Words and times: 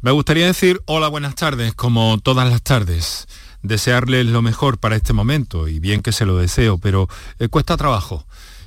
Me 0.00 0.10
gustaría 0.12 0.46
decir 0.46 0.80
hola, 0.86 1.08
buenas 1.08 1.34
tardes, 1.34 1.74
como 1.74 2.18
todas 2.18 2.48
las 2.48 2.62
tardes. 2.62 3.26
Desearles 3.62 4.24
lo 4.24 4.40
mejor 4.40 4.78
para 4.78 4.96
este 4.96 5.12
momento 5.12 5.68
y 5.68 5.78
bien 5.78 6.00
que 6.00 6.12
se 6.12 6.24
lo 6.24 6.38
deseo, 6.38 6.78
pero 6.78 7.08
eh, 7.38 7.48
cuesta 7.48 7.76
trabajo. 7.76 8.24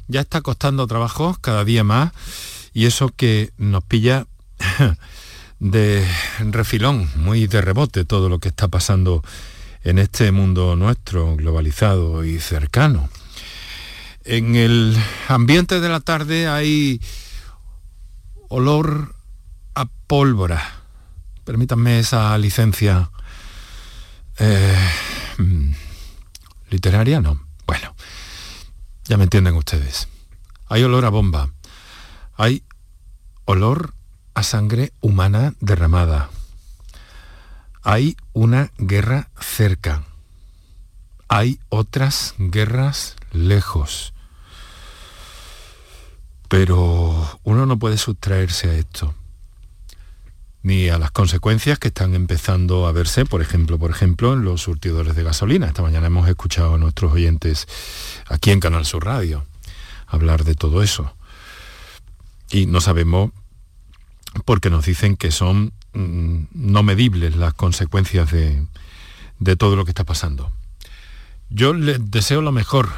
Ya 0.08 0.22
está 0.22 0.42
costando 0.42 0.86
trabajo 0.86 1.38
cada 1.42 1.66
día 1.66 1.84
más 1.84 2.12
y 2.72 2.86
eso 2.86 3.10
que 3.10 3.52
nos 3.58 3.84
pilla 3.84 4.28
de 5.60 6.08
refilón, 6.52 7.10
muy 7.16 7.48
de 7.48 7.62
rebote 7.62 8.06
todo 8.06 8.30
lo 8.30 8.38
que 8.38 8.50
está 8.50 8.68
pasando 8.68 9.24
en 9.84 9.98
este 9.98 10.32
mundo 10.32 10.76
nuestro, 10.76 11.36
globalizado 11.36 12.24
y 12.26 12.40
cercano. 12.40 13.10
En 14.24 14.56
el 14.56 14.96
ambiente 15.28 15.80
de 15.80 15.90
la 15.90 16.00
tarde 16.00 16.48
hay 16.48 17.02
olor 18.50 19.16
a 19.76 19.86
pólvora 19.86 20.80
permítanme 21.50 21.98
esa 21.98 22.38
licencia 22.38 23.10
eh, 24.38 24.90
mm, 25.40 25.72
literaria, 26.70 27.22
no. 27.22 27.42
Bueno, 27.66 27.96
ya 29.06 29.18
me 29.18 29.24
entienden 29.24 29.56
ustedes. 29.56 30.08
Hay 30.68 30.84
olor 30.84 31.06
a 31.06 31.10
bomba. 31.10 31.50
Hay 32.36 32.62
olor 33.46 33.96
a 34.36 34.44
sangre 34.44 34.94
humana 35.02 35.56
derramada. 35.60 36.30
Hay 37.82 38.16
una 38.34 38.72
guerra 38.78 39.32
cerca. 39.40 40.04
Hay 41.30 41.60
otras 41.70 42.36
guerras 42.38 43.16
lejos. 43.32 44.14
Pero 46.50 47.40
uno 47.44 47.66
no 47.66 47.80
puede 47.80 47.98
sustraerse 47.98 48.70
a 48.70 48.74
esto 48.74 49.16
ni 50.62 50.90
a 50.90 50.98
las 50.98 51.12
consecuencias 51.12 51.80
que 51.80 51.88
están 51.88 52.16
empezando 52.16 52.86
a 52.86 52.92
verse, 52.92 53.26
por 53.26 53.42
ejemplo, 53.42 53.80
por 53.80 53.92
ejemplo, 53.92 54.34
en 54.34 54.44
los 54.44 54.62
surtidores 54.62 55.16
de 55.16 55.24
gasolina. 55.24 55.68
Esta 55.68 55.82
mañana 55.82 56.08
hemos 56.08 56.28
escuchado 56.28 56.76
a 56.76 56.78
nuestros 56.78 57.14
oyentes 57.14 57.68
aquí 58.28 58.52
en 58.52 58.60
Canal 58.60 58.86
Sur 58.86 59.06
Radio 59.06 59.46
hablar 60.08 60.44
de 60.44 60.56
todo 60.56 60.84
eso. 60.84 61.14
Y 62.52 62.66
no 62.66 62.82
sabemos 62.82 63.32
porque 64.46 64.70
nos 64.70 64.86
dicen 64.86 65.16
que 65.16 65.32
son 65.32 65.72
mm, 65.94 66.40
no 66.52 66.84
medibles 66.84 67.36
las 67.36 67.54
consecuencias 67.54 68.32
de, 68.32 68.66
de 69.40 69.56
todo 69.56 69.76
lo 69.76 69.86
que 69.86 69.92
está 69.92 70.04
pasando. 70.04 70.52
Yo 71.50 71.74
les 71.74 72.12
deseo 72.12 72.42
lo 72.42 72.52
mejor 72.52 72.90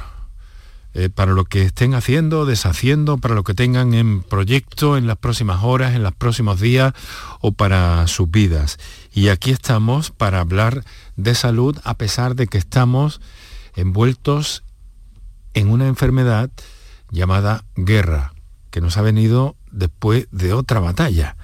eh, 0.93 1.09
para 1.09 1.31
lo 1.31 1.45
que 1.45 1.61
estén 1.63 1.93
haciendo, 1.93 2.45
deshaciendo, 2.45 3.17
para 3.17 3.35
lo 3.35 3.43
que 3.43 3.53
tengan 3.53 3.93
en 3.93 4.23
proyecto 4.23 4.97
en 4.97 5.07
las 5.07 5.17
próximas 5.17 5.63
horas, 5.63 5.95
en 5.95 6.03
los 6.03 6.13
próximos 6.13 6.59
días 6.59 6.93
o 7.39 7.53
para 7.53 8.05
sus 8.07 8.29
vidas. 8.29 8.77
Y 9.13 9.29
aquí 9.29 9.51
estamos 9.51 10.11
para 10.11 10.41
hablar 10.41 10.83
de 11.15 11.33
salud 11.33 11.77
a 11.85 11.93
pesar 11.95 12.35
de 12.35 12.47
que 12.47 12.57
estamos 12.57 13.21
envueltos 13.75 14.63
en 15.53 15.69
una 15.69 15.87
enfermedad 15.87 16.49
llamada 17.09 17.63
guerra, 17.75 18.33
que 18.69 18.81
nos 18.81 18.97
ha 18.97 19.01
venido 19.01 19.55
después 19.71 20.27
de 20.31 20.53
otra 20.53 20.79
batalla 20.79 21.37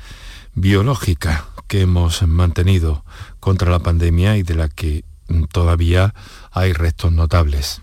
biológica 0.55 1.45
que 1.67 1.81
hemos 1.81 2.21
mantenido 2.23 3.05
contra 3.39 3.71
la 3.71 3.79
pandemia 3.79 4.37
y 4.37 4.43
de 4.43 4.55
la 4.55 4.69
que 4.69 5.05
todavía 5.51 6.13
hay 6.51 6.73
restos 6.73 7.11
notables. 7.11 7.81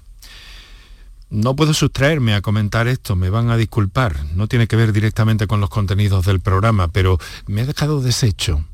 No 1.34 1.56
puedo 1.56 1.74
sustraerme 1.74 2.36
a 2.36 2.42
comentar 2.42 2.86
esto, 2.86 3.16
me 3.16 3.28
van 3.28 3.50
a 3.50 3.56
disculpar, 3.56 4.24
no 4.36 4.46
tiene 4.46 4.68
que 4.68 4.76
ver 4.76 4.92
directamente 4.92 5.48
con 5.48 5.60
los 5.60 5.68
contenidos 5.68 6.24
del 6.24 6.38
programa, 6.38 6.86
pero 6.86 7.18
me 7.48 7.62
ha 7.62 7.66
dejado 7.66 8.00
deshecho 8.00 8.64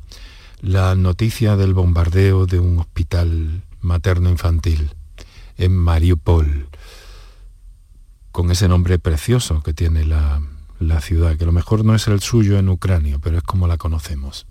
la 0.61 0.95
noticia 0.95 1.57
del 1.57 1.73
bombardeo 1.73 2.45
de 2.45 2.61
un 2.61 2.79
hospital 2.79 3.63
materno-infantil 3.81 4.91
en 5.57 5.75
Mariupol, 5.75 6.69
con 8.31 8.51
ese 8.51 8.69
nombre 8.69 8.99
precioso 8.99 9.63
que 9.63 9.73
tiene 9.73 10.05
la, 10.05 10.43
ciudad, 11.01 11.39
que 11.39 11.45
a 11.45 11.47
lo 11.47 11.53
mejor 11.53 11.83
no 11.83 11.95
es 11.95 12.09
el 12.09 12.21
suyo 12.21 12.59
en 12.59 12.69
Ucrania, 12.69 13.19
pero 13.23 13.39
es 13.39 13.43
como 13.43 13.69
la 13.69 13.79
conocemos. 13.79 14.47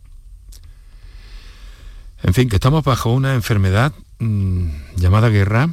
En 2.24 2.34
fin, 2.34 2.50
que 2.50 2.56
estamos 2.56 2.84
bajo 2.84 3.14
una 3.14 3.36
enfermedad 3.36 3.94
mm, 4.18 4.96
llamada 4.96 5.30
guerra 5.30 5.69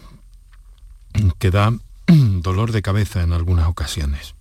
que 1.38 1.50
da 1.50 1.72
dolor 2.43 2.72
de 2.72 2.83
cabeza 2.83 3.22
en 3.22 3.33
algunas 3.33 3.67
ocasiones. 3.67 4.34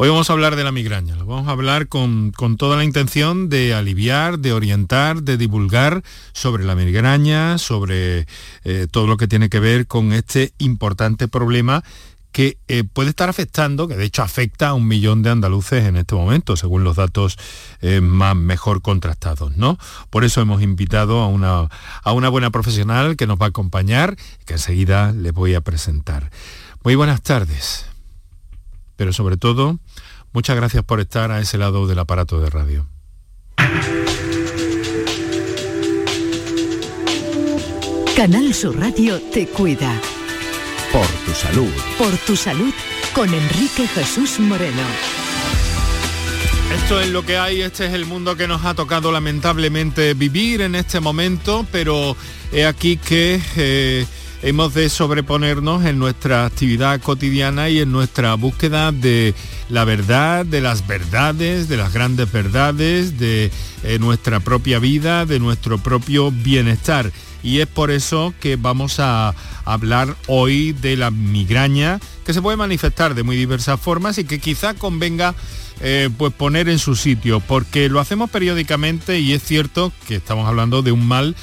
Hoy 0.00 0.08
vamos 0.08 0.30
a 0.30 0.32
hablar 0.32 0.54
de 0.54 0.62
la 0.62 0.70
migraña, 0.70 1.16
lo 1.16 1.26
vamos 1.26 1.48
a 1.48 1.52
hablar 1.52 1.88
con, 1.88 2.32
toda 2.56 2.76
la 2.76 2.84
intención 2.84 3.48
de 3.48 3.74
aliviar, 3.74 4.38
de 4.38 4.52
orientar, 4.52 5.24
de 5.24 5.36
divulgar 5.36 6.04
sobre 6.32 6.64
la 6.64 6.76
migraña, 6.76 7.58
sobre 7.58 8.28
eh, 8.62 8.86
todo 8.88 9.08
lo 9.08 9.16
que 9.16 9.26
tiene 9.26 9.48
que 9.48 9.58
ver 9.58 9.88
con 9.88 10.12
este 10.12 10.52
importante 10.58 11.26
problema 11.26 11.82
que 12.30 12.58
eh, 12.68 12.84
puede 12.84 13.10
estar 13.10 13.28
afectando, 13.28 13.88
que 13.88 13.96
de 13.96 14.04
hecho 14.04 14.22
afecta 14.22 14.68
a 14.68 14.74
un 14.74 14.86
millón 14.86 15.24
de 15.24 15.30
andaluces 15.30 15.84
en 15.84 15.96
este 15.96 16.14
momento, 16.14 16.56
según 16.56 16.84
los 16.84 16.94
datos 16.94 17.36
eh, 17.80 18.00
más 18.00 18.36
mejor 18.36 18.82
contrastados, 18.82 19.56
¿no? 19.56 19.78
Por 20.10 20.24
eso 20.24 20.40
hemos 20.40 20.62
invitado 20.62 21.20
a 21.20 21.26
una, 21.26 21.68
a 22.04 22.12
una 22.12 22.28
buena 22.28 22.50
profesional 22.50 23.16
que 23.16 23.26
nos 23.26 23.40
va 23.40 23.46
a 23.46 23.48
acompañar, 23.48 24.16
que 24.44 24.54
enseguida 24.54 25.10
le 25.10 25.32
voy 25.32 25.54
a 25.54 25.60
presentar. 25.60 26.30
Muy 26.88 26.94
buenas 26.94 27.20
tardes, 27.20 27.84
pero 28.96 29.12
sobre 29.12 29.36
todo, 29.36 29.78
muchas 30.32 30.56
gracias 30.56 30.82
por 30.84 31.00
estar 31.00 31.30
a 31.30 31.38
ese 31.38 31.58
lado 31.58 31.86
del 31.86 31.98
aparato 31.98 32.40
de 32.40 32.48
radio. 32.48 32.86
Canal 38.16 38.54
Sur 38.54 38.80
Radio 38.80 39.20
te 39.20 39.46
cuida. 39.48 40.00
Por 40.90 41.06
tu 41.26 41.32
salud. 41.32 41.70
Por 41.98 42.16
tu 42.26 42.34
salud 42.34 42.72
con 43.14 43.34
Enrique 43.34 43.86
Jesús 43.86 44.40
Moreno. 44.40 44.80
Esto 46.74 47.02
es 47.02 47.10
lo 47.10 47.22
que 47.22 47.36
hay, 47.36 47.60
este 47.60 47.84
es 47.84 47.92
el 47.92 48.06
mundo 48.06 48.34
que 48.34 48.48
nos 48.48 48.64
ha 48.64 48.72
tocado 48.72 49.12
lamentablemente 49.12 50.14
vivir 50.14 50.62
en 50.62 50.74
este 50.74 51.00
momento, 51.00 51.66
pero 51.70 52.16
he 52.50 52.64
aquí 52.64 52.96
que 52.96 53.42
eh, 53.56 54.06
hemos 54.42 54.74
de 54.74 54.88
sobreponernos 54.88 55.84
en 55.84 55.98
nuestra 55.98 56.46
actividad 56.46 57.00
cotidiana 57.00 57.68
y 57.68 57.80
en 57.80 57.90
nuestra 57.90 58.34
búsqueda 58.34 58.92
de 58.92 59.34
la 59.68 59.84
verdad, 59.84 60.46
de 60.46 60.60
las 60.60 60.86
verdades, 60.86 61.68
de 61.68 61.76
las 61.76 61.92
grandes 61.92 62.30
verdades, 62.30 63.18
de 63.18 63.50
eh, 63.82 63.98
nuestra 63.98 64.40
propia 64.40 64.78
vida, 64.78 65.26
de 65.26 65.40
nuestro 65.40 65.78
propio 65.78 66.30
bienestar. 66.30 67.12
Y 67.42 67.60
es 67.60 67.66
por 67.66 67.90
eso 67.90 68.34
que 68.40 68.56
vamos 68.56 68.98
a 68.98 69.34
hablar 69.64 70.16
hoy 70.26 70.72
de 70.72 70.96
la 70.96 71.10
migraña, 71.10 72.00
que 72.24 72.34
se 72.34 72.42
puede 72.42 72.56
manifestar 72.56 73.14
de 73.14 73.22
muy 73.22 73.36
diversas 73.36 73.80
formas 73.80 74.18
y 74.18 74.24
que 74.24 74.38
quizá 74.38 74.74
convenga 74.74 75.34
eh, 75.80 76.10
pues 76.16 76.32
poner 76.32 76.68
en 76.68 76.80
su 76.80 76.96
sitio, 76.96 77.40
porque 77.40 77.88
lo 77.88 78.00
hacemos 78.00 78.30
periódicamente 78.30 79.20
y 79.20 79.32
es 79.32 79.44
cierto 79.44 79.92
que 80.08 80.16
estamos 80.16 80.48
hablando 80.48 80.82
de 80.82 80.90
un 80.90 81.06
mal 81.06 81.36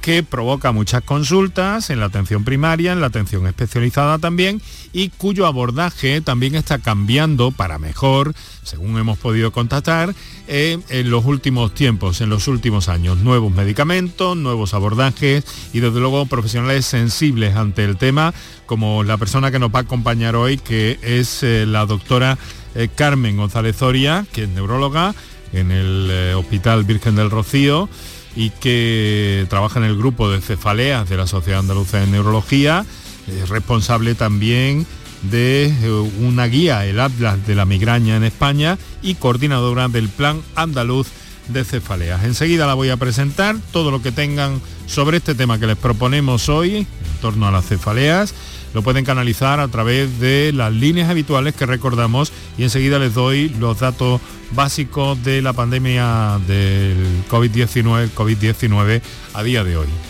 que 0.00 0.22
provoca 0.22 0.72
muchas 0.72 1.02
consultas 1.02 1.90
en 1.90 2.00
la 2.00 2.06
atención 2.06 2.44
primaria, 2.44 2.92
en 2.92 3.00
la 3.00 3.08
atención 3.08 3.46
especializada 3.46 4.18
también, 4.18 4.60
y 4.92 5.10
cuyo 5.10 5.46
abordaje 5.46 6.20
también 6.20 6.54
está 6.54 6.78
cambiando 6.78 7.50
para 7.50 7.78
mejor, 7.78 8.34
según 8.62 8.98
hemos 8.98 9.18
podido 9.18 9.52
constatar, 9.52 10.14
eh, 10.48 10.78
en 10.88 11.10
los 11.10 11.24
últimos 11.24 11.74
tiempos, 11.74 12.20
en 12.20 12.30
los 12.30 12.48
últimos 12.48 12.88
años. 12.88 13.18
Nuevos 13.18 13.52
medicamentos, 13.52 14.36
nuevos 14.36 14.74
abordajes 14.74 15.44
y 15.72 15.80
desde 15.80 16.00
luego 16.00 16.26
profesionales 16.26 16.86
sensibles 16.86 17.54
ante 17.56 17.84
el 17.84 17.96
tema, 17.96 18.32
como 18.66 19.04
la 19.04 19.18
persona 19.18 19.50
que 19.50 19.58
nos 19.58 19.70
va 19.72 19.80
a 19.80 19.82
acompañar 19.82 20.34
hoy, 20.34 20.56
que 20.56 20.98
es 21.02 21.42
eh, 21.42 21.66
la 21.66 21.86
doctora 21.86 22.38
eh, 22.74 22.88
Carmen 22.94 23.36
González 23.36 23.76
Zoria, 23.76 24.26
que 24.32 24.44
es 24.44 24.48
neuróloga 24.48 25.14
en 25.52 25.72
el 25.72 26.34
Hospital 26.36 26.84
Virgen 26.84 27.16
del 27.16 27.28
Rocío 27.28 27.88
y 28.36 28.50
que 28.50 29.46
trabaja 29.48 29.78
en 29.78 29.86
el 29.86 29.96
grupo 29.96 30.30
de 30.30 30.40
cefaleas 30.40 31.08
de 31.08 31.16
la 31.16 31.26
Sociedad 31.26 31.60
Andaluza 31.60 31.98
de 31.98 32.06
Neurología, 32.06 32.84
es 33.26 33.48
responsable 33.48 34.14
también 34.14 34.86
de 35.22 35.66
eh, 35.66 35.90
una 36.20 36.46
guía, 36.46 36.86
el 36.86 37.00
Atlas 37.00 37.46
de 37.46 37.54
la 37.54 37.64
Migraña 37.64 38.16
en 38.16 38.24
España 38.24 38.78
y 39.02 39.14
coordinadora 39.14 39.88
del 39.88 40.08
Plan 40.08 40.40
Andaluz 40.54 41.08
de 41.48 41.64
Cefaleas. 41.64 42.24
Enseguida 42.24 42.66
la 42.66 42.74
voy 42.74 42.90
a 42.90 42.96
presentar, 42.96 43.56
todo 43.72 43.90
lo 43.90 44.02
que 44.02 44.12
tengan 44.12 44.60
sobre 44.86 45.18
este 45.18 45.34
tema 45.34 45.58
que 45.58 45.66
les 45.66 45.76
proponemos 45.76 46.48
hoy 46.48 46.76
en 46.76 46.86
torno 47.20 47.46
a 47.46 47.50
las 47.50 47.66
cefaleas 47.66 48.34
lo 48.74 48.82
pueden 48.82 49.04
canalizar 49.04 49.60
a 49.60 49.68
través 49.68 50.20
de 50.20 50.52
las 50.52 50.72
líneas 50.72 51.10
habituales 51.10 51.54
que 51.54 51.66
recordamos 51.66 52.32
y 52.58 52.62
enseguida 52.62 52.98
les 52.98 53.14
doy 53.14 53.48
los 53.58 53.80
datos 53.80 54.20
básicos 54.52 55.22
de 55.24 55.42
la 55.42 55.52
pandemia 55.52 56.38
del 56.46 56.96
COVID-19, 57.30 58.10
COVID-19 58.10 59.00
a 59.34 59.42
día 59.42 59.64
de 59.64 59.76
hoy. 59.76 60.09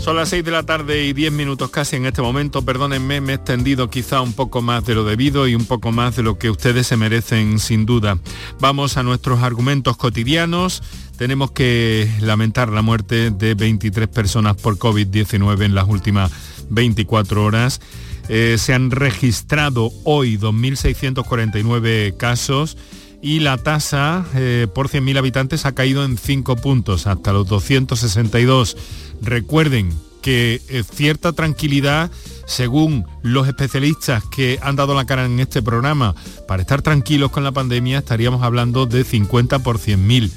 Son 0.00 0.16
las 0.16 0.30
6 0.30 0.42
de 0.44 0.50
la 0.50 0.62
tarde 0.62 1.04
y 1.04 1.12
10 1.12 1.30
minutos 1.30 1.70
casi 1.70 1.96
en 1.96 2.06
este 2.06 2.22
momento. 2.22 2.62
Perdónenme, 2.62 3.20
me 3.20 3.32
he 3.32 3.34
extendido 3.34 3.90
quizá 3.90 4.22
un 4.22 4.32
poco 4.32 4.62
más 4.62 4.86
de 4.86 4.94
lo 4.94 5.04
debido 5.04 5.46
y 5.46 5.54
un 5.54 5.66
poco 5.66 5.92
más 5.92 6.16
de 6.16 6.22
lo 6.22 6.38
que 6.38 6.48
ustedes 6.48 6.86
se 6.86 6.96
merecen 6.96 7.58
sin 7.58 7.84
duda. 7.84 8.18
Vamos 8.60 8.96
a 8.96 9.02
nuestros 9.02 9.42
argumentos 9.42 9.98
cotidianos. 9.98 10.82
Tenemos 11.18 11.50
que 11.50 12.10
lamentar 12.20 12.70
la 12.70 12.80
muerte 12.80 13.30
de 13.30 13.54
23 13.54 14.08
personas 14.08 14.56
por 14.56 14.78
COVID-19 14.78 15.64
en 15.64 15.74
las 15.74 15.86
últimas 15.86 16.32
24 16.70 17.44
horas. 17.44 17.82
Eh, 18.30 18.56
se 18.58 18.72
han 18.72 18.90
registrado 18.90 19.90
hoy 20.04 20.38
2.649 20.38 22.16
casos 22.16 22.78
y 23.22 23.40
la 23.40 23.58
tasa 23.58 24.24
eh, 24.34 24.66
por 24.74 24.88
100.000 24.88 25.18
habitantes 25.18 25.66
ha 25.66 25.72
caído 25.72 26.04
en 26.04 26.16
5 26.16 26.56
puntos 26.56 27.06
hasta 27.06 27.32
los 27.32 27.46
262. 27.48 28.76
Recuerden 29.20 29.90
que 30.22 30.60
eh, 30.68 30.82
cierta 30.82 31.32
tranquilidad, 31.32 32.10
según 32.46 33.06
los 33.22 33.46
especialistas 33.48 34.24
que 34.24 34.58
han 34.62 34.76
dado 34.76 34.94
la 34.94 35.06
cara 35.06 35.26
en 35.26 35.40
este 35.40 35.62
programa, 35.62 36.14
para 36.48 36.62
estar 36.62 36.82
tranquilos 36.82 37.30
con 37.30 37.44
la 37.44 37.52
pandemia 37.52 37.98
estaríamos 37.98 38.42
hablando 38.42 38.86
de 38.86 39.04
50 39.04 39.60
por 39.60 39.78
100.000, 39.78 40.30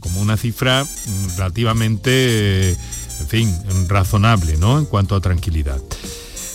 como 0.00 0.20
una 0.20 0.36
cifra 0.36 0.84
mm, 0.84 1.36
relativamente, 1.36 2.70
eh, 2.70 2.76
en 3.20 3.26
fin, 3.28 3.54
razonable, 3.88 4.56
¿no? 4.56 4.78
En 4.78 4.86
cuanto 4.86 5.14
a 5.14 5.20
tranquilidad. 5.20 5.80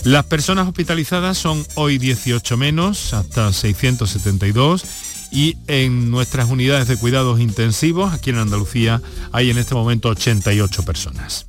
Las 0.03 0.25
personas 0.25 0.67
hospitalizadas 0.67 1.37
son 1.37 1.65
hoy 1.75 1.97
18 1.97 2.55
menos, 2.55 3.13
hasta 3.13 3.51
672 3.51 4.83
y 5.31 5.57
en 5.67 6.11
nuestras 6.11 6.49
unidades 6.49 6.87
de 6.87 6.97
cuidados 6.97 7.39
intensivos, 7.39 8.13
aquí 8.13 8.29
en 8.29 8.37
Andalucía, 8.37 9.01
hay 9.31 9.49
en 9.49 9.57
este 9.57 9.75
momento 9.75 10.09
88 10.09 10.83
personas. 10.83 11.45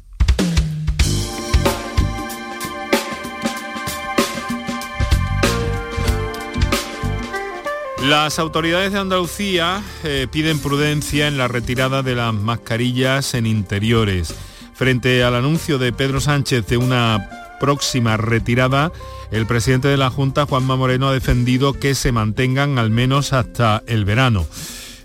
Las 8.03 8.38
autoridades 8.38 8.93
de 8.93 8.99
Andalucía 8.99 9.83
eh, 10.05 10.26
piden 10.31 10.59
prudencia 10.59 11.29
en 11.29 11.37
la 11.37 11.49
retirada 11.49 12.03
de 12.03 12.15
las 12.15 12.33
mascarillas 12.33 13.35
en 13.35 13.44
interiores. 13.44 14.35
Frente 14.75 15.23
al 15.23 15.35
anuncio 15.35 15.76
de 15.76 15.93
Pedro 15.93 16.21
Sánchez 16.21 16.67
de 16.67 16.79
una 16.79 17.40
próxima 17.61 18.17
retirada, 18.17 18.91
el 19.31 19.47
presidente 19.47 19.87
de 19.87 19.97
la 19.97 20.11
Junta, 20.11 20.47
Juanma 20.47 20.75
Moreno, 20.75 21.11
ha 21.11 21.12
defendido 21.12 21.75
que 21.75 21.95
se 21.95 22.11
mantengan 22.11 22.79
al 22.79 22.91
menos 22.91 23.33
hasta 23.33 23.85
el 23.87 24.05
verano. 24.05 24.47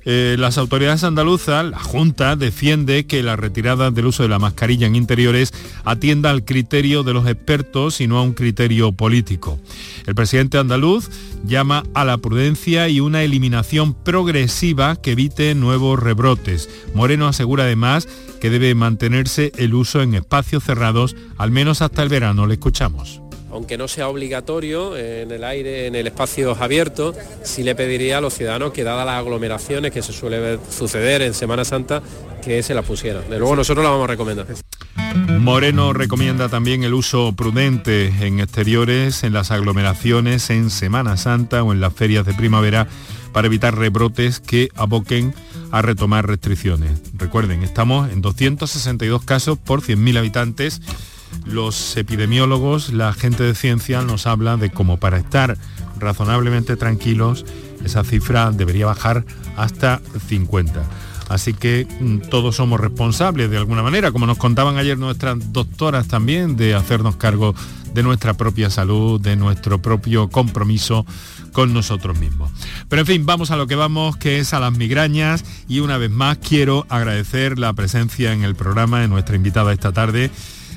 Eh, 0.06 0.36
las 0.38 0.60
autoridades 0.60 1.04
andaluzas, 1.04 1.66
la 1.66 1.80
Junta, 1.80 2.36
defiende 2.36 3.08
que 3.08 3.24
la 3.24 3.36
retirada 3.36 3.90
del 3.90 4.06
uso 4.06 4.24
de 4.24 4.30
la 4.30 4.38
mascarilla 4.38 4.86
en 4.86 4.96
interiores 4.96 5.52
atienda 5.84 6.30
al 6.30 6.46
criterio 6.46 7.04
de 7.04 7.14
los 7.14 7.28
expertos 7.28 8.00
y 8.02 8.08
no 8.08 8.20
a 8.20 8.22
un 8.22 8.34
criterio 8.34 8.92
político. 8.92 9.60
El 10.06 10.14
presidente 10.14 10.60
andaluz 10.60 11.10
llama 11.44 11.84
a 11.96 12.06
la 12.06 12.20
prudencia 12.20 12.88
y 12.88 13.00
una 13.00 13.24
eliminación 13.24 13.96
progresiva 13.96 14.96
que 14.96 15.14
evite 15.14 15.56
nuevos 15.56 16.00
rebrotes. 16.00 16.70
Moreno 16.94 17.28
asegura 17.28 17.64
además 17.64 18.08
que 18.40 18.52
debe 18.52 18.76
mantenerse 18.76 19.52
el 19.58 19.74
uso 19.74 20.04
en 20.04 20.14
espacios 20.14 20.64
cerrados 20.64 21.16
al 21.38 21.50
menos 21.50 21.82
hasta 21.82 22.04
el 22.04 22.10
verano. 22.10 22.46
Le 22.46 22.54
escuchamos 22.54 23.25
aunque 23.56 23.78
no 23.78 23.88
sea 23.88 24.10
obligatorio 24.10 24.98
en 24.98 25.32
el 25.32 25.44
aire, 25.46 25.88
en 25.88 25.96
el 25.96 26.08
espacio 26.08 26.56
abierto, 26.60 27.16
sí 27.44 27.64
le 27.64 27.74
pediría 27.74 28.18
a 28.18 28.22
los 28.22 28.34
ciudadanos 28.34 28.74
que 28.74 28.84
dadas 28.84 29.06
las 29.06 29.16
aglomeraciones 29.16 29.94
que 29.94 30.02
se 30.02 30.12
suele 30.12 30.60
suceder 30.70 31.22
en 31.22 31.34
Semana 31.34 31.64
Santa, 31.64 32.02
que 32.44 32.62
se 32.64 32.74
las 32.74 32.86
pusieran. 32.86 33.30
De 33.30 33.40
luego 33.40 33.56
nosotros 33.56 33.84
la 33.84 33.92
vamos 33.92 34.04
a 34.04 34.08
recomendar. 34.08 34.46
Moreno 35.40 35.94
recomienda 35.94 36.50
también 36.50 36.84
el 36.84 36.94
uso 36.94 37.34
prudente 37.34 38.08
en 38.20 38.42
exteriores, 38.42 39.24
en 39.24 39.32
las 39.32 39.52
aglomeraciones, 39.52 40.50
en 40.50 40.70
Semana 40.70 41.16
Santa 41.16 41.64
o 41.64 41.72
en 41.72 41.80
las 41.80 41.94
ferias 41.94 42.26
de 42.26 42.34
primavera 42.34 42.88
para 43.32 43.48
evitar 43.48 43.78
rebrotes 43.78 44.42
que 44.42 44.68
aboquen 44.76 45.34
a 45.72 45.82
retomar 45.82 46.28
restricciones. 46.28 46.92
Recuerden, 47.18 47.64
estamos 47.64 48.12
en 48.12 48.22
262 48.22 49.24
casos 49.24 49.58
por 49.58 49.82
100.000 49.82 50.18
habitantes 50.18 50.82
los 51.46 51.98
epidemiólogos, 51.98 52.94
la 52.94 53.14
gente 53.14 53.44
de 53.44 53.56
ciencia 53.56 54.02
nos 54.02 54.28
habla 54.28 54.58
de 54.58 54.70
cómo 54.70 54.98
para 54.98 55.18
estar 55.18 55.58
razonablemente 56.00 56.76
tranquilos, 56.76 57.46
esa 57.84 58.04
cifra 58.04 58.52
debería 58.52 58.86
bajar 58.86 59.26
hasta 59.56 60.02
50. 60.28 60.84
Así 61.30 61.54
que 61.54 61.88
mm, 62.00 62.30
todos 62.30 62.56
somos 62.56 62.80
responsables 62.80 63.50
de 63.50 63.58
alguna 63.58 63.84
manera, 63.84 64.12
como 64.12 64.28
nos 64.28 64.38
contaban 64.38 64.78
ayer 64.78 64.98
nuestras 64.98 65.52
doctoras 65.52 66.08
también, 66.08 66.56
de 66.56 66.76
hacernos 66.76 67.16
cargo 67.16 67.56
de 67.94 68.04
nuestra 68.04 68.34
propia 68.34 68.70
salud, 68.70 69.22
de 69.22 69.36
nuestro 69.36 69.82
propio 69.82 70.30
compromiso 70.30 71.06
con 71.54 71.74
nosotros 71.74 72.20
mismos. 72.20 72.52
Pero 72.90 73.02
en 73.02 73.06
fin, 73.06 73.26
vamos 73.26 73.52
a 73.52 73.56
lo 73.56 73.68
que 73.68 73.76
vamos, 73.76 74.18
que 74.18 74.40
es 74.40 74.54
a 74.54 74.60
las 74.60 74.78
migrañas 74.78 75.46
y 75.70 75.80
una 75.80 75.98
vez 75.98 76.12
más 76.12 76.38
quiero 76.38 76.86
agradecer 76.90 77.58
la 77.58 77.72
presencia 77.74 78.34
en 78.34 78.44
el 78.44 78.54
programa 78.54 79.00
de 79.00 79.08
nuestra 79.08 79.38
invitada 79.38 79.72
esta 79.72 79.94
tarde, 79.94 80.30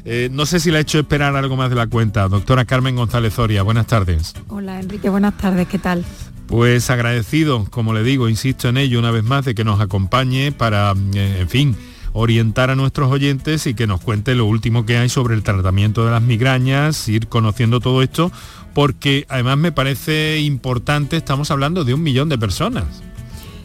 eh, 0.04 0.28
no 0.32 0.46
sé 0.46 0.60
si 0.60 0.70
le 0.70 0.78
ha 0.78 0.80
hecho 0.80 0.98
esperar 0.98 1.36
algo 1.36 1.56
más 1.56 1.70
de 1.70 1.76
la 1.76 1.86
cuenta. 1.86 2.28
Doctora 2.28 2.64
Carmen 2.64 2.96
González 2.96 3.34
Zoria, 3.34 3.62
buenas 3.62 3.86
tardes. 3.86 4.34
Hola 4.48 4.80
Enrique, 4.80 5.08
buenas 5.08 5.36
tardes, 5.36 5.68
¿qué 5.68 5.78
tal? 5.78 6.04
Pues 6.46 6.88
agradecido, 6.90 7.66
como 7.70 7.92
le 7.92 8.02
digo, 8.02 8.28
insisto 8.28 8.68
en 8.68 8.78
ello 8.78 8.98
una 8.98 9.10
vez 9.10 9.24
más, 9.24 9.44
de 9.44 9.54
que 9.54 9.64
nos 9.64 9.80
acompañe 9.80 10.50
para, 10.50 10.94
eh, 11.14 11.38
en 11.40 11.48
fin, 11.48 11.76
orientar 12.12 12.70
a 12.70 12.74
nuestros 12.74 13.12
oyentes 13.12 13.66
y 13.66 13.74
que 13.74 13.86
nos 13.86 14.00
cuente 14.00 14.34
lo 14.34 14.46
último 14.46 14.86
que 14.86 14.96
hay 14.96 15.08
sobre 15.08 15.34
el 15.34 15.42
tratamiento 15.42 16.04
de 16.04 16.10
las 16.10 16.22
migrañas, 16.22 17.08
ir 17.08 17.28
conociendo 17.28 17.80
todo 17.80 18.02
esto, 18.02 18.32
porque 18.74 19.26
además 19.28 19.58
me 19.58 19.72
parece 19.72 20.40
importante, 20.40 21.18
estamos 21.18 21.50
hablando 21.50 21.84
de 21.84 21.94
un 21.94 22.02
millón 22.02 22.28
de 22.28 22.38
personas 22.38 22.84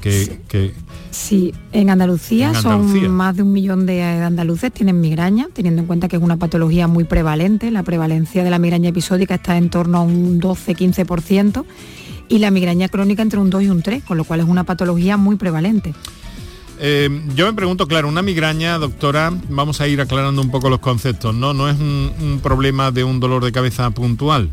que, 0.02 0.42
que 0.50 0.74
Sí, 1.14 1.54
en 1.74 1.92
Andalucía, 1.92 2.56
son 2.56 3.12
más 3.12 3.36
de 3.36 3.44
un 3.44 3.54
millón 3.54 3.86
de 3.86 4.02
andaluces 4.02 4.74
tienen 4.74 5.00
migraña, 5.00 5.48
teniendo 5.54 5.82
en 5.82 5.86
cuenta 5.86 6.08
que 6.08 6.16
es 6.16 6.22
una 6.24 6.38
patología 6.38 6.88
muy 6.88 7.04
prevalente. 7.04 7.70
La 7.70 7.84
prevalencia 7.84 8.44
de 8.44 8.50
la 8.50 8.58
migraña 8.58 8.90
episódica 8.90 9.36
está 9.36 9.58
en 9.58 9.70
torno 9.70 10.00
a 10.00 10.02
un 10.02 10.42
12-15% 10.42 11.66
y 12.30 12.40
la 12.40 12.50
migraña 12.50 12.90
crónica 12.90 13.22
entre 13.22 13.38
un 13.38 13.52
2 13.52 13.62
y 13.62 13.70
un 13.70 13.84
3, 13.84 14.04
con 14.04 14.18
lo 14.18 14.24
cual 14.24 14.40
es 14.40 14.48
una 14.48 14.64
patología 14.64 15.16
muy 15.16 15.36
prevalente. 15.36 15.94
Eh, 16.80 17.10
yo 17.36 17.46
me 17.46 17.54
pregunto, 17.54 17.88
claro, 17.88 18.08
una 18.08 18.24
migraña, 18.24 18.80
doctora, 18.80 19.32
vamos 19.50 19.82
a 19.82 19.88
ir 19.88 20.02
aclarando 20.02 20.42
un 20.42 20.50
poco 20.50 20.68
los 20.72 20.80
conceptos, 20.80 21.36
¿no? 21.36 21.54
No 21.54 21.70
es 21.70 21.78
un 21.80 22.40
problema 22.42 22.90
de 22.90 23.04
un 23.04 23.20
dolor 23.20 23.46
de 23.46 23.52
cabeza 23.52 23.92
puntual. 23.92 24.50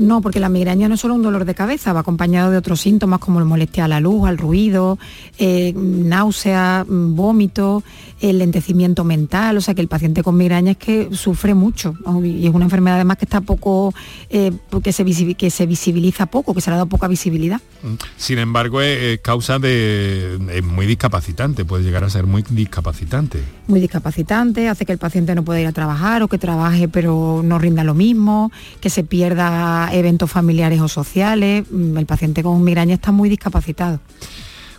No, 0.00 0.22
porque 0.22 0.40
la 0.40 0.48
migraña 0.48 0.88
no 0.88 0.94
es 0.94 1.00
solo 1.02 1.14
un 1.14 1.22
dolor 1.22 1.44
de 1.44 1.54
cabeza, 1.54 1.92
va 1.92 2.00
acompañado 2.00 2.50
de 2.50 2.56
otros 2.56 2.80
síntomas 2.80 3.20
como 3.20 3.38
la 3.38 3.44
molestia 3.44 3.84
a 3.84 3.88
la 3.88 4.00
luz, 4.00 4.26
al 4.26 4.38
ruido, 4.38 4.98
eh, 5.36 5.74
náusea, 5.76 6.86
vómito, 6.88 7.84
el 8.22 8.38
lentecimiento 8.38 9.04
mental, 9.04 9.58
o 9.58 9.60
sea 9.60 9.74
que 9.74 9.82
el 9.82 9.88
paciente 9.88 10.22
con 10.22 10.38
migraña 10.38 10.72
es 10.72 10.78
que 10.78 11.10
sufre 11.12 11.52
mucho 11.52 11.94
y 12.24 12.46
es 12.46 12.54
una 12.54 12.64
enfermedad 12.64 12.96
además 12.96 13.18
que 13.18 13.26
está 13.26 13.42
poco, 13.42 13.92
eh, 14.30 14.52
que, 14.82 14.92
se 14.94 15.04
que 15.34 15.50
se 15.50 15.66
visibiliza 15.66 16.24
poco, 16.26 16.54
que 16.54 16.62
se 16.62 16.70
le 16.70 16.74
ha 16.74 16.76
dado 16.78 16.88
poca 16.88 17.06
visibilidad. 17.06 17.60
Mm. 17.82 17.94
Sin 18.16 18.38
embargo, 18.38 18.80
es, 18.80 19.20
causa 19.20 19.58
de... 19.58 20.38
es 20.50 20.64
muy 20.64 20.86
discapacitante, 20.86 21.66
puede 21.66 21.84
llegar 21.84 22.04
a 22.04 22.10
ser 22.10 22.24
muy 22.24 22.42
discapacitante. 22.48 23.42
Muy 23.66 23.80
discapacitante, 23.80 24.68
hace 24.70 24.86
que 24.86 24.92
el 24.92 24.98
paciente 24.98 25.34
no 25.34 25.44
pueda 25.44 25.60
ir 25.60 25.66
a 25.66 25.72
trabajar 25.72 26.22
o 26.22 26.28
que 26.28 26.38
trabaje 26.38 26.88
pero 26.88 27.42
no 27.44 27.58
rinda 27.58 27.84
lo 27.84 27.94
mismo, 27.94 28.50
que 28.80 28.88
se 28.88 29.04
pierda 29.04 29.89
eventos 29.92 30.30
familiares 30.30 30.80
o 30.80 30.88
sociales. 30.88 31.64
Mm, 31.70 31.96
el 31.96 32.06
paciente 32.06 32.42
con 32.42 32.62
migraña 32.62 32.94
está 32.94 33.12
muy 33.12 33.28
discapacitado. 33.28 34.00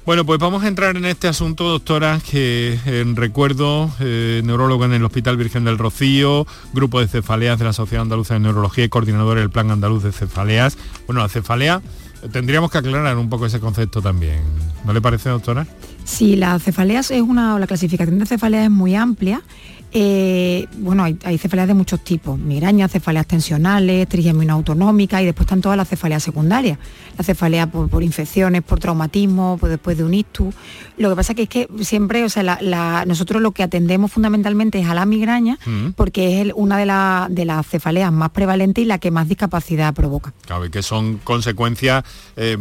Bueno, 0.03 0.25
pues 0.25 0.39
vamos 0.39 0.63
a 0.63 0.67
entrar 0.67 0.97
en 0.97 1.05
este 1.05 1.27
asunto, 1.27 1.65
doctora, 1.65 2.19
que 2.27 2.79
eh, 2.87 3.05
recuerdo, 3.13 3.91
eh, 3.99 4.41
neurólogo 4.43 4.83
en 4.85 4.93
el 4.93 5.05
Hospital 5.05 5.37
Virgen 5.37 5.63
del 5.63 5.77
Rocío, 5.77 6.47
grupo 6.73 6.99
de 6.99 7.07
cefaleas 7.07 7.59
de 7.59 7.65
la 7.65 7.73
Sociedad 7.73 8.01
Andaluza 8.01 8.33
de 8.33 8.39
Neurología 8.39 8.83
y 8.83 8.89
coordinador 8.89 9.37
del 9.37 9.51
Plan 9.51 9.69
Andaluz 9.69 10.01
de 10.01 10.11
Cefaleas. 10.11 10.75
Bueno, 11.05 11.21
la 11.21 11.29
cefalea, 11.29 11.83
tendríamos 12.31 12.71
que 12.71 12.79
aclarar 12.79 13.15
un 13.15 13.29
poco 13.29 13.45
ese 13.45 13.59
concepto 13.59 14.01
también. 14.01 14.41
¿No 14.85 14.93
le 14.93 15.01
parece, 15.01 15.29
doctora? 15.29 15.67
Sí, 16.03 16.35
la 16.35 16.57
cefaleas 16.57 17.11
es 17.11 17.21
una, 17.21 17.59
la 17.59 17.67
clasificación 17.67 18.17
de 18.17 18.25
cefaleas 18.25 18.65
es 18.65 18.71
muy 18.71 18.95
amplia 18.95 19.43
eh, 19.93 20.67
bueno, 20.77 21.03
hay, 21.03 21.37
cefaleas 21.37 21.67
de 21.67 21.73
muchos 21.73 22.01
tipos, 22.01 22.39
migrañas, 22.39 22.91
cefaleas 22.91 23.27
tensionales, 23.27 24.07
trigemina 24.07 24.53
autonómica 24.53 25.21
y 25.21 25.25
después 25.25 25.45
están 25.45 25.59
todas 25.59 25.77
las 25.77 25.89
cefaleas 25.89 26.23
secundarias, 26.23 26.77
la 27.17 27.23
cefalea 27.25 27.69
por, 27.69 28.01
infecciones, 28.01 28.61
por 28.61 28.79
traumatismo, 28.79 29.57
pues 29.59 29.69
después 29.69 29.97
de 29.97 30.05
un 30.05 30.13
ictus. 30.13 30.55
Lo 30.97 31.09
que 31.09 31.15
pasa 31.17 31.33
que 31.33 31.43
es 31.43 31.49
que 31.49 31.67
siempre, 31.81 32.23
o 32.23 32.29
sea, 32.29 32.59
nosotros 33.05 33.41
lo 33.41 33.51
que 33.51 33.63
atendemos 33.63 34.11
fundamentalmente 34.11 34.79
es 34.79 34.87
a 34.87 34.93
la 34.93 35.05
migraña 35.05 35.57
mm. 35.65 35.89
porque 35.97 36.41
es 36.41 36.53
una 36.55 36.77
de, 36.77 37.33
de, 37.33 37.45
las 37.45 37.67
cefaleas 37.67 38.13
más 38.13 38.29
prevalentes 38.29 38.83
y 38.83 38.85
la 38.85 38.97
que 38.97 39.11
más 39.11 39.27
discapacidad 39.27 39.93
provoca. 39.93 40.33
Claro, 40.45 40.65
y 40.65 40.69
que 40.69 40.83
son 40.83 41.17
consecuencias 41.17 42.05
eh, 42.37 42.57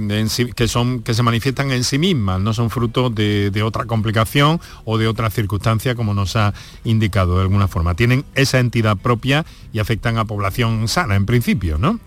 que, 0.56 0.66
son, 0.66 1.02
que 1.02 1.14
se 1.14 1.22
manifiestan 1.22 1.70
en 1.70 1.84
sí 1.84 1.98
mismas, 1.98 2.40
no 2.40 2.52
son 2.54 2.70
fruto 2.70 3.08
de, 3.08 3.50
de 3.52 3.62
otra 3.62 3.84
complicación 3.84 4.60
o 4.84 4.98
de 4.98 5.06
otra 5.06 5.30
circunstancia 5.30 5.94
como 5.94 6.12
nos 6.12 6.34
ha 6.34 6.52
indicado 6.82 7.19
de 7.26 7.42
alguna 7.42 7.68
forma. 7.68 7.94
Tienen 7.94 8.24
esa 8.34 8.58
entidad 8.58 8.96
propia 8.96 9.44
y 9.72 9.78
afectan 9.78 10.18
a 10.18 10.24
población 10.24 10.88
sana 10.88 11.16
en 11.16 11.26
principio, 11.26 11.78
¿no? 11.78 12.00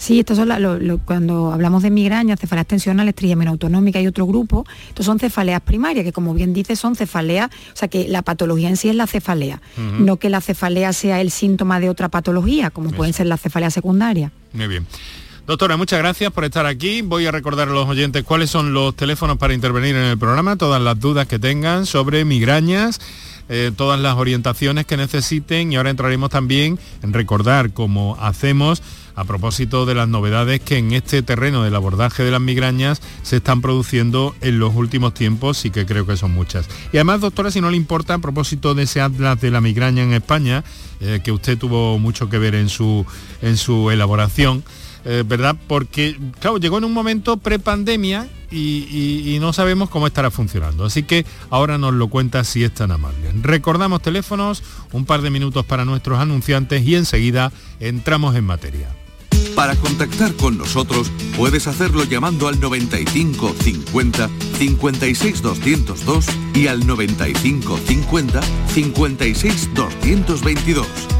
Sí, 0.00 0.18
estos 0.18 0.38
son 0.38 0.48
cuando 1.04 1.52
hablamos 1.52 1.82
de 1.82 1.90
migrañas, 1.90 2.40
cefaleas 2.40 2.66
tensionales, 2.66 3.14
trigemina 3.14 3.50
autonómica 3.50 4.00
y 4.00 4.06
otro 4.06 4.26
grupo, 4.26 4.64
estos 4.88 5.04
son 5.04 5.18
cefaleas 5.18 5.60
primarias, 5.60 6.06
que 6.06 6.12
como 6.12 6.32
bien 6.32 6.54
dice 6.54 6.74
son 6.74 6.96
cefaleas, 6.96 7.50
o 7.50 7.76
sea 7.76 7.88
que 7.88 8.08
la 8.08 8.22
patología 8.22 8.70
en 8.70 8.78
sí 8.78 8.88
es 8.88 8.96
la 8.96 9.06
cefalea, 9.06 9.60
no 9.98 10.16
que 10.16 10.30
la 10.30 10.40
cefalea 10.40 10.94
sea 10.94 11.20
el 11.20 11.30
síntoma 11.30 11.80
de 11.80 11.90
otra 11.90 12.08
patología, 12.08 12.70
como 12.70 12.92
pueden 12.92 13.12
ser 13.12 13.26
las 13.26 13.42
cefaleas 13.42 13.74
secundarias. 13.74 14.32
Muy 14.54 14.68
bien. 14.68 14.86
Doctora, 15.46 15.76
muchas 15.76 15.98
gracias 15.98 16.32
por 16.32 16.44
estar 16.44 16.64
aquí. 16.64 17.02
Voy 17.02 17.26
a 17.26 17.30
recordar 17.30 17.68
a 17.68 17.72
los 17.72 17.86
oyentes 17.86 18.24
cuáles 18.24 18.48
son 18.48 18.72
los 18.72 18.96
teléfonos 18.96 19.36
para 19.36 19.52
intervenir 19.52 19.96
en 19.96 20.04
el 20.04 20.16
programa, 20.16 20.56
todas 20.56 20.80
las 20.80 20.98
dudas 20.98 21.26
que 21.26 21.38
tengan 21.38 21.84
sobre 21.84 22.24
migrañas 22.24 23.00
eh, 23.52 23.72
todas 23.76 23.98
las 23.98 24.14
orientaciones 24.14 24.86
que 24.86 24.96
necesiten 24.96 25.72
y 25.72 25.76
ahora 25.76 25.90
entraremos 25.90 26.30
también 26.30 26.78
en 27.02 27.12
recordar 27.12 27.72
cómo 27.72 28.16
hacemos 28.20 28.80
a 29.16 29.24
propósito 29.24 29.86
de 29.86 29.94
las 29.94 30.08
novedades 30.08 30.60
que 30.60 30.78
en 30.78 30.92
este 30.92 31.22
terreno 31.22 31.64
del 31.64 31.74
abordaje 31.74 32.22
de 32.22 32.30
las 32.30 32.40
migrañas 32.40 33.02
se 33.22 33.38
están 33.38 33.60
produciendo 33.60 34.36
en 34.40 34.60
los 34.60 34.74
últimos 34.74 35.14
tiempos 35.14 35.64
y 35.64 35.70
que 35.70 35.84
creo 35.84 36.06
que 36.06 36.16
son 36.16 36.32
muchas. 36.32 36.68
Y 36.92 36.96
además, 36.96 37.20
doctora, 37.20 37.50
si 37.50 37.60
no 37.60 37.70
le 37.70 37.76
importa, 37.76 38.14
a 38.14 38.18
propósito 38.18 38.74
de 38.74 38.84
ese 38.84 39.00
atlas 39.00 39.40
de 39.40 39.50
la 39.50 39.60
migraña 39.60 40.04
en 40.04 40.12
España, 40.12 40.64
eh, 41.00 41.20
que 41.22 41.32
usted 41.32 41.58
tuvo 41.58 41.98
mucho 41.98 42.30
que 42.30 42.38
ver 42.38 42.54
en 42.54 42.68
su, 42.68 43.04
en 43.42 43.56
su 43.56 43.90
elaboración, 43.90 44.62
eh, 45.04 45.24
¿verdad? 45.26 45.56
Porque, 45.66 46.18
claro, 46.40 46.58
llegó 46.58 46.78
en 46.78 46.84
un 46.84 46.92
momento 46.92 47.36
prepandemia 47.36 48.28
y, 48.50 49.22
y, 49.34 49.38
no 49.38 49.52
sabemos 49.52 49.88
cómo 49.90 50.06
estará 50.06 50.30
funcionando. 50.30 50.84
Así 50.84 51.04
que 51.04 51.24
ahora 51.50 51.78
nos 51.78 51.94
lo 51.94 52.08
cuenta 52.08 52.42
si 52.44 52.64
es 52.64 52.74
tan 52.74 52.90
amable. 52.90 53.30
Recordamos 53.42 54.02
teléfonos, 54.02 54.62
un 54.92 55.04
par 55.04 55.22
de 55.22 55.30
minutos 55.30 55.64
para 55.64 55.84
nuestros 55.84 56.18
anunciantes 56.18 56.84
y 56.84 56.96
enseguida 56.96 57.52
entramos 57.78 58.34
en 58.34 58.44
materia. 58.44 58.88
Para 59.54 59.76
contactar 59.76 60.34
con 60.34 60.58
nosotros 60.58 61.10
puedes 61.36 61.66
hacerlo 61.66 62.04
llamando 62.04 62.48
al 62.48 62.60
95 62.60 63.54
50 63.60 64.30
56 64.58 65.42
202 65.42 66.26
y 66.54 66.66
al 66.66 66.86
95 66.86 67.78
50 67.78 68.40
56 68.68 69.74
222 69.74 71.19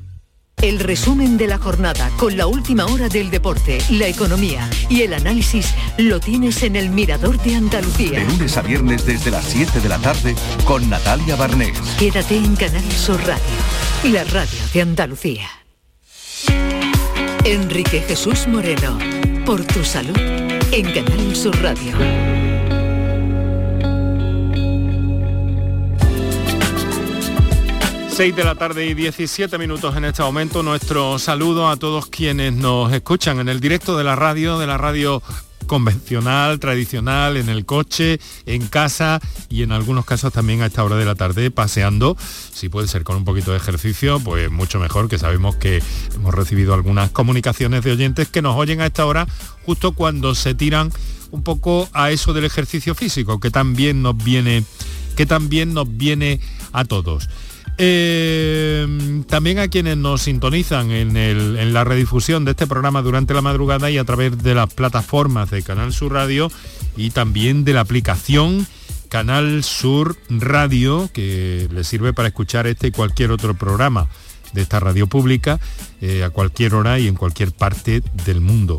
El 0.61 0.79
resumen 0.79 1.37
de 1.37 1.47
la 1.47 1.57
jornada 1.57 2.11
con 2.17 2.37
la 2.37 2.45
última 2.45 2.85
hora 2.85 3.09
del 3.09 3.31
deporte, 3.31 3.79
la 3.89 4.07
economía 4.07 4.69
y 4.89 5.01
el 5.01 5.13
análisis 5.15 5.73
lo 5.97 6.19
tienes 6.19 6.61
en 6.61 6.75
el 6.75 6.91
Mirador 6.91 7.41
de 7.41 7.55
Andalucía. 7.55 8.19
De 8.19 8.25
lunes 8.25 8.55
a 8.57 8.61
viernes 8.61 9.03
desde 9.03 9.31
las 9.31 9.43
7 9.45 9.79
de 9.79 9.89
la 9.89 9.97
tarde 9.97 10.35
con 10.63 10.87
Natalia 10.87 11.35
Barnés. 11.35 11.79
Quédate 11.97 12.37
en 12.37 12.55
Canal 12.55 12.91
Sur 12.91 13.19
Radio, 13.21 14.13
la 14.13 14.23
radio 14.25 14.59
de 14.71 14.81
Andalucía. 14.81 15.49
Enrique 17.43 18.01
Jesús 18.07 18.47
Moreno, 18.47 18.99
por 19.47 19.65
tu 19.65 19.83
salud, 19.83 20.15
en 20.17 20.93
Canal 20.93 21.35
Sur 21.35 21.59
Radio. 21.59 22.40
6 28.21 28.35
de 28.35 28.43
la 28.43 28.53
tarde 28.53 28.85
y 28.85 28.93
17 28.93 29.57
minutos 29.57 29.97
en 29.97 30.05
este 30.05 30.21
momento. 30.21 30.61
Nuestro 30.61 31.17
saludo 31.17 31.69
a 31.69 31.77
todos 31.77 32.05
quienes 32.05 32.53
nos 32.53 32.93
escuchan 32.93 33.39
en 33.39 33.49
el 33.49 33.59
directo 33.59 33.97
de 33.97 34.03
la 34.03 34.15
radio, 34.15 34.59
de 34.59 34.67
la 34.67 34.77
radio 34.77 35.23
convencional, 35.65 36.59
tradicional, 36.59 37.35
en 37.35 37.49
el 37.49 37.65
coche, 37.65 38.19
en 38.45 38.67
casa 38.67 39.19
y 39.49 39.63
en 39.63 39.71
algunos 39.71 40.05
casos 40.05 40.31
también 40.31 40.61
a 40.61 40.67
esta 40.67 40.83
hora 40.83 40.97
de 40.97 41.05
la 41.05 41.15
tarde 41.15 41.49
paseando. 41.49 42.15
Si 42.53 42.69
puede 42.69 42.87
ser 42.87 43.03
con 43.03 43.15
un 43.15 43.25
poquito 43.25 43.49
de 43.49 43.57
ejercicio, 43.57 44.19
pues 44.19 44.51
mucho 44.51 44.77
mejor, 44.77 45.09
que 45.09 45.17
sabemos 45.17 45.55
que 45.55 45.81
hemos 46.13 46.31
recibido 46.31 46.75
algunas 46.75 47.09
comunicaciones 47.09 47.83
de 47.83 47.93
oyentes 47.93 48.27
que 48.27 48.43
nos 48.43 48.55
oyen 48.55 48.81
a 48.81 48.85
esta 48.85 49.07
hora 49.07 49.25
justo 49.65 49.93
cuando 49.93 50.35
se 50.35 50.53
tiran 50.53 50.91
un 51.31 51.41
poco 51.41 51.89
a 51.91 52.11
eso 52.11 52.33
del 52.33 52.45
ejercicio 52.45 52.93
físico, 52.93 53.39
que 53.39 53.49
también 53.49 54.03
nos 54.03 54.15
viene, 54.15 54.63
que 55.15 55.25
también 55.25 55.73
nos 55.73 55.97
viene 55.97 56.39
a 56.71 56.85
todos. 56.85 57.27
Eh, 57.83 59.23
también 59.27 59.57
a 59.57 59.67
quienes 59.67 59.97
nos 59.97 60.21
sintonizan 60.21 60.91
en, 60.91 61.73
la 61.73 61.83
redifusión 61.83 62.45
de 62.45 62.51
este 62.51 62.67
programa 62.67 63.01
durante 63.01 63.33
la 63.33 63.41
madrugada 63.41 63.89
y 63.89 63.97
a 63.97 64.03
través 64.03 64.37
de 64.43 64.53
las 64.53 64.71
plataformas 64.71 65.49
de 65.49 65.63
Canal 65.63 65.91
Sur 65.91 66.13
Radio 66.13 66.51
y 66.95 67.09
también 67.09 67.63
de 67.63 67.73
la 67.73 67.79
aplicación 67.79 68.67
Canal 69.09 69.63
Sur 69.63 70.15
Radio, 70.29 71.09
que 71.11 71.67
le 71.71 71.83
sirve 71.83 72.13
para 72.13 72.27
escuchar 72.27 72.67
este 72.67 72.89
y 72.89 72.91
cualquier 72.91 73.31
otro 73.31 73.55
programa 73.55 74.07
de 74.53 74.61
esta 74.61 74.79
radio 74.79 75.07
pública 75.07 75.59
eh, 76.01 76.23
a 76.23 76.29
cualquier 76.29 76.75
hora 76.75 76.99
y 76.99 77.07
en 77.07 77.15
cualquier 77.15 77.51
parte 77.51 78.03
del 78.25 78.41
mundo. 78.41 78.77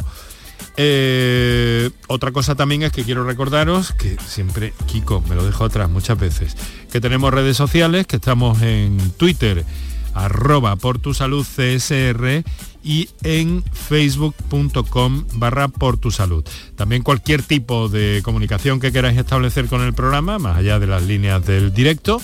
Eh, 0.84 1.90
otra 2.08 2.32
cosa 2.32 2.56
también 2.56 2.82
es 2.82 2.90
que 2.90 3.04
quiero 3.04 3.22
recordaros 3.22 3.92
que 3.92 4.16
siempre, 4.26 4.72
Kiko, 4.86 5.20
me 5.28 5.36
lo 5.36 5.44
dejo 5.44 5.64
atrás 5.64 5.88
muchas 5.88 6.18
veces, 6.18 6.56
que 6.90 7.00
tenemos 7.00 7.32
redes 7.32 7.56
sociales, 7.56 8.04
que 8.04 8.16
estamos 8.16 8.60
en 8.62 8.98
Twitter, 9.12 9.64
arroba 10.12 10.74
por 10.74 10.98
tu 10.98 11.14
salud 11.14 11.46
CSR 11.46 12.42
y 12.82 13.08
en 13.22 13.62
facebook.com 13.62 15.24
barra 15.34 15.68
por 15.68 15.98
tu 15.98 16.10
salud. 16.10 16.44
También 16.74 17.04
cualquier 17.04 17.44
tipo 17.44 17.88
de 17.88 18.20
comunicación 18.24 18.80
que 18.80 18.90
queráis 18.90 19.16
establecer 19.16 19.66
con 19.66 19.82
el 19.82 19.94
programa, 19.94 20.40
más 20.40 20.56
allá 20.56 20.80
de 20.80 20.88
las 20.88 21.04
líneas 21.04 21.46
del 21.46 21.72
directo 21.72 22.20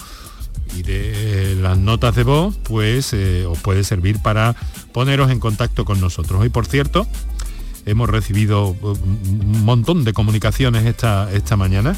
y 0.77 0.83
de 0.83 1.57
las 1.63 1.79
notas 1.79 2.17
de 2.17 2.25
voz, 2.25 2.57
pues 2.65 3.13
eh, 3.13 3.47
os 3.47 3.59
puede 3.61 3.85
servir 3.85 4.21
para 4.21 4.57
poneros 4.93 5.31
en 5.31 5.39
contacto 5.39 5.85
con 5.85 6.01
nosotros. 6.01 6.41
Hoy, 6.41 6.49
por 6.49 6.67
cierto, 6.67 7.07
hemos 7.89 8.09
recibido 8.09 8.77
un 8.83 9.65
montón 9.65 10.05
de 10.05 10.13
comunicaciones 10.13 10.85
esta, 10.85 11.33
esta 11.33 11.57
mañana 11.57 11.97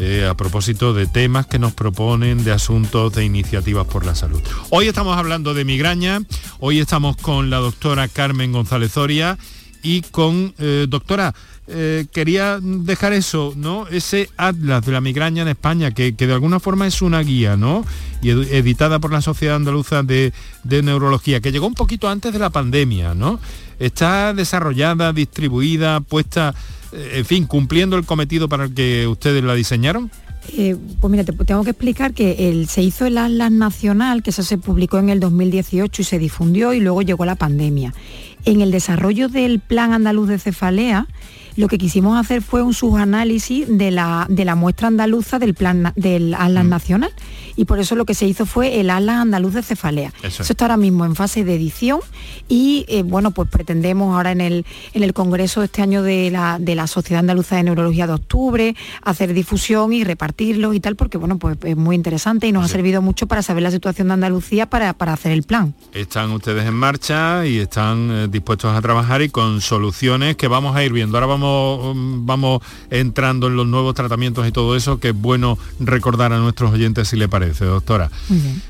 eh, 0.00 0.28
a 0.30 0.36
propósito 0.36 0.94
de 0.94 1.08
temas 1.08 1.46
que 1.48 1.58
nos 1.58 1.72
proponen, 1.72 2.44
de 2.44 2.52
asuntos, 2.52 3.12
de 3.14 3.24
iniciativas 3.24 3.84
por 3.84 4.06
la 4.06 4.14
salud. 4.14 4.40
Hoy 4.70 4.86
estamos 4.86 5.18
hablando 5.18 5.54
de 5.54 5.64
migraña, 5.64 6.20
hoy 6.60 6.78
estamos 6.78 7.16
con 7.16 7.50
la 7.50 7.56
doctora 7.56 8.06
Carmen 8.06 8.52
González 8.52 8.92
Zoria 8.92 9.36
y 9.82 10.02
con, 10.02 10.54
eh, 10.58 10.86
doctora, 10.88 11.34
eh, 11.66 12.06
quería 12.12 12.60
dejar 12.62 13.12
eso, 13.12 13.54
¿no? 13.56 13.88
Ese 13.88 14.30
atlas 14.36 14.86
de 14.86 14.92
la 14.92 15.00
migraña 15.00 15.42
en 15.42 15.48
España, 15.48 15.90
que, 15.90 16.12
de 16.12 16.32
alguna 16.32 16.60
forma 16.60 16.86
es 16.86 17.02
una 17.02 17.20
guía, 17.20 17.56
¿no? 17.56 17.84
Y 18.22 18.30
editada 18.30 19.00
por 19.00 19.12
la 19.12 19.20
Sociedad 19.20 19.56
Andaluza 19.56 20.04
de, 20.04 20.32
de 20.62 20.82
Neurología, 20.82 21.40
que 21.40 21.50
llegó 21.50 21.66
un 21.66 21.74
poquito 21.74 22.08
antes 22.08 22.32
de 22.32 22.38
la 22.38 22.50
pandemia, 22.50 23.14
¿no? 23.14 23.40
¿Está 23.78 24.34
desarrollada, 24.34 25.12
distribuida, 25.12 26.00
puesta, 26.00 26.54
eh, 26.92 27.12
en 27.16 27.24
fin, 27.24 27.46
cumpliendo 27.46 27.96
el 27.96 28.04
cometido 28.04 28.48
para 28.48 28.64
el 28.64 28.74
que 28.74 29.06
ustedes 29.06 29.42
la 29.44 29.54
diseñaron? 29.54 30.10
Eh, 30.56 30.76
pues 31.00 31.10
mira, 31.10 31.24
te 31.24 31.32
tengo 31.32 31.62
que 31.62 31.70
explicar 31.70 32.14
que 32.14 32.48
el, 32.48 32.68
se 32.68 32.82
hizo 32.82 33.06
el 33.06 33.18
Atlas 33.18 33.52
Nacional, 33.52 34.22
que 34.22 34.30
eso 34.30 34.42
se 34.42 34.56
publicó 34.56 34.98
en 34.98 35.10
el 35.10 35.20
2018 35.20 36.02
y 36.02 36.04
se 36.04 36.18
difundió 36.18 36.72
y 36.72 36.80
luego 36.80 37.02
llegó 37.02 37.24
la 37.24 37.34
pandemia. 37.34 37.92
En 38.44 38.60
el 38.60 38.70
desarrollo 38.70 39.28
del 39.28 39.60
Plan 39.60 39.92
Andaluz 39.92 40.28
de 40.28 40.38
Cefalea, 40.38 41.06
lo 41.58 41.66
que 41.66 41.76
quisimos 41.76 42.16
hacer 42.16 42.40
fue 42.40 42.62
un 42.62 42.72
subanálisis 42.72 43.66
de 43.68 43.90
la, 43.90 44.26
de 44.28 44.44
la 44.44 44.54
muestra 44.54 44.86
andaluza 44.86 45.40
del 45.40 45.54
plan 45.54 45.92
del 45.96 46.34
Atlas 46.34 46.64
mm. 46.64 46.68
Nacional 46.68 47.10
y 47.56 47.64
por 47.64 47.80
eso 47.80 47.96
lo 47.96 48.04
que 48.04 48.14
se 48.14 48.26
hizo 48.26 48.46
fue 48.46 48.78
el 48.78 48.88
Atlas 48.88 49.16
Andaluz 49.16 49.54
de 49.54 49.64
Cefalea. 49.64 50.12
Eso, 50.22 50.44
está 50.44 50.66
ahora 50.66 50.76
mismo 50.76 51.04
en 51.04 51.16
fase 51.16 51.42
de 51.42 51.56
edición 51.56 51.98
y 52.48 52.84
eh, 52.86 53.02
bueno, 53.02 53.32
pues 53.32 53.48
pretendemos 53.48 54.14
ahora 54.14 54.30
en 54.30 54.40
el, 54.40 54.64
en 54.94 55.02
el 55.02 55.12
Congreso 55.12 55.64
este 55.64 55.82
año 55.82 56.04
de 56.04 56.30
la, 56.30 56.58
de 56.60 56.76
la 56.76 56.86
Sociedad 56.86 57.18
Andaluza 57.18 57.56
de 57.56 57.64
Neurología 57.64 58.06
de 58.06 58.12
octubre, 58.12 58.76
hacer 59.02 59.34
difusión 59.34 59.92
y 59.92 60.04
repartirlo 60.04 60.74
y 60.74 60.78
tal, 60.78 60.94
porque 60.94 61.18
bueno, 61.18 61.38
pues 61.38 61.58
es 61.64 61.76
muy 61.76 61.96
interesante 61.96 62.46
y 62.46 62.52
nos 62.52 62.66
ha 62.66 62.68
servido 62.68 63.02
mucho 63.02 63.26
para 63.26 63.42
saber 63.42 63.64
la 63.64 63.72
situación 63.72 64.06
de 64.06 64.14
Andalucía 64.14 64.70
para, 64.70 64.92
para 64.92 65.14
hacer 65.14 65.32
el 65.32 65.42
plan. 65.42 65.74
Están 65.92 66.30
ustedes 66.30 66.64
en 66.64 66.74
marcha 66.74 67.44
y 67.44 67.58
están 67.58 68.10
eh, 68.12 68.28
dispuestos 68.28 68.76
a 68.76 68.80
trabajar 68.80 69.22
y 69.22 69.30
con 69.30 69.60
soluciones 69.60 70.36
que 70.36 70.46
vamos 70.46 70.76
a 70.76 70.84
ir 70.84 70.92
viendo. 70.92 71.16
Ahora 71.16 71.26
vamos 71.26 71.47
Mm, 71.94 72.26
vamos, 72.26 72.60
entrando 72.90 73.46
en 73.46 73.56
los 73.56 73.66
nuevos 73.66 73.94
tratamientos 73.94 74.46
y 74.46 74.52
todo 74.52 74.76
eso, 74.76 74.98
que 74.98 75.08
es 75.08 75.14
bueno 75.14 75.56
recordar 75.80 76.30
a 76.32 76.38
nuestros 76.38 76.72
oyentes 76.72 77.08
si 77.08 77.16
le 77.16 77.28
parece, 77.28 77.64
doctora. 77.64 78.10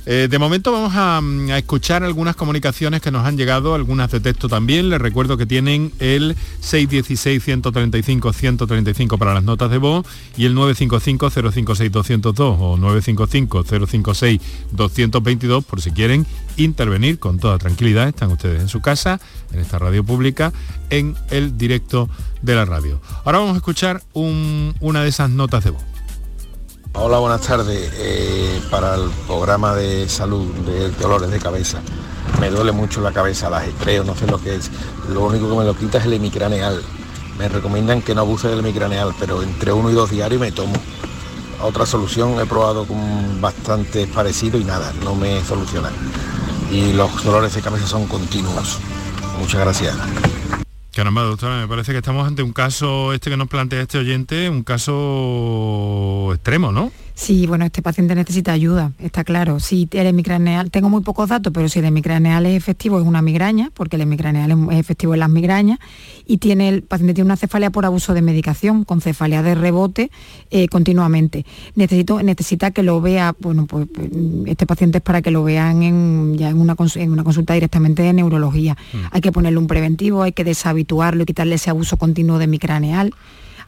Eh, 0.07 0.29
de 0.31 0.39
momento 0.39 0.71
vamos 0.73 0.93
mm, 0.93 1.51
a, 1.51 1.59
escuchar 1.59 2.05
algunas 2.05 2.37
comunicaciones 2.37 3.03
que 3.03 3.11
nos 3.11 3.27
han 3.27 3.37
llegado, 3.37 3.75
algunas 3.75 4.11
de 4.11 4.21
texto 4.21 4.49
también. 4.49 4.89
Les 4.91 5.01
recuerdo 5.01 5.37
que 5.37 5.47
tienen 5.47 5.93
el 5.99 6.37
616-135-135 6.63 9.19
para 9.19 9.35
las 9.35 9.43
notas 9.45 9.71
de 9.71 9.79
voz 9.79 10.07
y 10.37 10.45
el 10.47 10.57
955-056-202 10.57 12.35
o 12.39 12.77
955-056-222 12.77 15.65
por 15.65 15.81
si 15.81 15.91
quieren 15.91 16.25
intervenir 16.59 17.19
con 17.19 17.39
toda 17.39 17.57
tranquilidad. 17.59 18.09
Están 18.09 18.31
ustedes 18.31 18.61
en 18.61 18.69
su 18.69 18.81
casa, 18.81 19.21
en 19.53 19.61
esta 19.61 19.79
radio 19.79 20.05
pública, 20.05 20.53
en 20.91 21.17
el 21.31 21.57
directo 21.57 22.09
de 22.43 22.55
la 22.55 22.65
radio. 22.65 23.01
Ahora 23.25 23.39
vamos 23.39 23.55
a 23.55 23.59
escuchar 23.59 24.03
una 24.13 25.03
de 25.03 25.09
esas 25.09 25.31
notas 25.31 25.65
de 25.65 25.71
voz. 25.71 25.83
Hola, 26.95 27.19
buenas 27.19 27.43
tardes. 27.43 27.93
Eh, 27.95 28.61
para 28.71 28.97
el 28.97 29.09
programa 29.27 29.75
de 29.75 30.09
salud 30.09 30.47
de 30.67 30.91
dolores 30.93 31.31
de 31.31 31.39
cabeza, 31.39 31.81
me 32.41 32.51
duele 32.51 32.73
mucho 32.73 33.01
la 33.01 33.13
cabeza, 33.13 33.51
las 33.51 33.69
estrellas, 33.69 34.05
no 34.05 34.17
sé 34.17 34.27
lo 34.27 34.41
que 34.43 34.57
es. 34.57 34.71
Lo 35.09 35.27
único 35.27 35.49
que 35.49 35.57
me 35.57 35.65
lo 35.65 35.77
quita 35.77 35.99
es 35.99 36.07
el 36.07 36.15
hemicraneal. 36.15 36.83
Me 37.39 37.49
recomiendan 37.49 38.03
que 38.03 38.15
no 38.15 38.23
abuse 38.23 38.49
del 38.49 38.61
hemicraneal, 38.61 39.15
pero 39.19 39.43
entre 39.43 39.73
uno 39.73 39.91
y 39.91 39.95
dos 39.95 40.11
diarios 40.11 40.41
me 40.41 40.51
tomo. 40.51 40.75
Otra 41.63 41.87
solución 41.87 42.39
he 42.41 42.47
probado 42.47 42.85
con 42.85 43.41
bastante 43.41 44.07
parecido 44.07 44.59
y 44.59 44.65
nada, 44.65 44.93
no 45.05 45.15
me 45.15 45.45
soluciona. 45.45 45.91
Y 46.71 46.93
los 46.93 47.25
dolores 47.25 47.55
de 47.55 47.63
cabeza 47.63 47.87
son 47.87 48.07
continuos. 48.07 48.79
Muchas 49.39 49.61
gracias. 49.61 49.97
Caramba, 50.95 51.23
doctora, 51.23 51.59
me 51.61 51.69
parece 51.69 51.93
que 51.93 51.99
estamos 51.99 52.27
ante 52.27 52.43
un 52.43 52.53
caso, 52.53 53.13
este 53.13 53.31
que 53.31 53.37
nos 53.37 53.49
plantea 53.49 53.83
este 53.83 53.99
oyente, 53.99 54.49
un 54.49 54.65
caso 54.65 56.33
extremo, 56.35 56.73
¿no? 56.73 56.91
Sí, 57.19 57.49
bueno, 57.49 57.65
este 57.65 57.83
paciente 57.83 58.15
necesita 58.15 58.53
ayuda, 58.53 58.93
está 59.01 59.25
claro. 59.25 59.59
Si 59.59 59.89
el 59.91 60.07
hemicraneal, 60.07 60.71
tengo 60.71 60.89
muy 60.89 61.03
pocos 61.03 61.29
datos, 61.29 61.53
pero 61.53 61.69
si 61.69 61.81
el 61.81 61.87
hemicraneal 61.87 62.47
es 62.47 62.57
efectivo 62.57 63.01
es 63.01 63.05
una 63.05 63.23
migraña, 63.23 63.73
porque 63.75 63.97
el 63.97 64.03
hemicraneal 64.03 64.53
es 64.71 64.79
efectivo 64.79 65.15
en 65.15 65.21
las 65.21 65.29
migrañas, 65.29 65.81
y 66.29 66.39
tiene 66.39 66.69
el 66.69 66.85
paciente 66.85 67.15
tiene 67.15 67.27
una 67.27 67.37
cefalea 67.37 67.71
por 67.71 67.85
abuso 67.85 68.15
de 68.15 68.23
medicación, 68.23 68.85
con 68.85 69.01
cefalea 69.01 69.43
de 69.43 69.57
rebote 69.57 70.13
eh, 70.53 70.69
continuamente. 70.69 71.45
Necesito, 71.75 72.23
necesita 72.23 72.71
que 72.71 72.85
lo 72.85 73.01
vea, 73.01 73.35
bueno, 73.41 73.67
pues, 73.67 73.89
pues 73.93 74.09
este 74.47 74.65
paciente 74.65 74.99
es 74.99 75.03
para 75.03 75.21
que 75.21 75.33
lo 75.33 75.43
vean 75.43 75.83
en, 75.83 76.39
ya 76.39 76.51
en 76.51 76.61
una, 76.61 76.77
en 76.95 77.11
una 77.11 77.25
consulta 77.25 77.53
directamente 77.53 78.05
de 78.05 78.13
neurología. 78.13 78.77
Mm. 78.93 78.97
Hay 79.11 79.21
que 79.21 79.33
ponerle 79.33 79.59
un 79.59 79.67
preventivo, 79.67 80.23
hay 80.23 80.33
que 80.33 80.45
deshabituarlo 80.45 81.25
y 81.25 81.27
quitarle 81.27 81.57
ese 81.57 81.69
abuso 81.69 81.97
continuo 81.97 82.39
de 82.39 82.45
hemicraneal 82.45 83.13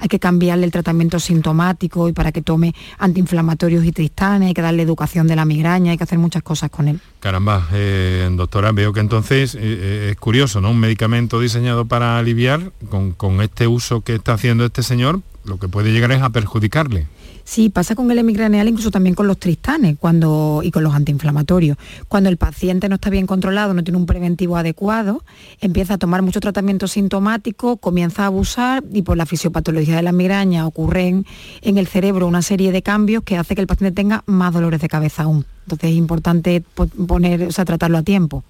hay 0.01 0.09
que 0.09 0.19
cambiarle 0.19 0.65
el 0.65 0.73
tratamiento 0.73 1.21
sintomático 1.21 2.09
y 2.09 2.13
para 2.13 2.33
que 2.33 2.43
tome 2.43 2.75
antiinflamatorios 2.99 3.85
y 3.85 3.93
tristanes, 3.93 4.49
hay 4.49 4.55
que 4.55 4.63
darle 4.63 4.83
educación 4.83 5.27
de 5.27 5.37
la 5.37 5.45
migraña, 5.45 5.93
hay 5.93 5.99
que 5.99 6.05
hacer 6.05 6.19
muchas 6.19 6.43
cosas 6.43 6.71
con 6.71 6.89
él. 6.89 7.01
Caramba, 7.21 7.69
eh, 7.73 8.29
doctora, 8.33 8.73
veo 8.73 8.93
que 8.95 9.01
entonces 9.01 9.55
eh, 9.55 9.59
eh, 9.63 10.09
es 10.13 10.17
curioso, 10.17 10.61
¿no? 10.61 10.71
Un 10.71 10.81
medicamento 10.81 11.39
diseñado 11.39 11.85
para 11.85 12.19
aliviar, 12.19 12.73
con, 12.89 13.13
con 13.13 13.43
este 13.43 13.67
uso 13.67 14.01
que 14.01 14.15
está 14.15 14.33
haciendo 14.33 14.65
este 14.65 14.83
señor, 14.83 15.21
lo 15.45 15.59
que 15.59 15.69
puede 15.69 15.93
llegar 15.93 16.13
es 16.13 16.23
a 16.23 16.31
perjudicarle. 16.31 17.07
Sí, 17.51 17.69
pasa 17.69 17.97
con 17.97 18.09
el 18.13 18.17
hemicraneal, 18.17 18.69
incluso 18.69 18.93
también 18.93 19.17
con 19.17 19.27
los 19.27 19.37
tristanes 19.37 19.97
cuando, 19.99 20.61
y 20.63 20.71
con 20.71 20.85
los 20.85 20.95
antiinflamatorios. 20.95 21.77
Cuando 22.07 22.29
el 22.29 22.37
paciente 22.37 22.89
no 22.89 22.95
está 22.95 23.11
bien 23.11 23.27
controlado, 23.27 23.75
no 23.75 23.83
tiene 23.83 23.99
un 23.99 24.07
preventivo 24.07 24.57
adecuado, 24.57 25.25
empieza 25.61 25.95
a 25.95 25.99
tomar 25.99 26.23
mucho 26.23 26.39
tratamiento 26.39 26.87
sintomático, 26.87 27.79
comienza 27.79 28.23
a 28.23 28.27
abusar 28.27 28.85
y 28.93 29.03
por 29.03 29.17
la 29.17 29.27
fisiopatología 29.27 29.97
de 29.97 30.03
la 30.03 30.13
migraña 30.13 30.65
ocurren 30.65 31.27
en 31.63 31.77
el 31.77 31.89
cerebro 31.89 32.29
una 32.29 32.43
serie 32.43 32.71
de 32.71 32.83
cambios 32.83 33.25
que 33.25 33.37
hace 33.37 33.57
que 33.57 33.63
el 33.63 33.67
paciente 33.67 33.97
tenga 33.97 34.23
más 34.27 34.55
dolores 34.55 34.81
de 34.81 34.89
cabeza 34.89 35.25
aún. 35.25 35.45
Entonces 35.65 35.91
es 35.91 35.97
importante 35.97 36.63
poner, 37.09 37.49
o 37.49 37.65
tratarlo 37.65 37.99
a 37.99 38.03
tiempo. 38.03 38.45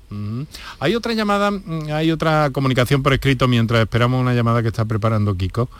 Hay 0.78 0.94
otra 0.94 1.14
llamada, 1.14 1.50
mm, 1.50 1.90
hay 1.90 2.10
otra 2.10 2.50
comunicación 2.50 3.02
por 3.02 3.14
escrito 3.14 3.48
mientras 3.48 3.80
esperamos 3.80 4.20
una 4.20 4.34
llamada 4.34 4.60
que 4.60 4.68
está 4.68 4.84
preparando 4.84 5.34
Kiko. 5.34 5.70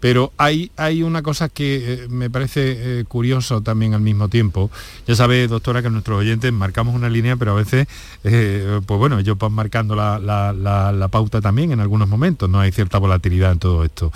Pero 0.00 0.32
hay, 0.36 0.70
hay 0.76 1.02
una 1.02 1.22
cosa 1.22 1.48
que 1.48 1.94
eh, 1.94 2.08
me 2.08 2.28
parece 2.28 3.00
eh, 3.00 3.04
curioso 3.04 3.62
también 3.62 3.94
al 3.94 4.00
mismo 4.00 4.28
tiempo. 4.28 4.70
Ya 5.06 5.14
sabe, 5.14 5.48
doctora, 5.48 5.82
que 5.82 5.90
nuestros 5.90 6.18
oyentes 6.18 6.52
marcamos 6.52 6.94
una 6.94 7.08
línea, 7.08 7.36
pero 7.36 7.52
a 7.52 7.54
veces, 7.54 7.86
eh, 8.24 8.80
pues 8.86 8.98
bueno, 8.98 9.18
ellos 9.18 9.38
van 9.38 9.52
marcando 9.52 9.96
la, 9.96 11.08
pauta 11.10 11.40
también 11.40 11.72
en 11.72 11.80
algunos 11.80 12.08
momentos. 12.08 12.50
No 12.50 12.60
hay 12.60 12.72
cierta 12.72 12.98
volatilidad 12.98 13.52
en 13.52 13.58
todo 13.58 13.84
esto. 13.84 14.12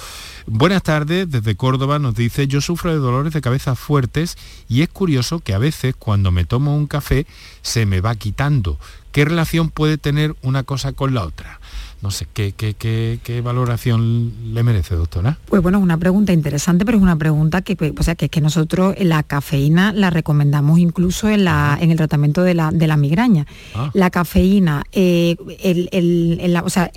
Buenas 0.46 0.82
tardes, 0.82 1.30
desde 1.30 1.54
Córdoba 1.54 1.98
nos 1.98 2.14
dice, 2.14 2.46
yo 2.46 2.60
sufro 2.60 2.90
de 2.90 2.98
dolores 2.98 3.32
de 3.32 3.40
cabeza 3.40 3.74
fuertes 3.74 4.36
y 4.68 4.82
es 4.82 4.88
curioso 4.88 5.40
que 5.40 5.54
a 5.54 5.58
veces 5.58 5.94
cuando 5.98 6.30
me 6.30 6.44
tomo 6.44 6.76
un 6.76 6.86
café 6.86 7.26
se 7.62 7.86
me 7.86 8.00
va 8.00 8.14
quitando. 8.16 8.78
¿Qué 9.12 9.24
relación 9.24 9.70
puede 9.70 9.98
tener 9.98 10.36
una 10.42 10.62
cosa 10.62 10.92
con 10.92 11.14
la 11.14 11.24
otra? 11.24 11.59
No 12.02 12.10
sé, 12.10 12.26
¿qué, 12.32 12.52
qué, 12.52 12.74
qué, 13.22 13.40
valoración 13.42 14.32
le 14.54 14.62
merece, 14.62 14.94
doctora? 14.94 15.38
Pues 15.46 15.62
bueno, 15.62 15.78
es 15.78 15.84
una 15.84 15.98
pregunta 15.98 16.32
interesante, 16.32 16.86
pero 16.86 16.96
es 16.96 17.02
una 17.02 17.16
pregunta 17.16 17.60
que, 17.60 17.76
o 17.98 18.02
sea, 18.02 18.14
que 18.14 18.26
es 18.26 18.30
que 18.30 18.40
nosotros 18.40 18.94
la 18.98 19.22
cafeína 19.22 19.92
la 19.92 20.08
recomendamos 20.08 20.78
incluso 20.78 21.28
en, 21.28 21.44
la, 21.44 21.76
en 21.78 21.90
el 21.90 21.98
tratamiento 21.98 22.42
de 22.42 22.54
la, 22.54 22.70
de 22.70 22.86
la 22.86 22.96
migraña. 22.96 23.46
Ah. 23.74 23.90
La 23.92 24.08
cafeína, 24.08 24.84
eh, 24.92 25.36
el, 25.60 26.58
o 26.64 26.70
sea, 26.70 26.90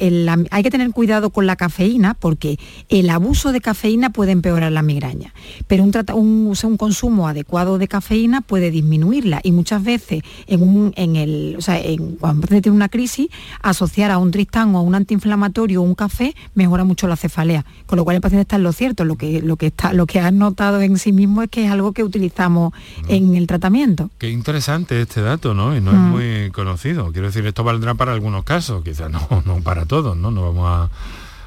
hay 0.51 0.63
que 0.63 0.71
tener 0.71 0.89
cuidado 0.91 1.31
con 1.31 1.47
la 1.47 1.57
cafeína 1.57 2.13
porque 2.13 2.57
el 2.87 3.09
abuso 3.09 3.51
de 3.51 3.59
cafeína 3.59 4.11
puede 4.11 4.31
empeorar 4.31 4.71
la 4.71 4.83
migraña, 4.83 5.33
pero 5.67 5.83
un, 5.83 5.91
un, 6.13 6.53
un 6.63 6.77
consumo 6.77 7.27
adecuado 7.27 7.77
de 7.77 7.89
cafeína 7.89 8.39
puede 8.39 8.71
disminuirla 8.71 9.41
y 9.43 9.51
muchas 9.51 9.83
veces 9.83 10.23
en, 10.47 10.61
un, 10.61 10.93
en 10.95 11.17
el, 11.17 11.55
o 11.57 11.61
sea, 11.61 11.79
en, 11.79 12.15
cuando 12.15 12.47
tiene 12.47 12.71
una 12.71 12.89
crisis, 12.89 13.27
asociar 13.61 14.09
a 14.11 14.17
un 14.17 14.31
tristán 14.31 14.73
o 14.75 14.77
a 14.77 14.81
un 14.81 14.92
antiinflamatorio 14.95 15.81
o 15.81 15.83
un 15.83 15.95
café 15.95 16.35
mejora 16.55 16.83
mucho 16.83 17.07
la 17.07 17.15
cefalea, 17.15 17.65
con 17.85 17.97
lo 17.97 18.03
cual 18.03 18.15
el 18.15 18.21
paciente 18.21 18.41
está 18.41 18.55
en 18.57 18.63
lo 18.63 18.73
cierto, 18.73 19.05
lo 19.05 19.15
que, 19.15 19.41
lo 19.41 19.57
que, 19.57 19.67
está, 19.67 19.93
lo 19.93 20.05
que 20.05 20.19
ha 20.19 20.31
notado 20.31 20.81
en 20.81 20.97
sí 20.97 21.11
mismo 21.11 21.41
es 21.43 21.49
que 21.49 21.65
es 21.65 21.71
algo 21.71 21.93
que 21.93 22.03
utilizamos 22.03 22.73
en 23.07 23.35
el 23.35 23.47
tratamiento. 23.47 24.09
Qué 24.17 24.29
interesante 24.29 25.01
este 25.01 25.21
dato, 25.21 25.53
¿no? 25.53 25.75
Y 25.75 25.81
no 25.81 25.91
es 25.91 25.97
mm. 25.97 26.09
muy 26.09 26.51
conocido. 26.51 27.11
Quiero 27.11 27.27
decir, 27.27 27.45
esto 27.45 27.63
valdrá 27.63 27.95
para 27.95 28.13
algunos 28.13 28.43
casos, 28.43 28.83
quizás 28.83 29.09
no, 29.11 29.27
no 29.45 29.61
para 29.61 29.85
todos, 29.85 30.17
¿no? 30.17 30.31
No 30.31 30.43
vamos 30.43 30.65
a 30.67 30.89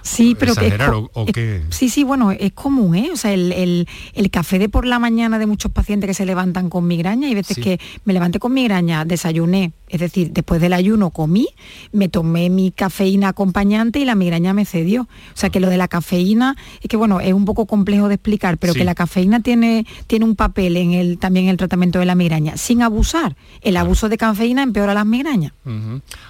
Sí, 0.07 0.37
pero 0.39 0.55
que 0.55 1.63
sí, 1.71 1.89
sí, 1.89 2.05
bueno, 2.05 2.31
es 2.31 2.53
común, 2.53 2.95
¿eh? 2.95 3.11
O 3.13 3.17
sea, 3.17 3.33
el, 3.33 3.87
café 4.31 4.59
de 4.59 4.69
por 4.69 4.87
la 4.87 4.99
mañana 4.99 5.39
de 5.39 5.47
muchos 5.47 5.73
pacientes 5.73 6.09
que 6.09 6.15
se 6.15 6.25
levantan 6.25 6.71
con 6.71 6.87
migraña, 6.87 7.29
y 7.29 7.35
veces 7.35 7.57
que 7.57 7.81
me 8.05 8.13
levanté 8.13 8.39
con 8.39 8.53
migraña, 8.55 9.05
desayuné, 9.05 9.73
es 9.89 10.01
decir, 10.01 10.33
después 10.33 10.61
del 10.61 10.73
ayuno 10.73 11.11
comí, 11.11 11.49
me 11.93 12.09
tomé 12.09 12.51
mi 12.51 12.73
cafeína 12.73 13.29
acompañante 13.29 13.99
y 14.01 14.05
la 14.05 14.15
migraña 14.15 14.53
me 14.53 14.65
cedió. 14.65 15.03
O 15.03 15.37
sea 15.37 15.51
que 15.51 15.61
lo 15.61 15.69
de 15.69 15.77
la 15.77 15.89
cafeína, 15.89 16.57
es 16.83 16.89
que 16.89 16.97
bueno, 16.97 17.21
es 17.21 17.33
un 17.33 17.45
poco 17.45 17.67
complejo 17.67 18.09
de 18.09 18.15
explicar, 18.15 18.59
pero 18.59 18.75
que 18.75 18.85
la 18.85 18.95
cafeína 18.95 19.41
tiene, 19.41 19.87
tiene 20.07 20.25
un 20.25 20.37
papel 20.37 20.77
en 20.77 20.93
el, 20.93 21.19
también 21.19 21.47
en 21.47 21.51
el 21.51 21.57
tratamiento 21.57 21.99
de 21.99 22.07
la 22.07 22.15
migraña, 22.15 22.57
sin 22.57 22.83
abusar. 22.83 23.37
El 23.63 23.77
abuso 23.77 24.09
de 24.09 24.19
cafeína 24.19 24.63
empeora 24.63 24.95
las 24.95 25.07
migrañas. 25.07 25.53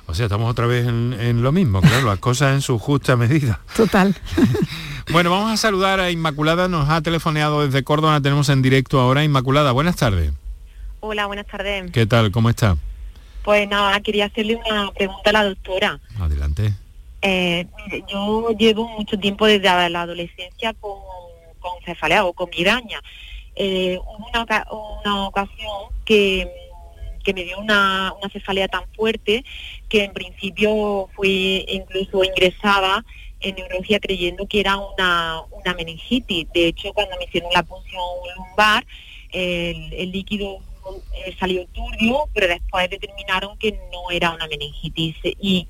O 0.06 0.14
sea, 0.14 0.26
estamos 0.26 0.50
otra 0.50 0.66
vez 0.66 0.86
en, 0.86 1.14
en 1.18 1.42
lo 1.42 1.52
mismo, 1.52 1.80
claro, 1.80 2.06
las 2.06 2.18
cosas 2.18 2.54
en 2.54 2.60
su 2.60 2.78
justa 2.78 3.16
medida. 3.16 3.60
Total. 3.76 4.14
bueno, 5.12 5.30
vamos 5.30 5.52
a 5.52 5.56
saludar 5.56 6.00
a 6.00 6.10
Inmaculada, 6.10 6.68
nos 6.68 6.88
ha 6.88 7.00
telefoneado 7.00 7.64
desde 7.64 7.82
Córdoba, 7.84 8.20
tenemos 8.20 8.48
en 8.48 8.62
directo 8.62 9.00
ahora. 9.00 9.24
Inmaculada, 9.24 9.72
buenas 9.72 9.96
tardes. 9.96 10.32
Hola, 11.00 11.26
buenas 11.26 11.46
tardes. 11.46 11.90
¿Qué 11.92 12.06
tal? 12.06 12.30
¿Cómo 12.32 12.50
está? 12.50 12.76
Pues 13.46 13.68
nada, 13.68 14.00
quería 14.00 14.24
hacerle 14.24 14.56
una 14.56 14.90
pregunta 14.90 15.30
a 15.30 15.32
la 15.32 15.44
doctora. 15.44 16.00
Adelante. 16.18 16.72
Eh, 17.22 17.64
yo 18.09 18.50
llevo 18.59 18.88
mucho 18.88 19.16
tiempo 19.20 19.46
desde 19.46 19.88
la 19.88 20.02
adolescencia 20.02 20.74
con, 20.74 20.98
cefalea 21.85 22.24
o 22.24 22.32
con 22.32 22.50
migraña. 22.50 23.00
Eh, 23.54 24.00
una, 24.32 24.66
una 25.04 25.28
ocasión 25.28 25.92
que, 26.04 26.50
me 27.32 27.44
dio 27.44 27.61
una, 27.61 28.12
cefalea 28.32 28.66
tan 28.66 28.82
fuerte 28.96 29.44
que 29.88 30.02
en 30.02 30.12
principio 30.12 31.09
fui 31.14 31.64
incluso 31.68 32.24
ingresada 32.24 33.04
en 33.38 33.54
neurología 33.54 34.00
creyendo 34.00 34.48
que 34.48 34.59
era 34.59 34.76
una, 34.76 35.42
una 35.52 35.72
meningitis. 35.74 36.48
De 36.52 36.66
hecho, 36.66 36.92
cuando 36.92 37.16
me 37.16 37.26
hicieron 37.26 37.52
la 37.52 37.62
punción 37.62 38.02
lumbar, 38.37 38.85
el, 39.30 40.11
líquido 40.11 40.59
eh, 41.14 41.35
salió 41.38 41.66
turbio, 41.68 42.29
pero 42.35 42.49
después 42.49 42.88
determinaron 42.90 43.57
que 43.59 43.72
no 43.72 44.11
era 44.11 44.31
una 44.31 44.46
meningitis. 44.46 45.16
y 45.40 45.66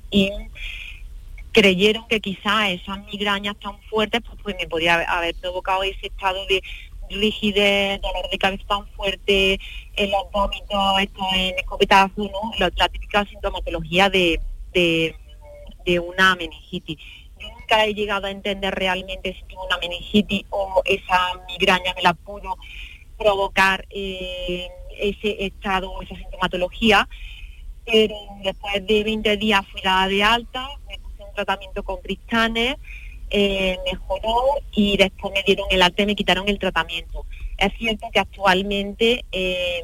creyeron 1.57 2.07
que 2.07 2.19
quizá 2.19 2.69
esas 2.69 3.03
migrañas 3.05 3.55
tan 3.57 3.81
fuertes 3.89 4.21
pues, 4.21 4.39
pues, 4.43 4.55
me 4.59 4.67
podía 4.67 5.01
haber 5.01 5.33
provocado 5.35 5.81
ese 5.81 6.05
estado 6.05 6.45
de 6.45 6.61
rigidez, 7.09 7.99
dolor 7.99 8.29
de 8.29 8.37
cabeza 8.37 8.63
tan 8.67 8.87
fuerte, 8.89 9.59
en 9.95 10.11
los 10.11 10.29
vómitos, 10.31 10.99
esto 10.99 11.21
en 11.33 11.57
escopetazo, 11.57 12.29
¿no? 12.29 12.51
La, 12.59 12.89
típica 12.89 13.25
sintomatología 13.25 14.07
de, 14.07 14.39
de, 14.73 15.99
una 15.99 16.35
meningitis. 16.35 16.97
Nunca 17.41 17.85
he 17.85 17.95
llegado 17.95 18.27
a 18.27 18.31
entender 18.31 18.75
realmente 18.75 19.33
si 19.33 19.41
tuve 19.45 19.65
una 19.65 19.79
meningitis 19.79 20.43
o 20.51 20.83
esa 20.85 21.43
migraña 21.47 21.93
me 21.95 22.03
la 22.03 22.13
pudo 22.13 22.55
provocar 23.17 23.87
eh, 23.89 24.67
ese 24.99 25.45
estado, 25.45 26.01
esa 26.01 26.15
sintomatología, 26.15 27.07
pero 27.85 28.15
después 28.43 28.85
de 28.85 29.03
20 29.03 29.37
días 29.37 29.65
fui 29.71 29.81
dada 29.81 30.07
de 30.07 30.23
alta, 30.23 30.69
tratamiento 31.37 31.83
con 31.83 32.01
cristanes, 32.01 32.75
eh, 33.29 33.77
mejoró 33.85 34.41
y 34.71 34.97
después 34.97 35.33
me 35.33 35.43
dieron 35.43 35.67
el 35.69 35.81
arte, 35.81 36.05
me 36.05 36.15
quitaron 36.15 36.49
el 36.49 36.59
tratamiento. 36.59 37.25
Es 37.57 37.73
cierto 37.77 38.07
que 38.11 38.19
actualmente, 38.19 39.23
eh, 39.31 39.81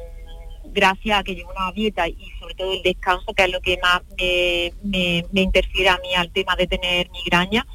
gracias 0.66 1.20
a 1.20 1.22
que 1.22 1.34
llevo 1.34 1.50
una 1.50 1.72
dieta 1.72 2.08
y 2.08 2.30
sobre 2.40 2.54
todo 2.54 2.72
el 2.72 2.82
descanso, 2.82 3.32
que 3.32 3.44
es 3.44 3.52
lo 3.52 3.60
que 3.60 3.78
más 3.82 4.02
me, 4.18 5.24
interfiere 5.40 5.88
a 5.88 5.98
mí 5.98 6.14
al 6.14 6.30
tema 6.30 6.56
de 6.56 6.66
tener 6.66 7.10
migraña, 7.10 7.66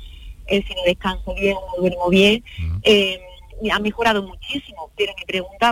eh, 0.47 0.63
si 0.67 0.73
no 0.75 0.81
descanso 0.83 1.33
bien 1.35 1.55
o 1.55 1.61
no 1.67 1.81
duermo 1.81 2.09
bien, 2.09 2.43
eh, 2.83 3.21
ha 3.71 3.79
mejorado 3.79 4.23
muchísimo, 4.23 4.91
pero 4.95 5.13
mi 5.17 5.25
pregunta 5.25 5.71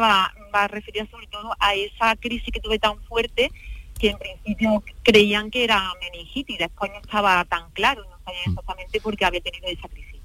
va, 0.58 0.58
va 0.58 0.64
a 0.64 0.68
referir 0.68 1.08
sobre 1.10 1.28
todo 1.28 1.52
a 1.60 1.76
esa 1.76 2.16
crisis 2.16 2.50
que 2.52 2.60
tuve 2.60 2.80
tan 2.80 3.00
fuerte 3.04 3.52
que 4.00 4.10
en 4.10 4.18
principio 4.18 4.84
creían 5.04 5.50
que 5.50 5.64
era 5.64 5.92
meningitis, 6.00 6.60
después 6.60 6.92
no 6.94 7.00
estaba 7.00 7.44
tan 7.46 7.64
claro, 7.74 8.04
no 8.04 8.18
sabían 8.24 8.44
mm. 8.46 8.50
exactamente 8.52 9.02
por 9.02 9.18
qué 9.18 9.26
había 9.26 9.42
tenido 9.42 9.68
esa 9.68 9.88
crisis. 9.88 10.22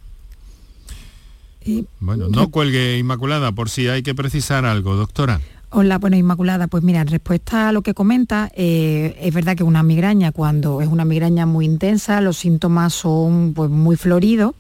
bueno, 2.01 2.29
no 2.29 2.51
cuelgue 2.51 2.99
Inmaculada 2.99 3.53
por 3.53 3.71
si 3.71 3.89
hay 3.89 4.03
que 4.03 4.15
precisar 4.15 4.67
algo, 4.67 4.95
doctora. 4.95 5.41
Hola, 5.71 5.99
bueno, 5.99 6.19
Inmaculada, 6.19 6.67
pues 6.67 6.83
mira, 6.83 7.01
en 7.01 7.07
respuesta 7.07 7.71
a 7.71 7.73
lo 7.73 7.81
que 7.81 7.95
comenta, 7.95 8.53
eh, 8.55 9.17
es 9.19 9.33
verdad 9.33 9.57
que 9.57 9.63
una 9.63 9.83
migraña, 9.83 10.31
cuando 10.31 10.83
es 10.83 10.89
una 10.89 11.07
migraña 11.07 11.47
muy 11.47 11.65
intensa, 11.65 12.21
los 12.21 12.37
síntomas 12.37 12.93
son 12.93 13.55
pues, 13.55 13.71
muy 13.71 13.97
floridos 13.97 14.55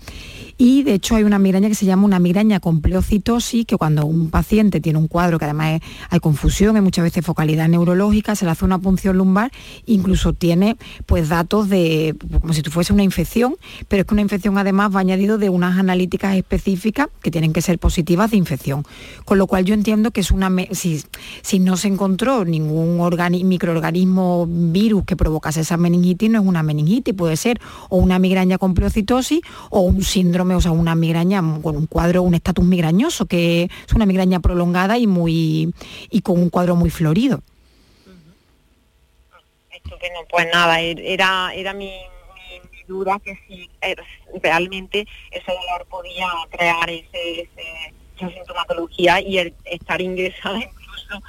y 0.65 0.85
de 0.85 0.95
hecho 0.95 1.17
hay 1.17 1.25
una 1.25 1.41
migraña 1.41 1.67
que 1.67 1.75
se 1.75 1.87
llama 1.87 2.05
una 2.05 2.21
migraña 2.21 2.61
con 2.61 2.83
pleocitosis, 2.83 3.67
que 3.67 3.77
cuando 3.77 4.07
un 4.07 4.31
paciente 4.31 4.81
tiene 4.81 4.97
un 4.97 5.09
cuadro 5.09 5.41
que 5.41 5.45
además 5.45 5.81
hay 6.09 6.21
confusión, 6.21 6.77
hay 6.77 6.83
muchas 6.83 7.03
veces 7.03 7.27
focalidad 7.27 7.67
neurológica, 7.67 8.37
se 8.37 8.45
le 8.45 8.53
hace 8.53 8.65
una 8.65 8.79
punción 8.79 9.19
lumbar, 9.19 9.51
incluso 9.87 10.35
tiene 10.35 10.77
pues 11.05 11.29
datos 11.29 11.69
de 11.69 12.15
como 12.41 12.53
si 12.53 12.63
fuese 12.63 12.93
una 12.93 13.03
infección, 13.03 13.57
pero 13.89 14.03
es 14.03 14.07
que 14.07 14.15
una 14.15 14.23
infección 14.23 14.57
además 14.57 14.95
va 14.95 15.01
añadido 15.01 15.37
de 15.37 15.49
unas 15.49 15.81
analíticas 15.81 16.37
específicas 16.37 17.09
que 17.23 17.33
tienen 17.33 17.53
que 17.53 17.61
ser 17.61 17.81
positivas 17.81 18.31
de 18.31 18.37
infección. 18.37 18.85
Con 19.25 19.39
lo 19.39 19.49
cual 19.49 19.65
yo 19.65 19.75
entiendo 19.75 20.13
que 20.13 20.21
es 20.21 20.31
una 20.31 20.49
si, 20.71 21.03
si 21.43 21.59
no 21.59 21.77
se 21.77 21.89
encontró 21.89 22.45
ningún 22.45 23.01
microorganismo 23.49 24.47
virus 24.49 25.07
que 25.07 25.17
provocase 25.17 25.63
esa 25.63 25.77
meningitis, 25.77 26.31
no 26.31 26.41
es 26.41 26.47
una 26.47 26.63
meningitis, 26.63 27.15
puede 27.15 27.37
ser 27.37 27.61
o 27.89 27.97
una 27.97 28.21
migraña 28.21 28.59
con 28.59 28.75
pleocitosis 28.75 29.41
o 29.69 29.81
un 29.81 30.05
síndrome 30.05 30.52
o 30.55 30.61
sea, 30.61 30.71
una 30.71 30.95
migraña 30.95 31.43
con 31.63 31.77
un 31.77 31.87
cuadro, 31.87 32.23
un 32.23 32.35
estatus 32.35 32.65
migrañoso, 32.65 33.27
que 33.27 33.65
es 33.65 33.93
una 33.95 34.07
migraña 34.07 34.41
prolongada 34.41 34.99
y 34.99 35.07
muy 35.07 35.73
y 36.11 36.21
con 36.23 36.39
un 36.41 36.51
cuadro 36.51 36.77
muy 36.77 36.91
florido. 36.91 37.41
Estupendo, 39.71 40.21
pues 40.31 40.47
nada, 40.53 40.81
er, 40.81 41.01
era, 41.01 41.53
era 41.55 41.73
mi, 41.73 41.91
duda 42.87 43.19
que 43.25 43.39
si 43.47 43.71
er, 43.81 44.03
realmente 44.43 45.07
ese 45.31 45.53
dolor 45.53 45.87
podía 45.89 46.29
crear 46.51 46.89
ese, 46.91 47.49
esa 48.17 48.31
sintomatología 48.31 49.21
y 49.21 49.55
estar 49.65 50.01
ingresada 50.01 50.59
incluso 50.63 51.23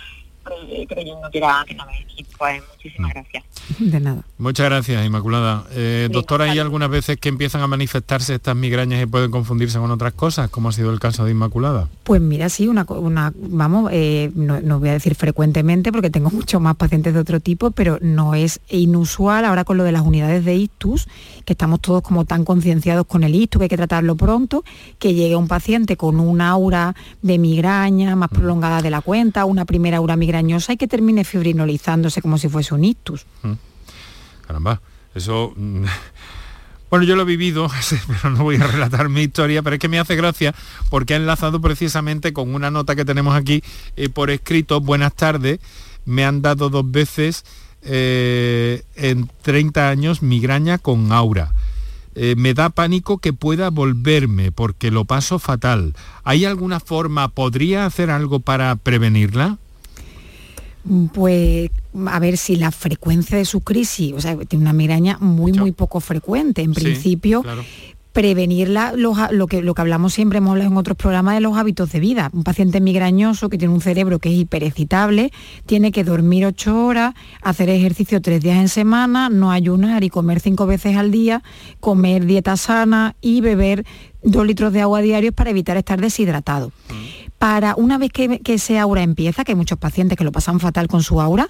creyendo 0.87 1.29
que 1.31 1.37
era 1.37 1.63
que 1.67 1.75
no 1.75 1.85
me 1.85 2.03
pues 2.37 2.61
muchísimas 2.73 3.09
mm. 3.09 3.13
gracias. 3.13 3.43
De 3.79 3.99
nada. 3.99 4.23
Muchas 4.37 4.65
gracias, 4.65 5.05
Inmaculada. 5.05 5.63
Eh, 5.71 6.09
doctora, 6.11 6.45
¿hay 6.45 6.59
algunas 6.59 6.89
veces 6.89 7.17
que 7.17 7.29
empiezan 7.29 7.61
a 7.61 7.67
manifestarse 7.67 8.35
estas 8.35 8.55
migrañas 8.55 9.01
y 9.01 9.05
pueden 9.05 9.31
confundirse 9.31 9.79
con 9.79 9.89
otras 9.91 10.13
cosas, 10.13 10.49
como 10.49 10.69
ha 10.69 10.71
sido 10.73 10.91
el 10.91 10.99
caso 10.99 11.23
de 11.23 11.31
Inmaculada? 11.31 11.87
Pues 12.03 12.21
mira, 12.21 12.49
sí, 12.49 12.67
una, 12.67 12.85
una 12.89 13.31
vamos, 13.35 13.89
eh, 13.93 14.31
no, 14.35 14.79
voy 14.79 14.89
a 14.89 14.93
decir 14.93 15.15
frecuentemente 15.15 15.91
porque 15.91 16.09
tengo 16.09 16.29
muchos 16.29 16.61
más 16.61 16.75
pacientes 16.75 17.13
de 17.13 17.19
otro 17.21 17.39
tipo, 17.39 17.71
pero 17.71 17.97
no 18.01 18.35
es 18.35 18.59
inusual 18.69 19.45
ahora 19.45 19.63
con 19.63 19.77
lo 19.77 19.83
de 19.83 19.93
las 19.93 20.01
unidades 20.01 20.43
de 20.43 20.55
ictus, 20.55 21.07
que 21.45 21.53
estamos 21.53 21.79
todos 21.79 22.01
como 22.01 22.25
tan 22.25 22.43
concienciados 22.43 23.05
con 23.07 23.23
el 23.23 23.35
ictus, 23.35 23.59
que 23.59 23.63
hay 23.63 23.69
que 23.69 23.77
tratarlo 23.77 24.15
pronto, 24.15 24.63
que 24.99 25.13
llegue 25.13 25.37
un 25.37 25.47
paciente 25.47 25.95
con 25.95 26.19
una 26.19 26.49
aura 26.49 26.95
de 27.21 27.37
migraña 27.37 28.15
más 28.17 28.29
prolongada 28.29 28.81
de 28.81 28.89
la 28.89 29.01
cuenta, 29.01 29.45
una 29.45 29.63
primera 29.63 29.97
aura 29.97 30.17
migrañosa 30.33 30.73
y 30.73 30.77
que 30.77 30.87
termine 30.87 31.23
fibrinolizándose 31.23 32.21
como 32.21 32.37
si 32.37 32.49
fuese 32.49 32.73
un 32.73 32.83
ictus. 32.83 33.25
Mm. 33.43 33.53
Caramba, 34.47 34.81
eso... 35.13 35.53
Mm, 35.55 35.85
bueno, 36.89 37.05
yo 37.05 37.15
lo 37.15 37.21
he 37.21 37.25
vivido, 37.25 37.69
pero 38.07 38.35
no 38.35 38.43
voy 38.43 38.55
a 38.55 38.65
relatar 38.65 39.09
mi 39.09 39.21
historia, 39.21 39.61
pero 39.61 39.75
es 39.75 39.79
que 39.79 39.89
me 39.89 39.99
hace 39.99 40.15
gracia 40.15 40.55
porque 40.89 41.13
ha 41.13 41.17
enlazado 41.17 41.61
precisamente 41.61 42.33
con 42.33 42.55
una 42.55 42.71
nota 42.71 42.95
que 42.95 43.05
tenemos 43.05 43.35
aquí 43.35 43.63
eh, 43.95 44.09
por 44.09 44.31
escrito. 44.31 44.81
Buenas 44.81 45.13
tardes, 45.15 45.59
me 46.05 46.25
han 46.25 46.41
dado 46.41 46.69
dos 46.69 46.89
veces 46.89 47.45
eh, 47.83 48.83
en 48.95 49.29
30 49.43 49.89
años 49.89 50.23
migraña 50.23 50.79
con 50.79 51.11
aura. 51.11 51.51
Eh, 52.15 52.35
me 52.37 52.53
da 52.53 52.69
pánico 52.69 53.17
que 53.17 53.33
pueda 53.33 53.71
volverme 53.71 54.51
porque 54.51 54.91
lo 54.91 55.05
paso 55.05 55.39
fatal. 55.39 55.95
¿Hay 56.23 56.45
alguna 56.45 56.79
forma, 56.79 57.27
podría 57.29 57.87
hacer 57.87 58.11
algo 58.11 58.39
para 58.39 58.75
prevenirla? 58.75 59.57
Pues 61.13 61.71
a 62.07 62.19
ver 62.19 62.37
si 62.37 62.55
la 62.55 62.71
frecuencia 62.71 63.37
de 63.37 63.45
su 63.45 63.61
crisis, 63.61 64.13
o 64.13 64.19
sea, 64.19 64.35
tiene 64.37 64.63
una 64.63 64.73
migraña 64.73 65.17
muy, 65.19 65.53
muy 65.53 65.71
poco 65.71 65.99
frecuente. 65.99 66.61
En 66.61 66.73
principio, 66.73 67.43
prevenirla, 68.13 68.93
lo, 68.95 69.13
que, 69.47 69.61
lo 69.61 69.73
que 69.73 69.81
hablamos 69.81 70.13
siempre, 70.13 70.37
hemos 70.37 70.51
hablado 70.51 70.69
en 70.69 70.77
otros 70.77 70.95
programas 70.95 71.33
de 71.33 71.41
los 71.41 71.57
hábitos 71.57 71.91
de 71.91 71.99
vida. 71.99 72.29
Un 72.31 72.43
paciente 72.43 72.79
migrañoso 72.79 73.49
que 73.49 73.57
tiene 73.57 73.73
un 73.73 73.81
cerebro 73.81 74.19
que 74.19 74.29
es 74.29 74.35
hiperexcitable, 74.35 75.31
tiene 75.65 75.91
que 75.91 76.03
dormir 76.03 76.45
ocho 76.45 76.85
horas, 76.85 77.15
hacer 77.41 77.69
ejercicio 77.69 78.21
tres 78.21 78.41
días 78.41 78.57
en 78.57 78.69
semana, 78.69 79.29
no 79.29 79.51
ayunar 79.51 80.03
y 80.03 80.09
comer 80.09 80.39
cinco 80.39 80.67
veces 80.67 80.95
al 80.95 81.11
día, 81.11 81.43
comer 81.79 82.25
dieta 82.25 82.55
sana 82.55 83.15
y 83.19 83.41
beber 83.41 83.83
dos 84.21 84.45
litros 84.45 84.71
de 84.73 84.81
agua 84.81 85.01
diarios 85.01 85.33
para 85.33 85.49
evitar 85.49 85.75
estar 85.75 85.99
deshidratado. 85.99 86.71
Mm 86.89 87.22
para 87.43 87.75
una 87.75 87.97
vez 87.97 88.09
que, 88.09 88.39
ese 88.45 88.79
aura 88.79 89.03
empieza, 89.03 89.43
que 89.43 89.51
hay 89.51 89.57
muchos 89.57 89.77
pacientes 89.77 90.17
que 90.17 90.23
lo 90.23 90.31
pasan 90.31 90.61
fatal 90.61 90.87
con 90.87 91.03
su 91.03 91.19
aura, 91.19 91.49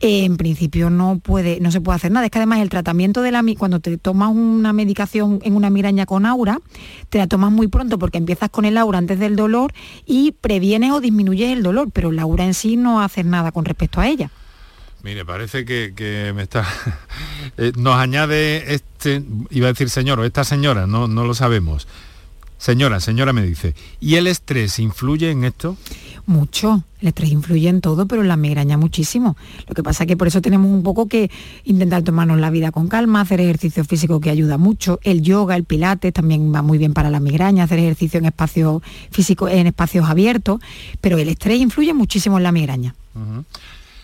eh, 0.00 0.26
en 0.26 0.36
principio 0.36 0.90
no, 0.90 1.18
puede, 1.18 1.60
no 1.60 1.70
se 1.70 1.80
puede 1.80 1.96
hacer 1.96 2.12
nada. 2.12 2.26
Es 2.26 2.30
que 2.30 2.36
además 2.36 2.58
el 2.58 2.68
tratamiento 2.68 3.22
de 3.22 3.32
la 3.32 3.42
cuando 3.56 3.80
te 3.80 3.96
tomas 3.96 4.32
una 4.34 4.74
medicación 4.74 5.40
en 5.42 5.56
una 5.56 5.70
migraña 5.70 6.04
con 6.04 6.26
aura, 6.26 6.58
te 7.08 7.16
la 7.16 7.26
tomas 7.26 7.50
muy 7.52 7.68
pronto 7.68 7.98
porque 7.98 8.18
empiezas 8.18 8.50
con 8.50 8.66
el 8.66 8.76
aura 8.76 8.98
antes 8.98 9.18
del 9.18 9.34
dolor 9.34 9.72
y 10.04 10.32
previenes 10.32 10.92
o 10.92 11.00
disminuyes 11.00 11.50
el 11.56 11.62
dolor, 11.62 11.88
pero 11.90 12.12
la 12.12 12.20
aura 12.20 12.44
en 12.44 12.52
sí 12.52 12.76
no 12.76 13.00
hace 13.00 13.24
nada 13.24 13.50
con 13.50 13.64
respecto 13.64 13.98
a 13.98 14.08
ella. 14.08 14.30
Mire, 15.02 15.24
parece 15.24 15.64
que, 15.64 16.32
me 16.36 16.42
está... 16.42 16.66
Eh, 17.56 17.72
nos 17.76 17.96
añade 17.96 18.74
este, 18.74 19.22
iba 19.50 19.66
a 19.66 19.72
decir 19.72 19.90
señor 19.90 20.20
o 20.20 20.24
esta 20.24 20.44
señora, 20.44 20.86
no, 20.86 21.08
no 21.08 21.24
lo 21.24 21.34
sabemos 21.34 21.88
Señora, 22.60 23.00
señora 23.00 23.32
me 23.32 23.42
dice, 23.42 23.74
¿y 24.00 24.16
el 24.16 24.26
estrés 24.26 24.78
influye 24.80 25.30
en 25.30 25.44
esto? 25.44 25.78
Mucho, 26.26 26.84
el 27.00 27.08
estrés 27.08 27.30
influye 27.30 27.70
en 27.70 27.80
todo, 27.80 28.06
pero 28.06 28.20
en 28.20 28.28
la 28.28 28.36
migraña 28.36 28.76
muchísimo. 28.76 29.34
Lo 29.66 29.74
que 29.74 29.82
pasa 29.82 30.04
es 30.04 30.08
que 30.08 30.18
por 30.18 30.26
eso 30.28 30.42
tenemos 30.42 30.70
un 30.70 30.82
poco 30.82 31.08
que 31.08 31.30
intentar 31.64 32.02
tomarnos 32.02 32.38
la 32.38 32.50
vida 32.50 32.70
con 32.70 32.88
calma, 32.88 33.22
hacer 33.22 33.40
ejercicio 33.40 33.82
físico 33.86 34.20
que 34.20 34.28
ayuda 34.28 34.58
mucho, 34.58 35.00
el 35.04 35.22
yoga, 35.22 35.56
el 35.56 35.64
pilates 35.64 36.12
también 36.12 36.54
va 36.54 36.60
muy 36.60 36.76
bien 36.76 36.92
para 36.92 37.08
la 37.08 37.18
migraña, 37.18 37.64
hacer 37.64 37.78
ejercicio 37.78 38.18
en 38.18 38.26
espacios 38.26 38.82
físicos, 39.10 39.50
en 39.50 39.66
espacios 39.66 40.10
abiertos, 40.10 40.60
pero 41.00 41.16
el 41.16 41.30
estrés 41.30 41.58
influye 41.60 41.94
muchísimo 41.94 42.36
en 42.36 42.42
la 42.42 42.52
migraña. 42.52 42.94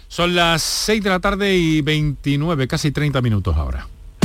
Son 0.09 0.35
las 0.35 0.63
6 0.63 1.05
de 1.05 1.11
la 1.11 1.21
tarde 1.21 1.55
y 1.55 1.83
29, 1.83 2.67
casi 2.67 2.91
30 2.91 3.21
minutos 3.21 3.55
ahora. 3.55 3.87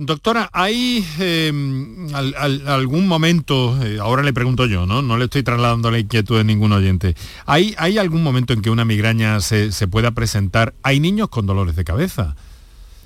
Doctora, 0.00 0.48
¿hay 0.52 1.04
eh, 1.18 1.52
algún 2.66 3.08
momento, 3.08 3.84
eh, 3.84 3.98
ahora 4.00 4.22
le 4.22 4.32
pregunto 4.32 4.66
yo, 4.66 4.86
¿no? 4.86 5.02
No 5.02 5.18
le 5.18 5.24
estoy 5.24 5.42
trasladando 5.42 5.90
la 5.90 5.98
inquietud 5.98 6.38
de 6.38 6.44
ningún 6.44 6.70
oyente. 6.70 7.16
¿Hay, 7.46 7.74
¿Hay 7.78 7.98
algún 7.98 8.22
momento 8.22 8.52
en 8.52 8.62
que 8.62 8.70
una 8.70 8.84
migraña 8.84 9.40
se, 9.40 9.70
pueda 9.88 10.12
presentar? 10.12 10.72
Hay 10.84 11.00
niños 11.00 11.30
con 11.30 11.46
dolores 11.46 11.74
de 11.74 11.82
cabeza. 11.82 12.36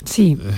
Sí. 0.05 0.37
Eh, 0.39 0.53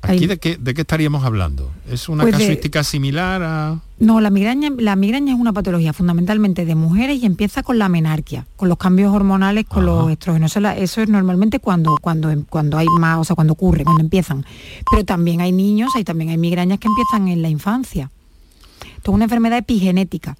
¿Aquí 0.00 0.26
de 0.26 0.38
qué, 0.38 0.56
de 0.56 0.72
qué 0.72 0.80
estaríamos 0.80 1.22
hablando? 1.24 1.70
¿Es 1.90 2.08
una 2.08 2.24
pues 2.24 2.34
casuística 2.34 2.82
similar 2.82 3.42
a...? 3.42 3.80
No, 4.00 4.20
la 4.20 4.30
migraña, 4.30 4.70
la 4.78 4.94
migraña 4.94 5.32
es 5.32 5.40
una 5.40 5.52
patología 5.52 5.92
fundamentalmente 5.92 6.64
de 6.64 6.76
mujeres 6.76 7.20
y 7.20 7.26
empieza 7.26 7.64
con 7.64 7.78
la 7.78 7.88
menarquia, 7.88 8.46
con 8.54 8.68
los 8.68 8.78
cambios 8.78 9.12
hormonales, 9.12 9.64
con 9.64 9.86
los 9.86 10.08
estrógenos. 10.10 10.56
Eso, 10.56 11.02
es 11.02 11.08
normalmente 11.08 11.58
cuando, 11.58 11.96
cuando, 12.00 12.32
cuando 12.48 12.78
hay 12.78 12.86
más, 13.00 13.18
o 13.18 13.24
sea, 13.24 13.34
cuando 13.34 13.54
ocurre, 13.54 13.82
cuando 13.82 14.02
empiezan. 14.02 14.46
Pero 14.88 15.04
también 15.04 15.40
hay 15.40 15.50
niños, 15.50 15.96
hay 15.96 16.04
también 16.04 16.30
hay 16.30 16.38
migrañas 16.38 16.78
que 16.78 16.86
empiezan 16.86 17.26
en 17.26 17.42
la 17.42 17.48
infancia. 17.48 18.10
Esto 18.96 19.10
es 19.10 19.14
una 19.14 19.24
enfermedad 19.24 19.58
epigenética, 19.58 20.36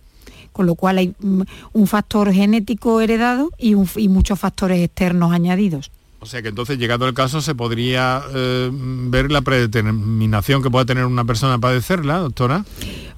con 0.52 0.66
lo 0.66 0.76
cual 0.76 0.98
hay 0.98 1.14
mm, 1.18 1.42
un 1.72 1.86
factor 1.88 2.32
genético 2.32 3.00
heredado 3.00 3.50
y 3.58 3.74
muchos 4.08 4.38
factores 4.38 4.84
externos 4.84 5.32
añadidos. 5.32 5.90
O 6.20 6.26
sea 6.26 6.42
que 6.42 6.48
entonces, 6.48 6.78
llegado 6.78 7.06
el 7.06 7.14
caso, 7.14 7.40
se 7.40 7.54
podría 7.54 8.22
eh, 8.34 8.70
ver 8.72 9.30
la 9.30 9.40
predeterminación 9.40 10.62
que 10.62 10.70
pueda 10.70 10.84
tener 10.84 11.04
una 11.04 11.24
persona 11.24 11.58
padecerla, 11.58 12.18
doctora. 12.18 12.64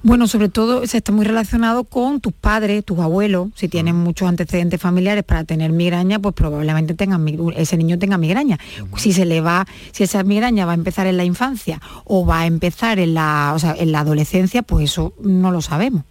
Bueno, 0.03 0.27
sobre 0.27 0.49
todo 0.49 0.85
se 0.85 0.97
está 0.97 1.11
muy 1.11 1.25
relacionado 1.25 1.83
con 1.83 2.21
tus 2.21 2.33
padres, 2.33 2.85
tus 2.85 2.99
abuelos. 2.99 3.49
Si 3.55 3.67
tienen 3.67 3.95
muchos 3.95 4.27
antecedentes 4.29 4.79
familiares 4.79 5.23
para 5.23 5.43
tener 5.45 5.71
migraña, 5.71 6.19
pues 6.19 6.35
probablemente 6.35 6.93
tengan, 6.93 7.25
ese 7.55 7.75
niño 7.75 7.97
tenga 7.97 8.19
migraña. 8.19 8.59
Si 8.97 9.13
se 9.13 9.25
le 9.25 9.41
va, 9.41 9.65
si 9.91 10.03
esa 10.03 10.23
migraña 10.23 10.67
va 10.67 10.73
a 10.73 10.75
empezar 10.75 11.07
en 11.07 11.17
la 11.17 11.23
infancia 11.23 11.81
o 12.05 12.25
va 12.25 12.41
a 12.41 12.45
empezar 12.45 12.99
en 12.99 13.15
la, 13.15 13.55
en 13.77 13.91
la 13.91 13.99
adolescencia, 14.01 14.61
pues 14.61 14.91
eso 14.91 15.13
no 15.23 15.49
lo 15.51 15.61
sabemos. 15.61 16.03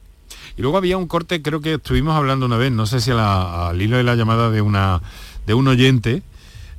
Y 0.57 0.62
luego 0.62 0.76
había 0.76 0.96
un 0.96 1.07
corte, 1.07 1.40
creo 1.40 1.61
que 1.61 1.74
estuvimos 1.74 2.16
hablando 2.16 2.46
una 2.46 2.57
vez, 2.57 2.72
no 2.72 2.87
sé 2.87 3.00
si 3.00 3.12
al 3.12 3.81
hilo 3.81 3.96
de 3.96 4.03
la 4.03 4.16
llamada 4.16 4.50
de 4.50 4.61
una 4.61 5.00
de 5.46 5.55
un 5.55 5.68
oyente 5.68 6.22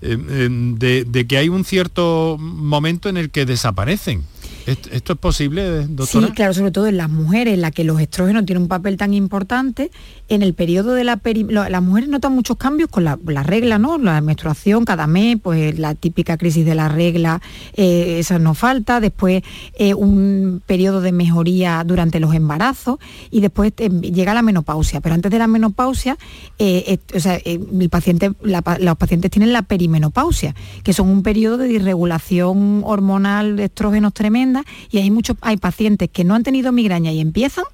de, 0.01 1.05
de, 1.07 1.27
que 1.27 1.37
hay 1.37 1.49
un 1.49 1.63
cierto 1.63 2.37
momento 2.39 3.07
en 3.09 3.17
el 3.17 3.29
que 3.29 3.45
desaparecen. 3.45 4.23
¿Esto 4.65 5.13
es 5.13 5.19
posible, 5.19 5.87
doctora? 5.87 6.27
Sí, 6.27 6.33
claro, 6.33 6.53
sobre 6.53 6.71
todo 6.71 6.87
en 6.87 6.97
las 6.97 7.09
mujeres, 7.09 7.55
en 7.55 7.61
las 7.61 7.71
que 7.71 7.83
los 7.83 7.99
estrógenos 7.99 8.45
tienen 8.45 8.63
un 8.63 8.67
papel 8.67 8.97
tan 8.97 9.13
importante. 9.13 9.91
En 10.29 10.43
el 10.43 10.53
periodo 10.53 10.93
de 10.93 11.03
la 11.03 11.17
peri... 11.17 11.43
Las 11.43 11.81
mujeres 11.81 12.09
notan 12.09 12.33
muchos 12.33 12.57
cambios 12.57 12.89
con 12.89 13.03
la, 13.03 13.17
regla, 13.43 13.79
¿no? 13.79 13.97
La 13.97 14.21
menstruación 14.21 14.85
cada 14.85 15.07
mes, 15.07 15.37
pues 15.41 15.77
la 15.79 15.95
típica 15.95 16.37
crisis 16.37 16.65
de 16.65 16.75
la 16.75 16.89
regla, 16.89 17.41
eh, 17.73 18.17
esa 18.19 18.37
no 18.39 18.53
falta. 18.53 18.99
Después 18.99 19.43
eh, 19.75 19.93
un 19.93 20.61
periodo 20.65 21.01
de 21.01 21.11
mejoría 21.11 21.83
durante 21.85 22.19
los 22.19 22.33
embarazos 22.33 22.99
y 23.31 23.41
después 23.41 23.73
eh, 23.77 23.89
llega 23.89 24.33
la 24.33 24.41
menopausia. 24.41 25.01
Pero 25.01 25.15
antes 25.15 25.31
de 25.31 25.39
la 25.39 25.47
menopausia, 25.47 26.17
el 26.59 27.89
paciente, 27.89 28.31
los 28.43 28.97
pacientes 28.97 29.31
tienen 29.31 29.53
la 29.53 29.63
perimenopausia, 29.63 30.55
que 30.83 30.93
son 30.93 31.09
un 31.09 31.23
periodo 31.23 31.57
de 31.57 31.71
irregulación 31.71 32.83
hormonal 32.85 33.55
de 33.55 33.65
estrógenos 33.65 34.13
tremendo 34.13 34.50
y 34.89 34.97
hay 34.97 35.11
muchos, 35.11 35.37
hay 35.41 35.57
pacientes 35.57 36.09
que 36.11 36.23
no 36.23 36.35
han 36.35 36.43
tenido 36.43 36.71
migraña 36.71 37.11
y 37.11 37.19
empiezan, 37.19 37.65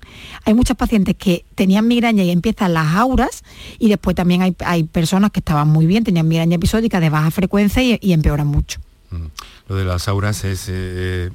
hay 0.45 0.53
muchos 0.53 0.77
pacientes 0.77 1.15
que 1.17 1.45
tenían 1.55 1.87
migraña 1.87 2.23
y 2.23 2.31
empiezan 2.31 2.73
las 2.73 2.95
auras 2.95 3.43
y 3.79 3.89
después 3.89 4.15
también 4.15 4.55
hay, 4.59 4.83
personas 4.83 5.31
que 5.31 5.39
estaban 5.39 5.67
muy 5.67 5.85
bien, 5.85 6.03
tenían 6.03 6.27
migraña 6.27 6.55
episódica 6.55 6.99
de 6.99 7.09
baja 7.09 7.31
frecuencia 7.31 7.81
y, 7.83 8.13
empeoran 8.13 8.47
mucho. 8.47 8.79
Mm. 9.11 9.25
Lo 9.69 9.75
de 9.75 9.83
las 9.83 10.07
auras 10.07 10.45
es 10.45 10.69
eh, 10.69 10.71
eh, 10.71 11.29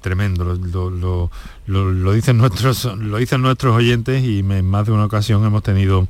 tremendo, 0.00 0.44
lo, 0.44 2.12
dicen 2.12 2.38
nuestros, 2.38 2.84
lo 2.84 3.18
dicen 3.18 3.42
nuestros 3.42 3.74
oyentes 3.74 4.22
y 4.22 4.38
en 4.38 4.66
más 4.66 4.86
de 4.86 4.92
una 4.92 5.04
ocasión 5.04 5.44
hemos 5.44 5.62
tenido 5.62 6.06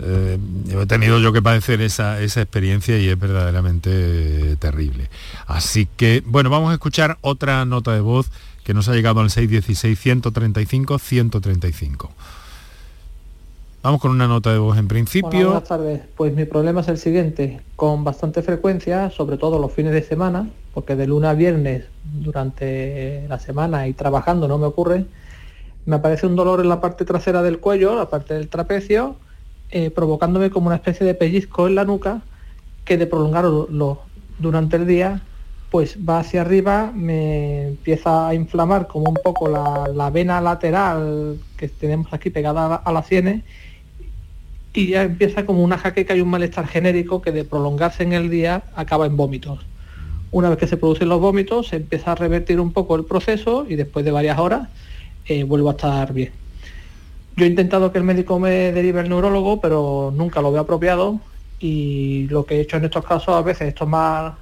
eh, 0.00 0.38
he 0.70 0.86
tenido 0.86 1.18
yo 1.18 1.32
que 1.32 1.42
padecer 1.42 1.80
esa, 1.80 2.22
experiencia 2.22 2.96
y 2.98 3.08
es 3.08 3.18
verdaderamente 3.18 4.52
eh, 4.52 4.56
terrible. 4.56 5.10
Así 5.46 5.88
que, 5.96 6.22
bueno, 6.24 6.50
vamos 6.50 6.70
a 6.70 6.74
escuchar 6.74 7.18
otra 7.20 7.64
nota 7.64 7.92
de 7.94 8.00
voz 8.00 8.30
que 8.64 8.74
nos 8.74 8.88
ha 8.88 8.94
llegado 8.94 9.18
al 9.20 9.30
616-135-135. 9.30 12.10
Vamos 13.82 14.00
con 14.00 14.10
una 14.10 14.28
nota 14.28 14.52
de 14.52 14.58
voz 14.58 14.76
en 14.76 14.88
principio. 14.88 15.46
buenas 15.46 15.68
tardes. 15.68 16.02
Pues 16.16 16.34
mi 16.34 16.44
problema 16.44 16.82
es 16.82 16.88
el 16.88 16.98
siguiente. 16.98 17.62
Con 17.76 18.04
bastante 18.04 18.42
frecuencia, 18.42 19.08
sobre 19.10 19.38
todo 19.38 19.58
los 19.58 19.72
fines 19.72 19.92
de 19.92 20.02
semana, 20.02 20.50
porque 20.74 20.96
de 20.96 21.06
lunes 21.06 21.30
a 21.30 21.34
viernes 21.34 21.84
durante 22.04 23.24
la 23.28 23.38
semana 23.38 23.88
y 23.88 23.94
trabajando 23.94 24.46
no 24.46 24.58
me 24.58 24.66
ocurre, 24.66 25.06
me 25.86 25.96
aparece 25.96 26.26
un 26.26 26.36
dolor 26.36 26.60
en 26.60 26.68
la 26.68 26.80
parte 26.80 27.04
trasera 27.04 27.42
del 27.42 27.58
cuello, 27.60 27.96
la 27.96 28.10
parte 28.10 28.34
del 28.34 28.48
trapecio, 28.48 29.16
eh, 29.70 29.90
provocándome 29.90 30.50
como 30.50 30.66
una 30.66 30.76
especie 30.76 31.06
de 31.06 31.14
pellizco 31.14 31.66
en 31.66 31.74
la 31.74 31.84
nuca 31.84 32.22
que 32.84 32.96
de 32.96 33.06
prolongarlo 33.06 33.68
durante 34.38 34.76
el 34.76 34.86
día 34.86 35.22
pues 35.70 35.98
va 36.08 36.20
hacia 36.20 36.40
arriba, 36.40 36.92
me 36.94 37.68
empieza 37.68 38.28
a 38.28 38.34
inflamar 38.34 38.86
como 38.86 39.10
un 39.10 39.18
poco 39.22 39.48
la, 39.48 40.10
vena 40.10 40.40
lateral 40.40 41.38
que 41.56 41.68
tenemos 41.68 42.12
aquí 42.12 42.30
pegada 42.30 42.76
a 42.76 42.92
la, 42.92 43.02
sienes 43.02 43.42
y 44.72 44.88
ya 44.88 45.02
empieza 45.02 45.44
como 45.44 45.62
una 45.62 45.76
jaqueca 45.76 46.16
y 46.16 46.20
un 46.22 46.30
malestar 46.30 46.66
genérico 46.66 47.20
que 47.20 47.32
de 47.32 47.44
prolongarse 47.44 48.02
en 48.02 48.14
el 48.14 48.30
día 48.30 48.62
acaba 48.74 49.06
en 49.06 49.16
vómitos. 49.16 49.60
Una 50.30 50.48
vez 50.48 50.58
que 50.58 50.66
se 50.66 50.76
producen 50.76 51.08
los 51.08 51.20
vómitos 51.20 51.68
se 51.68 51.76
empieza 51.76 52.12
a 52.12 52.14
revertir 52.14 52.60
un 52.60 52.72
poco 52.72 52.96
el 52.96 53.04
proceso 53.04 53.66
y 53.68 53.76
después 53.76 54.04
de 54.04 54.10
varias 54.10 54.38
horas 54.38 54.68
eh, 55.26 55.44
vuelvo 55.44 55.68
a 55.68 55.72
estar 55.72 56.12
bien. 56.12 56.32
Yo 57.38 57.44
he 57.44 57.48
intentado 57.48 57.92
que 57.92 57.98
el 57.98 58.04
médico 58.04 58.40
me 58.40 58.72
derive 58.72 59.00
el 59.00 59.08
neurólogo, 59.08 59.60
pero 59.60 60.12
nunca 60.12 60.42
lo 60.42 60.50
veo 60.50 60.62
apropiado 60.62 61.20
y 61.60 62.26
lo 62.30 62.44
que 62.44 62.56
he 62.56 62.60
hecho 62.62 62.78
en 62.78 62.84
estos 62.86 63.06
casos 63.06 63.28
a 63.28 63.42
veces 63.42 63.68
es 63.68 63.74
tomar 63.76 64.34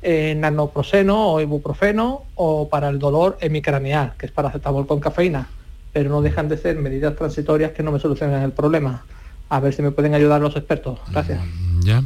eh, 0.00 0.32
nanoproseno 0.38 1.32
o 1.32 1.40
ibuprofeno 1.40 2.22
o 2.36 2.68
para 2.68 2.88
el 2.88 3.00
dolor 3.00 3.36
hemicraneal, 3.40 4.12
que 4.16 4.26
es 4.26 4.32
paracetamol 4.32 4.86
con 4.86 5.00
cafeína, 5.00 5.48
pero 5.92 6.08
no 6.08 6.22
dejan 6.22 6.48
de 6.48 6.56
ser 6.56 6.76
medidas 6.76 7.16
transitorias 7.16 7.72
que 7.72 7.82
no 7.82 7.90
me 7.90 7.98
solucionan 7.98 8.44
el 8.44 8.52
problema. 8.52 9.04
A 9.48 9.58
ver 9.58 9.72
si 9.72 9.82
me 9.82 9.90
pueden 9.90 10.14
ayudar 10.14 10.40
los 10.40 10.54
expertos. 10.54 11.00
Gracias. 11.10 11.40
Ya 11.80 12.04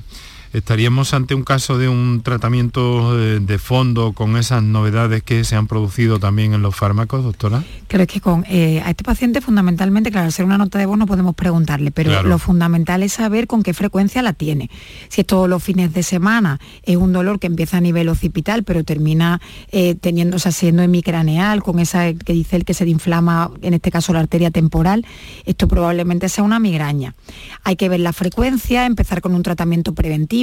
estaríamos 0.53 1.15
ante 1.15 1.35
un 1.35 1.45
caso 1.45 1.79
de 1.79 1.89
un 1.89 2.23
tratamiento 2.23 3.19
eh, 3.19 3.41
de 3.41 3.59
fondo 3.59 4.13
con 4.13 4.37
esas 4.37 4.63
novedades 4.63 5.23
que 5.23 5.45
se 5.45 5.57
han 5.57 5.67
producido 5.67 6.19
también 6.19 6.55
en 6.55 6.63
los 6.63 6.75
fármacos, 6.75 7.23
doctora? 7.23 7.63
Creo 7.89 8.07
que 8.07 8.21
con 8.21 8.45
eh, 8.49 8.83
a 8.85 8.91
este 8.91 9.05
paciente 9.05 9.41
fundamentalmente, 9.41 10.11
claro, 10.11 10.27
al 10.27 10.33
ser 10.33 10.45
una 10.45 10.59
nota 10.59 10.79
de 10.79 10.87
voz 10.87 10.99
no 10.99 11.07
podemos 11.07 11.35
preguntarle, 11.35 11.91
pero 11.91 12.23
lo 12.23 12.39
fundamental 12.39 13.03
es 13.03 13.13
saber 13.13 13.47
con 13.47 13.63
qué 13.63 13.75
frecuencia 13.75 14.23
la 14.23 14.33
tiene. 14.33 14.71
Si 15.09 15.21
es 15.21 15.27
todos 15.27 15.49
los 15.49 15.63
fines 15.63 15.93
de 15.93 16.03
semana, 16.03 16.59
es 16.83 16.97
un 16.97 17.13
dolor 17.13 17.39
que 17.39 17.47
empieza 17.47 17.77
a 17.77 17.81
nivel 17.81 18.09
occipital, 18.09 18.65
pero 18.65 18.83
termina 18.85 19.41
eh, 19.71 19.95
teniendo, 19.95 20.37
o 20.37 20.41
sea, 20.41 20.53
siendo 20.53 20.83
hemicraneal, 20.83 21.63
con 21.63 21.79
esa 21.79 22.13
que 22.13 22.33
dice 22.33 22.57
el 22.57 22.65
que 22.65 22.75
se 22.75 22.89
inflama, 22.89 23.51
en 23.63 23.75
este 23.75 23.91
caso 23.91 24.13
la 24.13 24.21
arteria 24.21 24.51
temporal, 24.51 25.07
esto 25.45 25.69
probablemente 25.69 26.29
sea 26.29 26.43
una 26.43 26.59
migraña. 26.59 27.15
Hay 27.63 27.77
que 27.77 27.89
ver 27.89 28.01
la 28.01 28.13
frecuencia, 28.13 28.87
empezar 28.87 29.21
con 29.21 29.35
un 29.35 29.43
tratamiento 29.43 29.95
preventivo 29.95 30.40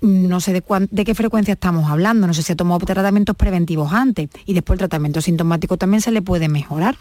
no 0.00 0.40
sé 0.40 0.52
de, 0.52 0.62
de, 0.90 1.04
qué 1.04 1.14
frecuencia 1.14 1.54
estamos 1.54 1.90
hablando, 1.90 2.26
no 2.26 2.34
sé 2.34 2.42
si 2.42 2.52
ha 2.52 2.56
tomado 2.56 2.78
tratamientos 2.86 3.34
preventivos 3.34 3.92
antes 3.92 4.28
y 4.46 4.54
después 4.54 4.76
el 4.76 4.78
tratamiento 4.78 5.20
sintomático 5.20 5.76
también 5.76 6.00
se 6.00 6.12
le 6.12 6.22
puede 6.22 6.48
mejorar. 6.48 6.96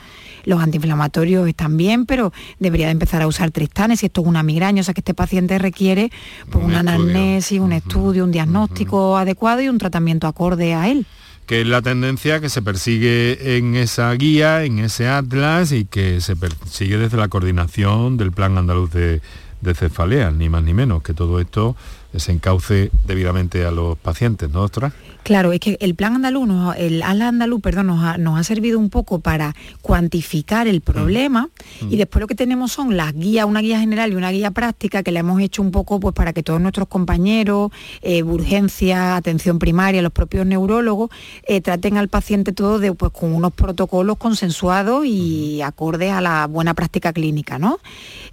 Los 0.46 0.62
antiinflamatorios 0.62 1.48
están 1.48 1.78
bien, 1.78 2.06
pero 2.06 2.32
debería 2.60 2.88
de 2.88 2.94
empezar 2.94 3.22
a 3.22 3.28
usar 3.28 3.52
tristanes 3.52 4.00
si 4.00 4.08
esto 4.08 4.22
es 4.22 4.28
una 4.28 4.44
migraña, 4.44 4.82
o 4.82 4.84
sea 4.84 4.94
que 4.94 5.02
este 5.02 5.14
paciente 5.14 5.60
requiere 5.60 6.12
pues, 6.50 6.64
una 6.64 6.80
anamnesis, 6.80 7.60
un 7.60 7.74
estudio, 7.74 8.24
un 8.24 8.32
diagnóstico 8.32 9.18
adecuado 9.18 9.62
y 9.62 9.70
un 9.70 9.78
tratamiento 9.78 10.28
acorde 10.28 10.74
a 10.74 10.90
él. 10.90 11.06
Que 11.46 11.62
es 11.62 11.68
la 11.68 11.82
tendencia 11.82 12.42
que 12.42 12.50
se 12.50 12.62
persigue 12.62 13.58
en 13.58 13.76
esa 13.76 14.12
guía, 14.14 14.66
en 14.66 14.80
ese 14.80 15.08
atlas 15.08 15.72
y 15.72 15.86
que 15.86 16.20
se 16.20 16.36
persigue 16.36 16.98
desde 16.98 17.16
la 17.16 17.30
coordinación 17.30 18.18
del 18.18 18.34
Plan 18.34 18.58
Andaluz 18.58 18.92
de, 18.92 19.22
de 19.62 19.74
Cefalea, 19.74 20.32
ni 20.32 20.50
más 20.50 20.64
ni 20.64 20.74
menos, 20.74 21.04
que 21.04 21.14
todo 21.14 21.40
esto 21.40 21.76
se 22.20 22.32
encauce 22.32 22.92
debidamente 23.06 23.66
a 23.66 23.72
los 23.72 23.98
pacientes, 23.98 24.50
¿no, 24.50 24.62
doctora? 24.62 24.92
Claro, 25.28 25.52
es 25.52 25.60
que 25.60 25.76
el 25.82 25.94
plan 25.94 26.16
andaluz, 26.16 26.48
el 26.78 27.04
ALA 27.04 27.28
andaluz, 27.28 27.60
perdón, 27.60 27.88
nos 27.88 28.02
ha, 28.02 28.18
nos 28.18 28.40
ha, 28.40 28.46
servido 28.46 28.80
un 28.80 28.90
poco 28.90 29.20
para 29.20 29.58
cuantificar 29.82 30.70
el 30.70 30.80
problema 30.80 31.50
mm. 31.82 31.92
y 31.92 31.98
después 31.98 32.22
lo 32.22 32.28
que 32.28 32.36
tenemos 32.36 32.72
son 32.72 32.96
las 32.96 33.14
guías, 33.14 33.46
una 33.46 33.60
guía 33.60 33.78
general 33.78 34.14
y 34.14 34.16
una 34.16 34.32
guía 34.32 34.52
práctica 34.52 35.04
que 35.04 35.12
le 35.12 35.20
hemos 35.20 35.42
hecho 35.42 35.62
un 35.62 35.72
poco 35.72 36.00
pues 36.00 36.16
para 36.16 36.32
que 36.32 36.44
todos 36.44 36.62
nuestros 36.62 36.88
compañeros, 36.88 37.72
eh, 38.02 38.24
urgencia, 38.24 39.18
atención 39.18 39.60
primaria, 39.60 40.02
los 40.02 40.14
propios 40.14 40.46
neurólogos, 40.46 41.10
eh, 41.44 41.60
traten 41.60 41.98
al 41.98 42.08
paciente 42.08 42.54
todo 42.54 42.80
de, 42.80 42.94
pues, 42.94 43.12
con 43.12 43.34
unos 43.34 43.52
protocolos 43.52 44.16
consensuados 44.16 45.06
y 45.06 45.62
acordes 45.62 46.14
a 46.14 46.22
la 46.22 46.48
buena 46.48 46.74
práctica 46.74 47.12
clínica, 47.12 47.60
¿no? 47.60 47.80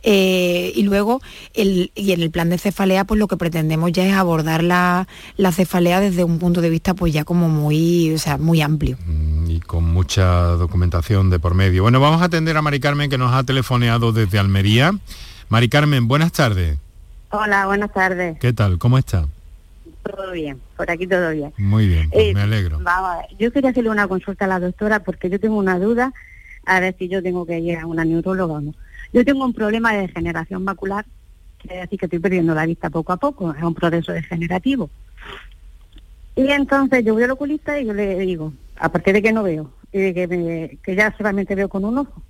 Eh, 0.04 0.72
y 0.76 0.84
luego, 0.84 1.20
el, 1.54 1.90
y 1.96 2.12
en 2.12 2.22
el 2.22 2.30
plan 2.30 2.50
de 2.50 2.58
cefalea, 2.58 3.04
pues 3.04 3.18
lo 3.18 3.26
que 3.26 3.36
pretendemos 3.36 3.90
ya 3.90 4.06
es 4.06 4.14
abordar 4.14 4.62
la, 4.62 5.08
la 5.36 5.50
cefalea 5.50 5.98
desde 5.98 6.22
un 6.22 6.38
punto 6.38 6.60
de 6.60 6.70
vista 6.70 6.83
pues 6.92 7.14
ya 7.14 7.24
como 7.24 7.48
muy, 7.48 8.12
o 8.12 8.18
sea, 8.18 8.36
muy 8.36 8.60
amplio. 8.60 8.98
Mm, 9.06 9.50
y 9.50 9.60
con 9.60 9.84
mucha 9.84 10.48
documentación 10.56 11.30
de 11.30 11.38
por 11.38 11.54
medio. 11.54 11.82
Bueno, 11.82 12.00
vamos 12.00 12.20
a 12.20 12.26
atender 12.26 12.54
a 12.58 12.62
Mari 12.62 12.80
Carmen 12.80 13.08
que 13.08 13.16
nos 13.16 13.32
ha 13.32 13.44
telefoneado 13.44 14.12
desde 14.12 14.38
Almería. 14.38 14.92
Mari 15.48 15.70
Carmen, 15.70 16.06
buenas 16.06 16.32
tardes. 16.32 16.76
Hola, 17.30 17.66
buenas 17.66 17.92
tardes. 17.92 18.38
¿Qué 18.38 18.52
tal? 18.52 18.78
¿Cómo 18.78 18.98
está? 18.98 19.26
Todo 20.02 20.32
bien, 20.32 20.60
por 20.76 20.90
aquí 20.90 21.06
todo 21.06 21.30
bien. 21.30 21.52
Muy 21.56 21.88
bien, 21.88 22.10
pues 22.10 22.26
eh, 22.26 22.34
me 22.34 22.42
alegro. 22.42 22.78
Vamos 22.82 23.10
a 23.10 23.16
ver, 23.18 23.26
yo 23.38 23.50
quería 23.50 23.70
hacerle 23.70 23.88
una 23.88 24.06
consulta 24.06 24.44
a 24.44 24.48
la 24.48 24.60
doctora 24.60 25.02
porque 25.02 25.30
yo 25.30 25.40
tengo 25.40 25.56
una 25.56 25.78
duda, 25.78 26.12
a 26.66 26.80
ver 26.80 26.94
si 26.98 27.08
yo 27.08 27.22
tengo 27.22 27.46
que 27.46 27.58
ir 27.58 27.78
a 27.78 27.86
una 27.86 28.04
neuróloga 28.04 28.54
o 28.54 28.60
no. 28.60 28.74
Yo 29.14 29.24
tengo 29.24 29.44
un 29.44 29.54
problema 29.54 29.94
de 29.94 30.02
degeneración 30.02 30.62
macular, 30.62 31.06
quiere 31.58 31.80
decir 31.80 31.98
que 31.98 32.06
estoy 32.06 32.18
perdiendo 32.18 32.54
la 32.54 32.66
vista 32.66 32.90
poco 32.90 33.12
a 33.12 33.16
poco, 33.16 33.54
es 33.54 33.62
un 33.62 33.74
proceso 33.74 34.12
degenerativo. 34.12 34.90
Y 36.36 36.50
entonces 36.50 37.04
yo 37.04 37.14
voy 37.14 37.22
al 37.22 37.30
oculista 37.30 37.78
y 37.78 37.86
yo 37.86 37.94
le 37.94 38.18
digo, 38.18 38.52
a 38.76 38.88
partir 38.90 39.14
de 39.14 39.22
que 39.22 39.32
no 39.32 39.42
veo, 39.42 39.70
y 39.92 39.98
de 40.00 40.14
que, 40.14 40.78
que 40.82 40.96
ya 40.96 41.16
solamente 41.16 41.54
veo 41.54 41.68
con 41.68 41.84
un 41.84 41.98
ojo. 41.98 42.22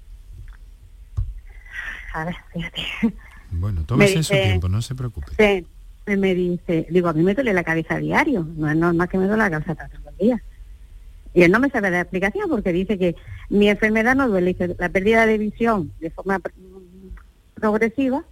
A 2.12 2.26
ver, 2.26 2.36
fíjate. 2.52 2.82
Bueno, 3.50 3.82
tómese 3.86 4.22
su 4.22 4.34
tiempo, 4.34 4.68
no 4.68 4.82
se 4.82 4.94
preocupe. 4.94 5.64
Me 6.06 6.34
dice, 6.34 6.86
digo, 6.90 7.08
a 7.08 7.14
mí 7.14 7.22
me 7.22 7.34
duele 7.34 7.54
la 7.54 7.64
cabeza 7.64 7.94
a 7.94 7.98
diario, 7.98 8.46
no 8.56 8.68
es 8.68 8.76
normal 8.76 9.08
que 9.08 9.16
me 9.16 9.26
duele 9.26 9.42
la 9.42 9.50
cabeza 9.50 9.74
todos 9.74 10.04
los 10.04 10.18
días. 10.18 10.40
Y 11.32 11.42
él 11.42 11.50
no 11.50 11.58
me 11.58 11.70
sabe 11.70 11.90
la 11.90 12.02
explicación 12.02 12.48
porque 12.50 12.72
dice 12.72 12.98
que 12.98 13.16
mi 13.48 13.70
enfermedad 13.70 14.14
no 14.14 14.28
duele, 14.28 14.52
dice, 14.52 14.76
la 14.78 14.90
pérdida 14.90 15.24
de 15.24 15.38
visión 15.38 15.92
de 16.00 16.10
forma 16.10 16.40
progresiva 17.54 18.22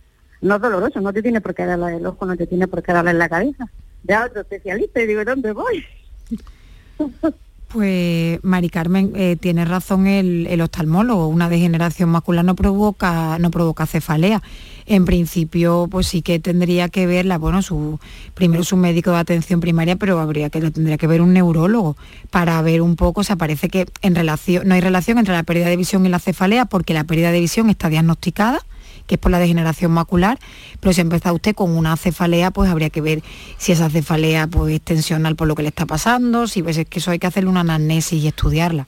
no 0.43 0.57
es 0.57 0.61
doloroso, 0.61 1.01
no 1.01 1.15
te 1.15 1.23
tiene 1.23 1.41
por 1.41 1.55
qué 1.55 1.65
darle 1.65 1.97
el 1.97 2.07
ojo, 2.07 2.27
no 2.27 2.37
te 2.37 2.47
tiene 2.47 2.69
por 2.69 2.83
qué 2.83 2.93
darle 2.93 3.13
en 3.13 3.19
la 3.19 3.29
cabeza 3.31 3.71
ya 4.05 4.27
otro 4.27 4.43
especialista 4.43 5.01
y 5.01 5.07
digo, 5.07 5.25
¿dónde 5.25 5.53
voy? 5.53 5.85
Pues 7.73 8.39
Mari 8.45 8.69
Carmen, 8.69 9.13
eh, 9.17 9.37
tiene 9.41 9.65
razón 9.65 10.07
el, 10.07 10.61
oftalmólogo, 10.61 11.29
una 11.29 11.49
degeneración 11.49 12.11
macular 12.11 12.45
no 12.45 12.55
provoca, 12.55 13.39
no 13.39 13.51
provoca 13.51 13.87
cefalea. 13.87 14.43
En 14.85 15.07
principio, 15.07 15.89
pues 15.91 16.09
sí 16.09 16.21
que 16.21 16.39
tendría 16.39 16.91
que 16.91 17.07
verla, 17.07 17.39
bueno, 17.39 17.63
su, 17.63 17.99
primero 18.35 18.63
su 18.63 18.77
médico 18.77 19.13
de 19.13 19.19
atención 19.19 19.61
primaria, 19.61 19.97
pero 19.97 20.21
habría 20.21 20.51
que 20.51 20.61
tendría 20.71 20.99
que 20.99 21.07
ver 21.07 21.23
un 21.23 21.33
neurólogo 21.33 21.97
para 22.31 22.61
ver 22.61 22.83
un 22.83 22.95
poco, 22.97 23.23
o 23.23 23.25
sea, 23.25 23.37
parece 23.37 23.71
que 23.71 23.87
en 24.03 24.17
relación, 24.17 24.69
no 24.69 24.75
hay 24.75 24.83
relación 24.83 25.17
entre 25.17 25.33
la 25.33 25.43
pérdida 25.43 25.69
de 25.69 25.77
visión 25.79 26.05
y 26.05 26.11
la 26.11 26.19
cefalea, 26.19 26.67
porque 26.67 26.93
la 26.93 27.05
pérdida 27.05 27.33
de 27.33 27.41
visión 27.41 27.71
está 27.71 27.89
diagnosticada, 27.89 28.61
que 29.13 29.17
es 29.17 29.21
por 29.21 29.31
la 29.31 29.39
degeneración 29.39 29.93
macular, 29.93 30.39
pero 30.81 30.95
si 30.95 31.03
empezado 31.03 31.35
usted 31.35 31.55
con 31.55 31.77
una 31.77 31.99
cefalea, 31.99 32.51
pues 32.51 32.71
habría 32.71 32.89
que 32.89 33.03
ver 33.03 33.23
si 33.59 33.73
esa 33.73 33.91
cefalea 33.91 34.47
pues, 34.47 34.73
es 34.73 34.81
tensional 34.81 35.37
por 35.37 35.49
lo 35.49 35.55
que 35.55 35.61
le 35.61 35.69
está 35.69 35.85
pasando, 35.85 36.47
si 36.47 36.63
ves 36.63 36.81
que 36.89 36.99
eso 36.99 37.11
hay 37.11 37.19
que 37.19 37.27
hacerle 37.27 37.51
una 37.51 37.61
anamnesis 37.61 38.23
y 38.23 38.27
estudiarla. 38.27 38.87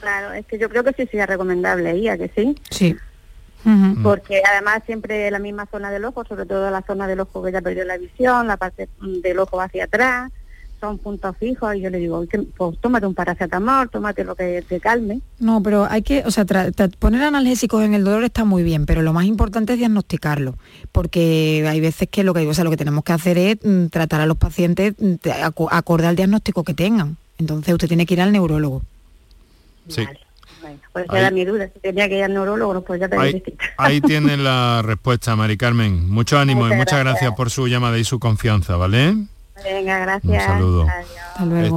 Claro, 0.00 0.32
es 0.32 0.44
que 0.46 0.58
yo 0.58 0.68
creo 0.68 0.82
que 0.82 0.94
sí 0.94 1.06
sería 1.06 1.26
recomendable, 1.26 2.00
¿ya 2.00 2.18
que 2.18 2.28
sí? 2.34 2.56
Sí. 2.70 2.96
Porque 4.02 4.42
además 4.44 4.82
siempre 4.84 5.30
la 5.30 5.38
misma 5.38 5.66
zona 5.70 5.92
del 5.92 6.04
ojo, 6.06 6.24
sobre 6.24 6.44
todo 6.44 6.68
la 6.72 6.82
zona 6.82 7.06
del 7.06 7.20
ojo 7.20 7.40
que 7.40 7.52
ya 7.52 7.60
perdió 7.60 7.84
la 7.84 7.98
visión, 7.98 8.48
la 8.48 8.56
parte 8.56 8.88
del 9.00 9.38
ojo 9.38 9.60
hacia 9.60 9.84
atrás, 9.84 10.32
son 10.80 10.98
puntos 10.98 11.36
fijos 11.36 11.74
y 11.74 11.80
yo 11.82 11.90
le 11.90 11.98
digo, 11.98 12.24
pues 12.56 12.80
tómate 12.80 13.06
un 13.06 13.14
paracetamol, 13.14 13.90
tómate 13.90 14.24
lo 14.24 14.34
que 14.34 14.64
te 14.66 14.80
calme. 14.80 15.20
No, 15.38 15.62
pero 15.62 15.86
hay 15.88 16.02
que, 16.02 16.24
o 16.24 16.30
sea, 16.30 16.46
poner 16.98 17.22
analgésicos 17.22 17.84
en 17.84 17.94
el 17.94 18.02
dolor 18.02 18.24
está 18.24 18.44
muy 18.44 18.62
bien, 18.62 18.86
pero 18.86 19.02
lo 19.02 19.12
más 19.12 19.26
importante 19.26 19.74
es 19.74 19.78
diagnosticarlo, 19.78 20.54
porque 20.90 21.66
hay 21.68 21.80
veces 21.80 22.08
que 22.08 22.24
lo 22.24 22.32
que, 22.32 22.46
o 22.46 22.54
sea, 22.54 22.64
lo 22.64 22.70
que 22.70 22.78
tenemos 22.78 23.04
que 23.04 23.12
hacer 23.12 23.36
es 23.36 23.58
mm, 23.62 23.86
tratar 23.86 24.22
a 24.22 24.26
los 24.26 24.38
pacientes 24.38 24.94
mm, 24.98 25.14
acorde 25.70 26.06
al 26.06 26.16
diagnóstico 26.16 26.64
que 26.64 26.74
tengan. 26.74 27.16
Entonces 27.38 27.72
usted 27.72 27.88
tiene 27.88 28.06
que 28.06 28.14
ir 28.14 28.20
al 28.22 28.32
neurólogo. 28.32 28.82
Sí. 29.88 30.06
pues 30.92 31.06
era 31.12 31.30
mi 31.30 31.44
duda, 31.44 31.68
si 31.72 31.80
tenía 31.80 32.08
que 32.08 32.18
ir 32.18 32.24
al 32.24 32.34
neurólogo, 32.34 32.82
pues 32.82 33.00
ya 33.00 33.08
te 33.08 33.16
ahí, 33.18 33.42
ahí 33.76 34.00
tienen 34.00 34.44
la 34.44 34.82
respuesta, 34.82 35.36
Mari 35.36 35.56
Carmen. 35.58 36.08
Mucho 36.08 36.38
ánimo 36.38 36.66
y 36.68 36.74
muchas 36.74 37.00
gracias 37.00 37.34
por 37.34 37.50
su 37.50 37.68
llamada 37.68 37.98
y 37.98 38.04
su 38.04 38.18
confianza, 38.18 38.76
¿vale? 38.76 39.14
Venga, 39.64 39.98
gracias. 39.98 40.48
Un 40.48 40.52
saludo. 40.52 40.86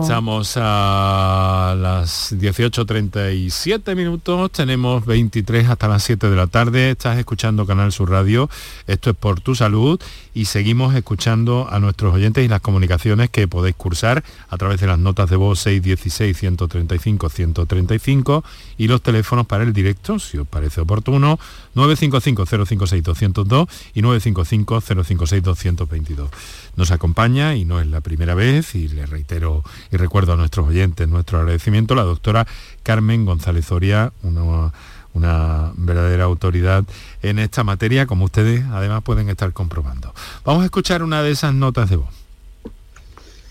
Estamos 0.02 0.58
a 0.58 1.74
las 1.78 2.34
18.37 2.34 3.96
minutos, 3.96 4.52
tenemos 4.52 5.06
23 5.06 5.69
hasta 5.69 5.88
las 5.88 6.04
7 6.04 6.30
de 6.30 6.36
la 6.36 6.48
tarde, 6.48 6.89
estás 6.91 7.17
escuchando 7.17 7.65
Canal 7.65 7.93
Sur 7.93 8.10
Radio, 8.10 8.50
esto 8.88 9.12
es 9.12 9.15
por 9.15 9.39
tu 9.39 9.56
salud 9.56 10.02
y 10.34 10.43
seguimos 10.46 10.96
escuchando 10.96 11.67
a 11.69 11.80
nuestros 11.80 12.13
oyentes 12.13 12.43
y 12.43 12.50
las 12.50 12.60
comunicaciones 12.60 13.30
que 13.30 13.48
podéis 13.48 13.78
cursar 13.78 14.22
a 14.50 14.58
través 14.58 14.82
de 14.82 14.88
las 14.88 15.00
notas 15.00 15.30
de 15.30 15.38
voz 15.38 15.65
616-135-135 15.65 18.43
y 18.78 18.89
los 18.89 19.02
teléfonos 19.02 19.48
para 19.48 19.63
el 19.63 19.72
directo, 19.72 20.19
si 20.19 20.38
os 20.38 20.46
parece 20.48 20.82
oportuno, 20.82 21.39
955-056-202 21.76 23.69
y 23.93 24.02
955-056-222. 24.02 26.28
Nos 26.75 26.91
acompaña 26.91 27.55
y 27.55 27.65
no 27.65 27.79
es 27.79 27.88
la 27.88 28.01
primera 28.01 28.36
vez 28.36 28.75
y 28.75 28.88
le 28.88 29.05
reitero 29.05 29.63
y 29.91 29.97
recuerdo 29.97 30.33
a 30.33 30.38
nuestros 30.38 30.67
oyentes 30.67 31.07
nuestro 31.07 31.39
agradecimiento, 31.39 31.95
la 31.95 32.03
doctora 32.03 32.47
Carmen 32.81 33.25
González 33.25 33.71
Oria, 33.71 34.12
una 34.23 34.71
una 35.13 35.71
verdadera 35.75 36.25
autoridad 36.25 36.83
en 37.21 37.39
esta 37.39 37.63
materia, 37.63 38.05
como 38.05 38.25
ustedes 38.25 38.63
además 38.71 39.03
pueden 39.03 39.29
estar 39.29 39.53
comprobando. 39.53 40.13
Vamos 40.43 40.63
a 40.63 40.65
escuchar 40.65 41.03
una 41.03 41.21
de 41.21 41.31
esas 41.31 41.53
notas 41.53 41.89
de 41.89 41.97
voz. 41.97 42.09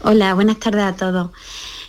Hola, 0.01 0.35
buenas 0.35 0.59
tardes 0.59 0.83
a 0.83 0.97
todos. 0.97 1.31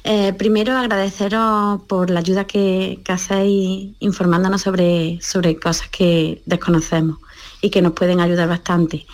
Eh, 0.04 0.34
primero 0.34 0.78
agradeceros 0.78 1.82
por 1.88 2.10
la 2.10 2.20
ayuda 2.20 2.46
que, 2.46 3.02
hacéis 3.08 3.96
informándonos 4.00 4.62
sobre, 4.62 5.20
sobre 5.22 5.58
cosas 5.58 5.88
que 5.90 6.42
desconocemos 6.46 7.18
y 7.64 7.70
que 7.70 7.82
nos 7.82 7.94
pueden 7.94 8.20
ayudar 8.20 8.48
bastante. 8.50 9.08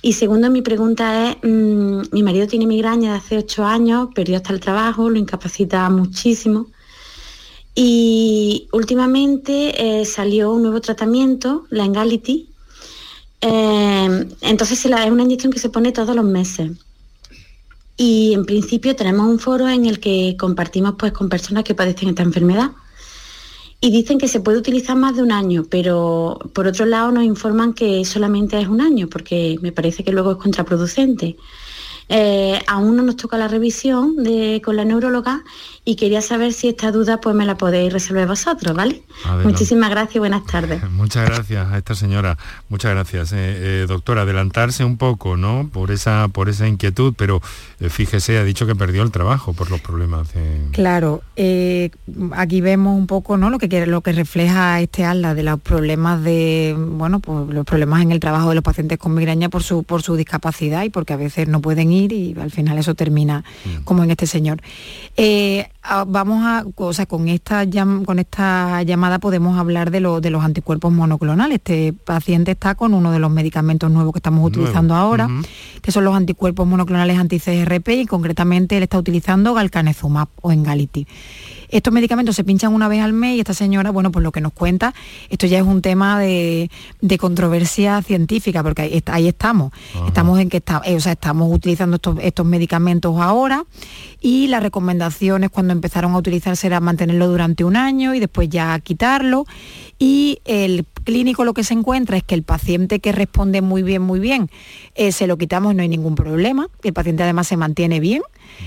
Y 0.00 0.14
segundo, 0.14 0.48
mi 0.48 0.62
pregunta 0.62 1.30
es, 1.30 1.36
mm, 1.42 2.02
mi 2.12 2.22
marido 2.22 2.46
tiene 2.46 2.66
migraña 2.66 3.12
de 3.12 3.18
hace 3.18 3.36
ocho 3.36 3.64
años, 3.64 4.08
perdió 4.14 4.36
hasta 4.36 4.52
el 4.52 4.60
trabajo, 4.60 5.10
lo 5.10 5.18
incapacita 5.18 5.90
muchísimo 5.90 6.68
y 7.74 8.68
últimamente 8.72 10.00
eh, 10.00 10.04
salió 10.06 10.52
un 10.52 10.62
nuevo 10.62 10.80
tratamiento, 10.80 11.66
la 11.68 11.84
Engality. 11.84 12.48
Eh, 13.42 14.28
entonces 14.40 14.82
es 14.82 15.10
una 15.10 15.22
inyección 15.24 15.52
que 15.52 15.58
se 15.58 15.68
pone 15.68 15.92
todos 15.92 16.16
los 16.16 16.24
meses. 16.24 16.70
Y 17.98 18.32
en 18.34 18.46
principio 18.46 18.94
tenemos 18.96 19.26
un 19.26 19.38
foro 19.38 19.68
en 19.68 19.84
el 19.84 20.00
que 20.00 20.36
compartimos 20.38 20.94
pues, 20.98 21.12
con 21.12 21.28
personas 21.28 21.64
que 21.64 21.74
padecen 21.74 22.08
esta 22.10 22.22
enfermedad. 22.22 22.70
Y 23.86 23.92
dicen 23.92 24.18
que 24.18 24.26
se 24.26 24.40
puede 24.40 24.58
utilizar 24.58 24.96
más 24.96 25.14
de 25.14 25.22
un 25.22 25.30
año, 25.30 25.64
pero 25.70 26.40
por 26.52 26.66
otro 26.66 26.86
lado 26.86 27.12
nos 27.12 27.22
informan 27.22 27.72
que 27.72 28.04
solamente 28.04 28.60
es 28.60 28.66
un 28.66 28.80
año, 28.80 29.08
porque 29.08 29.58
me 29.62 29.70
parece 29.70 30.02
que 30.02 30.10
luego 30.10 30.32
es 30.32 30.38
contraproducente. 30.38 31.36
Eh, 32.08 32.60
aún 32.68 32.94
no 32.94 33.02
nos 33.02 33.16
toca 33.16 33.36
la 33.36 33.48
revisión 33.48 34.14
con 34.62 34.76
la 34.76 34.84
neuróloga 34.84 35.42
y 35.84 35.96
quería 35.96 36.22
saber 36.22 36.52
si 36.52 36.68
esta 36.68 36.92
duda 36.92 37.20
pues 37.20 37.34
me 37.34 37.44
la 37.44 37.56
podéis 37.56 37.92
resolver 37.92 38.28
vosotros, 38.28 38.76
¿vale? 38.76 39.02
Muchísimas 39.42 39.90
gracias 39.90 40.16
y 40.16 40.18
buenas 40.20 40.44
tardes. 40.46 40.88
Muchas 40.90 41.26
gracias 41.26 41.66
a 41.68 41.78
esta 41.78 41.94
señora, 41.94 42.38
muchas 42.68 42.92
gracias. 42.92 43.32
Eh, 43.32 43.36
eh, 43.38 43.86
doctora, 43.88 44.22
adelantarse 44.22 44.84
un 44.84 44.98
poco, 44.98 45.36
¿no? 45.36 45.68
Por 45.72 45.90
esa, 45.90 46.28
por 46.28 46.48
esa 46.48 46.68
inquietud, 46.68 47.14
pero 47.16 47.40
fíjese, 47.80 48.38
ha 48.38 48.44
dicho 48.44 48.66
que 48.66 48.74
perdió 48.74 49.02
el 49.02 49.10
trabajo 49.10 49.52
por 49.52 49.70
los 49.70 49.80
problemas. 49.80 50.28
Claro, 50.72 51.22
aquí 52.32 52.60
vemos 52.60 52.96
un 52.96 53.06
poco, 53.06 53.36
¿no? 53.36 53.50
Lo 53.50 53.58
que 53.58 53.86
lo 53.86 54.00
que 54.00 54.12
refleja 54.12 54.80
este 54.80 55.04
ALA 55.04 55.34
de 55.34 55.42
los 55.42 55.60
problemas 55.60 56.22
de, 56.22 56.74
bueno, 56.78 57.20
pues 57.20 57.48
los 57.48 57.64
problemas 57.64 58.02
en 58.02 58.12
el 58.12 58.20
trabajo 58.20 58.48
de 58.48 58.54
los 58.54 58.64
pacientes 58.64 58.98
con 58.98 59.14
migraña 59.14 59.48
por 59.48 59.62
su, 59.62 59.82
por 59.84 60.02
su 60.02 60.16
discapacidad 60.16 60.84
y 60.84 60.90
porque 60.90 61.12
a 61.12 61.16
veces 61.16 61.48
no 61.48 61.60
pueden 61.60 61.92
ir 61.92 61.95
y 62.04 62.34
al 62.40 62.50
final 62.50 62.78
eso 62.78 62.94
termina 62.94 63.44
mm. 63.64 63.84
como 63.84 64.04
en 64.04 64.10
este 64.10 64.26
señor. 64.26 64.60
Eh, 65.16 65.68
vamos 66.06 66.42
a, 66.44 66.64
o 66.76 66.92
sea, 66.92 67.06
con 67.06 67.28
esta, 67.28 67.64
con 68.04 68.18
esta 68.18 68.82
llamada 68.82 69.18
podemos 69.18 69.58
hablar 69.58 69.90
de, 69.90 70.00
de 70.00 70.30
los 70.30 70.44
anticuerpos 70.44 70.92
monoclonales. 70.92 71.56
Este 71.56 71.92
paciente 71.92 72.52
está 72.52 72.74
con 72.74 72.94
uno 72.94 73.12
de 73.12 73.18
los 73.18 73.30
medicamentos 73.30 73.90
nuevos 73.90 74.12
que 74.12 74.18
estamos 74.18 74.46
utilizando 74.46 74.94
ahora, 74.94 75.28
que 75.82 75.92
son 75.92 76.04
los 76.04 76.14
anticuerpos 76.14 76.66
monoclonales 76.66 77.18
anti-CRP 77.18 77.88
y 77.88 78.06
concretamente 78.06 78.76
él 78.76 78.82
está 78.82 78.98
utilizando 78.98 79.54
galcanezumab 79.54 80.28
o 80.42 80.52
engaliti. 80.52 81.06
Estos 81.68 81.92
medicamentos 81.92 82.36
se 82.36 82.44
pinchan 82.44 82.72
una 82.72 82.88
vez 82.88 83.02
al 83.02 83.12
mes 83.12 83.36
y 83.36 83.40
esta 83.40 83.54
señora, 83.54 83.90
bueno, 83.90 84.10
pues 84.12 84.22
lo 84.22 84.32
que 84.32 84.40
nos 84.40 84.52
cuenta, 84.52 84.94
esto 85.30 85.46
ya 85.46 85.58
es 85.58 85.64
un 85.64 85.82
tema 85.82 86.18
de, 86.20 86.70
controversia 87.18 88.02
científica, 88.02 88.62
porque 88.62 89.02
ahí, 89.06 89.28
estamos. 89.28 89.72
Estamos 90.06 90.38
en 90.38 90.48
que 90.48 90.58
está, 90.58 90.82
eh, 90.84 90.96
o 90.96 91.00
sea, 91.00 91.12
estamos 91.12 91.52
utilizando 91.52 91.96
estos, 91.96 92.18
estos 92.20 92.46
medicamentos 92.46 93.18
ahora 93.20 93.64
y 94.20 94.48
las 94.48 94.62
recomendaciones 94.62 95.50
cuando 95.50 95.72
empezaron 95.72 96.12
a 96.14 96.18
utilizarse 96.18 96.66
era 96.66 96.80
mantenerlo 96.80 97.28
durante 97.28 97.64
un 97.64 97.76
año 97.76 98.14
y 98.14 98.20
después 98.20 98.48
ya 98.48 98.78
quitarlo. 98.80 99.46
Y 99.98 100.40
el 100.44 100.84
clínico 101.04 101.44
lo 101.44 101.54
que 101.54 101.64
se 101.64 101.72
encuentra 101.72 102.16
es 102.16 102.22
que 102.22 102.34
el 102.34 102.42
paciente 102.42 103.00
que 103.00 103.12
responde 103.12 103.62
muy 103.62 103.82
bien, 103.82 104.02
muy 104.02 104.20
bien, 104.20 104.50
eh, 104.94 105.12
se 105.12 105.26
lo 105.26 105.38
quitamos 105.38 105.72
y 105.72 105.76
no 105.76 105.82
hay 105.82 105.88
ningún 105.88 106.14
problema. 106.14 106.68
El 106.82 106.92
paciente 106.92 107.22
además 107.22 107.46
se 107.46 107.56
mantiene 107.56 108.00
bien 108.00 108.22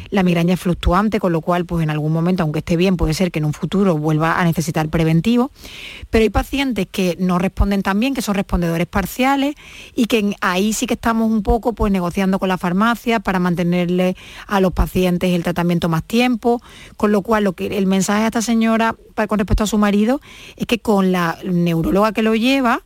la 0.10 0.24
migraña 0.24 0.56
es 0.56 0.60
fluctuante, 0.60 1.20
con 1.20 1.32
lo 1.32 1.41
cual 1.41 1.66
pues 1.66 1.84
en 1.84 1.89
algún 1.89 2.12
momento, 2.12 2.43
aunque 2.43 2.60
esté 2.60 2.78
bien, 2.78 2.89
puede 2.98 3.14
ser 3.14 3.32
que 3.32 3.40
en 3.40 3.46
un 3.46 3.54
futuro 3.54 3.98
vuelva 3.98 4.40
a 4.40 4.46
necesitar 4.46 4.90
preventivo. 4.90 5.52
Pero 6.10 6.24
hay 6.24 6.30
pacientes 6.30 6.88
que 6.92 7.16
no 7.20 7.40
responden 7.40 7.84
tan 7.84 8.00
bien, 8.00 8.14
que 8.14 8.22
son 8.22 8.36
respondedores 8.36 8.88
parciales 8.88 9.56
y 9.96 10.06
que 10.06 10.36
ahí 10.42 10.74
sí 10.74 10.88
que 10.88 10.94
estamos 10.94 11.30
un 11.32 11.44
poco 11.44 11.74
pues 11.74 11.92
negociando 11.92 12.40
con 12.40 12.50
la 12.50 12.58
farmacia 12.58 13.20
para 13.20 13.40
mantenerle 13.40 14.16
a 14.48 14.60
los 14.60 14.74
pacientes 14.74 15.32
el 15.32 15.44
tratamiento 15.44 15.90
más 15.90 16.04
tiempo, 16.04 16.62
con 16.98 17.12
lo 17.12 17.22
cual 17.22 17.44
lo 17.44 17.54
que 17.54 17.68
el 17.78 17.86
mensaje 17.86 18.24
a 18.24 18.28
esta 18.28 18.42
señora 18.42 18.96
con 19.28 19.38
respecto 19.38 19.64
a 19.64 19.68
su 19.68 19.78
marido 19.78 20.22
es 20.56 20.66
que 20.66 20.80
con 20.80 21.12
la 21.12 21.38
neuróloga 21.44 22.14
que 22.14 22.22
lo 22.22 22.36
lleva, 22.36 22.84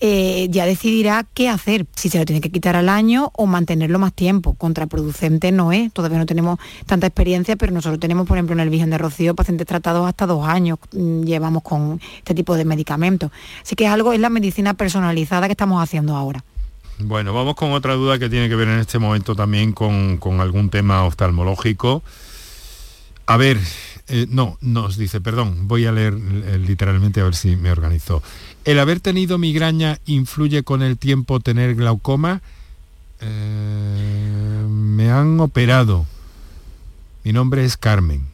eh, 0.00 0.48
ya 0.50 0.66
decidirá 0.66 1.26
qué 1.32 1.48
hacer, 1.48 1.86
si 1.94 2.10
se 2.10 2.18
lo 2.18 2.26
tiene 2.26 2.40
que 2.40 2.50
quitar 2.50 2.76
al 2.76 2.88
año 2.88 3.30
o 3.34 3.46
mantenerlo 3.46 3.98
más 3.98 4.12
tiempo. 4.12 4.54
Contraproducente 4.54 5.52
no 5.52 5.72
es, 5.72 5.92
todavía 5.92 6.18
no 6.18 6.26
tenemos 6.26 6.58
tanta 6.84 7.06
experiencia, 7.06 7.56
pero 7.56 7.72
nosotros 7.72 7.98
tenemos, 7.98 8.26
por 8.26 8.36
ejemplo, 8.36 8.54
en 8.54 8.60
el 8.60 8.70
Virgen 8.70 8.90
de 8.90 8.98
Rocío, 8.98 9.34
pacientes 9.34 9.66
tratados 9.66 10.06
hasta 10.06 10.26
dos 10.26 10.46
años, 10.46 10.78
mm, 10.92 11.22
llevamos 11.22 11.62
con 11.62 12.00
este 12.18 12.34
tipo 12.34 12.56
de 12.56 12.64
medicamentos. 12.64 13.30
Así 13.62 13.74
que 13.74 13.84
es 13.84 13.90
algo, 13.90 14.12
es 14.12 14.20
la 14.20 14.28
medicina 14.28 14.74
personalizada 14.74 15.46
que 15.46 15.52
estamos 15.52 15.82
haciendo 15.82 16.14
ahora. 16.14 16.44
Bueno, 16.98 17.34
vamos 17.34 17.56
con 17.56 17.72
otra 17.72 17.94
duda 17.94 18.18
que 18.18 18.28
tiene 18.28 18.48
que 18.48 18.56
ver 18.56 18.68
en 18.68 18.78
este 18.78 18.98
momento 18.98 19.34
también 19.34 19.72
con, 19.72 20.18
algún 20.40 20.70
tema 20.70 21.04
oftalmológico. 21.04 22.02
A 23.26 23.36
ver, 23.36 23.58
eh, 24.08 24.26
no, 24.30 24.56
nos 24.60 24.96
dice, 24.96 25.20
perdón, 25.20 25.68
voy 25.68 25.84
a 25.84 25.92
leer 25.92 26.14
eh, 26.14 26.58
literalmente 26.58 27.20
a 27.20 27.24
ver 27.24 27.34
si 27.34 27.56
me 27.56 27.70
organizo. 27.70 28.22
¿El 28.66 28.80
haber 28.80 28.98
tenido 28.98 29.38
migraña 29.38 30.00
influye 30.06 30.64
con 30.64 30.82
el 30.82 30.98
tiempo 30.98 31.38
tener 31.38 31.76
glaucoma? 31.76 32.42
Eh, 33.20 34.66
me 34.68 35.08
han 35.08 35.38
operado. 35.38 36.04
Mi 37.22 37.32
nombre 37.32 37.64
es 37.64 37.76
Carmen. 37.76 38.26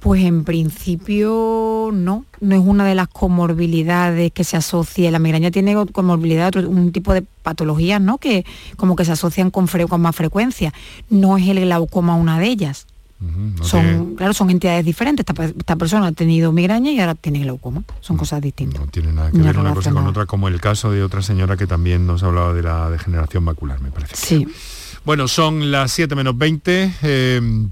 Pues 0.00 0.24
en 0.24 0.44
principio 0.44 1.90
no, 1.92 2.24
no 2.40 2.54
es 2.56 2.62
una 2.64 2.86
de 2.86 2.94
las 2.94 3.08
comorbilidades 3.08 4.32
que 4.32 4.44
se 4.44 4.56
asocia. 4.56 5.10
La 5.10 5.18
migraña 5.18 5.50
tiene 5.50 5.76
comorbilidad, 5.92 6.56
un 6.64 6.90
tipo 6.90 7.12
de 7.12 7.20
patologías, 7.20 8.00
¿no? 8.00 8.16
Que 8.16 8.46
como 8.78 8.96
que 8.96 9.04
se 9.04 9.12
asocian 9.12 9.50
con, 9.50 9.66
con 9.66 10.00
más 10.00 10.16
frecuencia. 10.16 10.72
No 11.10 11.36
es 11.36 11.46
el 11.48 11.60
glaucoma 11.60 12.16
una 12.16 12.40
de 12.40 12.46
ellas 12.46 12.86
son, 13.62 14.16
claro, 14.16 14.34
son 14.34 14.50
entidades 14.50 14.84
diferentes. 14.84 15.24
Esta, 15.28 15.76
persona 15.76 16.08
ha 16.08 16.12
tenido 16.12 16.52
migraña 16.52 16.90
y 16.90 17.00
ahora 17.00 17.14
tiene 17.14 17.40
glaucoma. 17.40 17.84
Son 18.00 18.16
cosas 18.16 18.40
distintas. 18.40 18.80
No 18.80 18.86
tiene 18.88 19.12
nada 19.12 19.30
que 19.30 19.38
ver 19.38 19.58
una 19.58 19.74
cosa 19.74 19.90
con 19.92 20.06
otra, 20.06 20.26
como 20.26 20.48
el 20.48 20.60
caso 20.60 20.90
de 20.90 21.02
otra 21.02 21.22
señora 21.22 21.56
que 21.56 21.66
también 21.66 22.06
nos 22.06 22.22
hablaba 22.22 22.52
de 22.52 22.62
la 22.62 22.90
degeneración 22.90 23.44
macular, 23.44 23.80
me 23.80 23.90
parece. 23.90 24.16
Sí. 24.16 24.46
Bueno, 25.04 25.28
son 25.28 25.70
las 25.70 25.92
7 25.92 26.14
menos 26.14 26.36
20. 26.38 26.94
Em, 27.02 27.70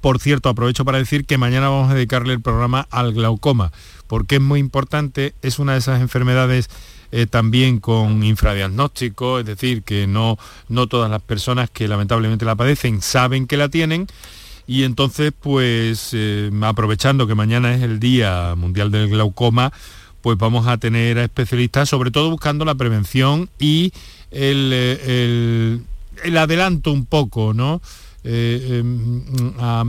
por 0.00 0.18
cierto, 0.20 0.48
aprovecho 0.48 0.84
para 0.84 0.98
decir 0.98 1.24
que 1.24 1.38
mañana 1.38 1.68
vamos 1.68 1.90
a 1.90 1.94
dedicarle 1.94 2.32
el 2.32 2.40
programa 2.40 2.86
al 2.90 3.12
glaucoma, 3.12 3.72
porque 4.06 4.36
es 4.36 4.40
muy 4.40 4.60
importante, 4.60 5.34
es 5.42 5.58
una 5.58 5.72
de 5.72 5.78
esas 5.78 6.00
enfermedades 6.00 6.68
eh, 7.12 7.26
también 7.26 7.80
con 7.80 8.22
infradiagnóstico, 8.22 9.40
es 9.40 9.46
decir, 9.46 9.82
que 9.82 10.06
no, 10.06 10.38
no 10.68 10.86
todas 10.86 11.10
las 11.10 11.20
personas 11.22 11.68
que 11.68 11.88
lamentablemente 11.88 12.44
la 12.44 12.54
padecen 12.54 13.02
saben 13.02 13.48
que 13.48 13.56
la 13.56 13.68
tienen 13.68 14.06
y 14.70 14.84
entonces, 14.84 15.32
pues, 15.36 16.10
eh, 16.12 16.48
aprovechando 16.62 17.26
que 17.26 17.34
mañana 17.34 17.74
es 17.74 17.82
el 17.82 17.98
Día 17.98 18.54
Mundial 18.56 18.92
del 18.92 19.08
Glaucoma, 19.08 19.72
pues 20.22 20.38
vamos 20.38 20.68
a 20.68 20.78
tener 20.78 21.18
a 21.18 21.24
especialistas, 21.24 21.88
sobre 21.88 22.12
todo 22.12 22.30
buscando 22.30 22.64
la 22.64 22.76
prevención 22.76 23.50
y 23.58 23.92
el, 24.30 24.70
eh, 24.72 25.80
adelanto 26.38 26.92
un 26.92 27.04
poco, 27.04 27.52
¿no? 27.52 27.82
Eh, 28.22 28.78
em, 28.78 29.24
a, 29.58 29.84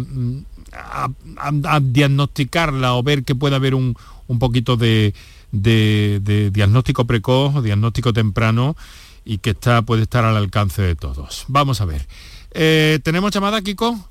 diagnosticarla 1.80 2.96
o 2.96 3.04
ver 3.04 3.24
que 3.24 3.36
puede 3.36 3.58
haber 3.58 3.76
un, 3.76 3.96
poquito 4.40 4.78
de, 4.78 5.14
diagnóstico 5.52 7.06
precoz, 7.06 7.64
diagnóstico 7.64 8.14
temprano 8.14 8.76
y 9.26 9.38
que 9.38 9.52
está, 9.52 9.84
puede 9.84 10.02
estar 10.02 10.26
al 10.26 10.38
alcance 10.38 10.82
de 10.82 10.96
todos. 10.96 11.46
Vamos 11.50 11.82
a 11.82 11.86
ver. 11.86 12.08
¿Tenemos 13.04 13.32
llamada, 13.32 13.62
Kiko? 13.62 14.11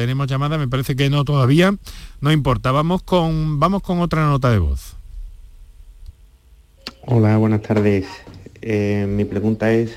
Tenemos 0.00 0.26
llamada, 0.28 0.56
me 0.56 0.66
parece 0.66 0.96
que 0.96 1.10
no 1.10 1.26
todavía, 1.26 1.74
no 2.22 2.32
importa, 2.32 2.72
vamos 2.72 3.02
con, 3.02 3.60
vamos 3.60 3.82
con 3.82 4.00
otra 4.00 4.24
nota 4.24 4.50
de 4.50 4.58
voz. 4.58 4.96
Hola, 7.04 7.36
buenas 7.36 7.60
tardes. 7.60 8.06
Eh, 8.62 9.06
mi 9.06 9.26
pregunta 9.26 9.70
es 9.70 9.94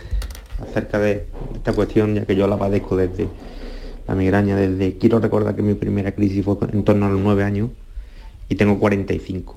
acerca 0.62 1.00
de 1.00 1.26
esta 1.56 1.72
cuestión, 1.72 2.16
ya 2.16 2.26
que 2.26 2.36
yo 2.36 2.48
la 2.48 2.58
padezco 2.58 2.98
desde 2.98 3.30
la 4.06 4.16
migraña, 4.16 4.58
desde, 4.58 4.98
quiero 4.98 5.20
recordar 5.20 5.56
que 5.56 5.62
mi 5.62 5.74
primera 5.74 6.12
crisis 6.12 6.44
fue 6.44 6.58
en 6.74 6.84
torno 6.84 7.06
a 7.06 7.10
los 7.10 7.22
9 7.22 7.42
años 7.46 7.70
y 8.50 8.56
tengo 8.56 8.80
45. 8.80 9.56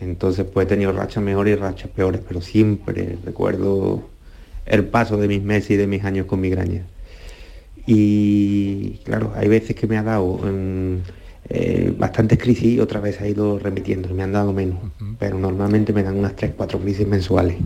Entonces 0.00 0.44
pues 0.52 0.66
he 0.66 0.68
tenido 0.68 0.90
rachas 0.90 1.22
mejores 1.22 1.56
y 1.56 1.60
rachas 1.60 1.90
peores, 1.90 2.20
pero 2.26 2.40
siempre 2.40 3.16
recuerdo 3.24 4.02
el 4.66 4.86
paso 4.86 5.18
de 5.18 5.28
mis 5.28 5.42
meses 5.42 5.70
y 5.70 5.76
de 5.76 5.86
mis 5.86 6.02
años 6.02 6.26
con 6.26 6.40
migraña. 6.40 6.84
Y 7.90 9.00
claro, 9.02 9.32
hay 9.34 9.48
veces 9.48 9.74
que 9.74 9.86
me 9.86 9.96
ha 9.96 10.02
dado 10.02 10.40
eh, 11.48 11.94
bastantes 11.96 12.38
crisis 12.38 12.74
y 12.74 12.80
otra 12.80 13.00
vez 13.00 13.18
ha 13.22 13.26
ido 13.26 13.58
remitiendo, 13.58 14.12
me 14.12 14.22
han 14.22 14.32
dado 14.32 14.52
menos, 14.52 14.78
pero 15.18 15.38
normalmente 15.38 15.94
me 15.94 16.02
dan 16.02 16.18
unas 16.18 16.36
3, 16.36 16.52
4 16.54 16.78
crisis 16.80 17.08
mensuales. 17.08 17.56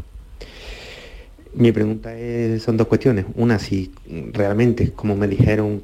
Mi 1.55 1.73
pregunta 1.73 2.17
es, 2.17 2.63
son 2.63 2.77
dos 2.77 2.87
cuestiones. 2.87 3.27
Una, 3.35 3.59
si 3.59 3.93
realmente, 4.33 4.93
como 4.93 5.17
me 5.17 5.27
dijeron 5.27 5.83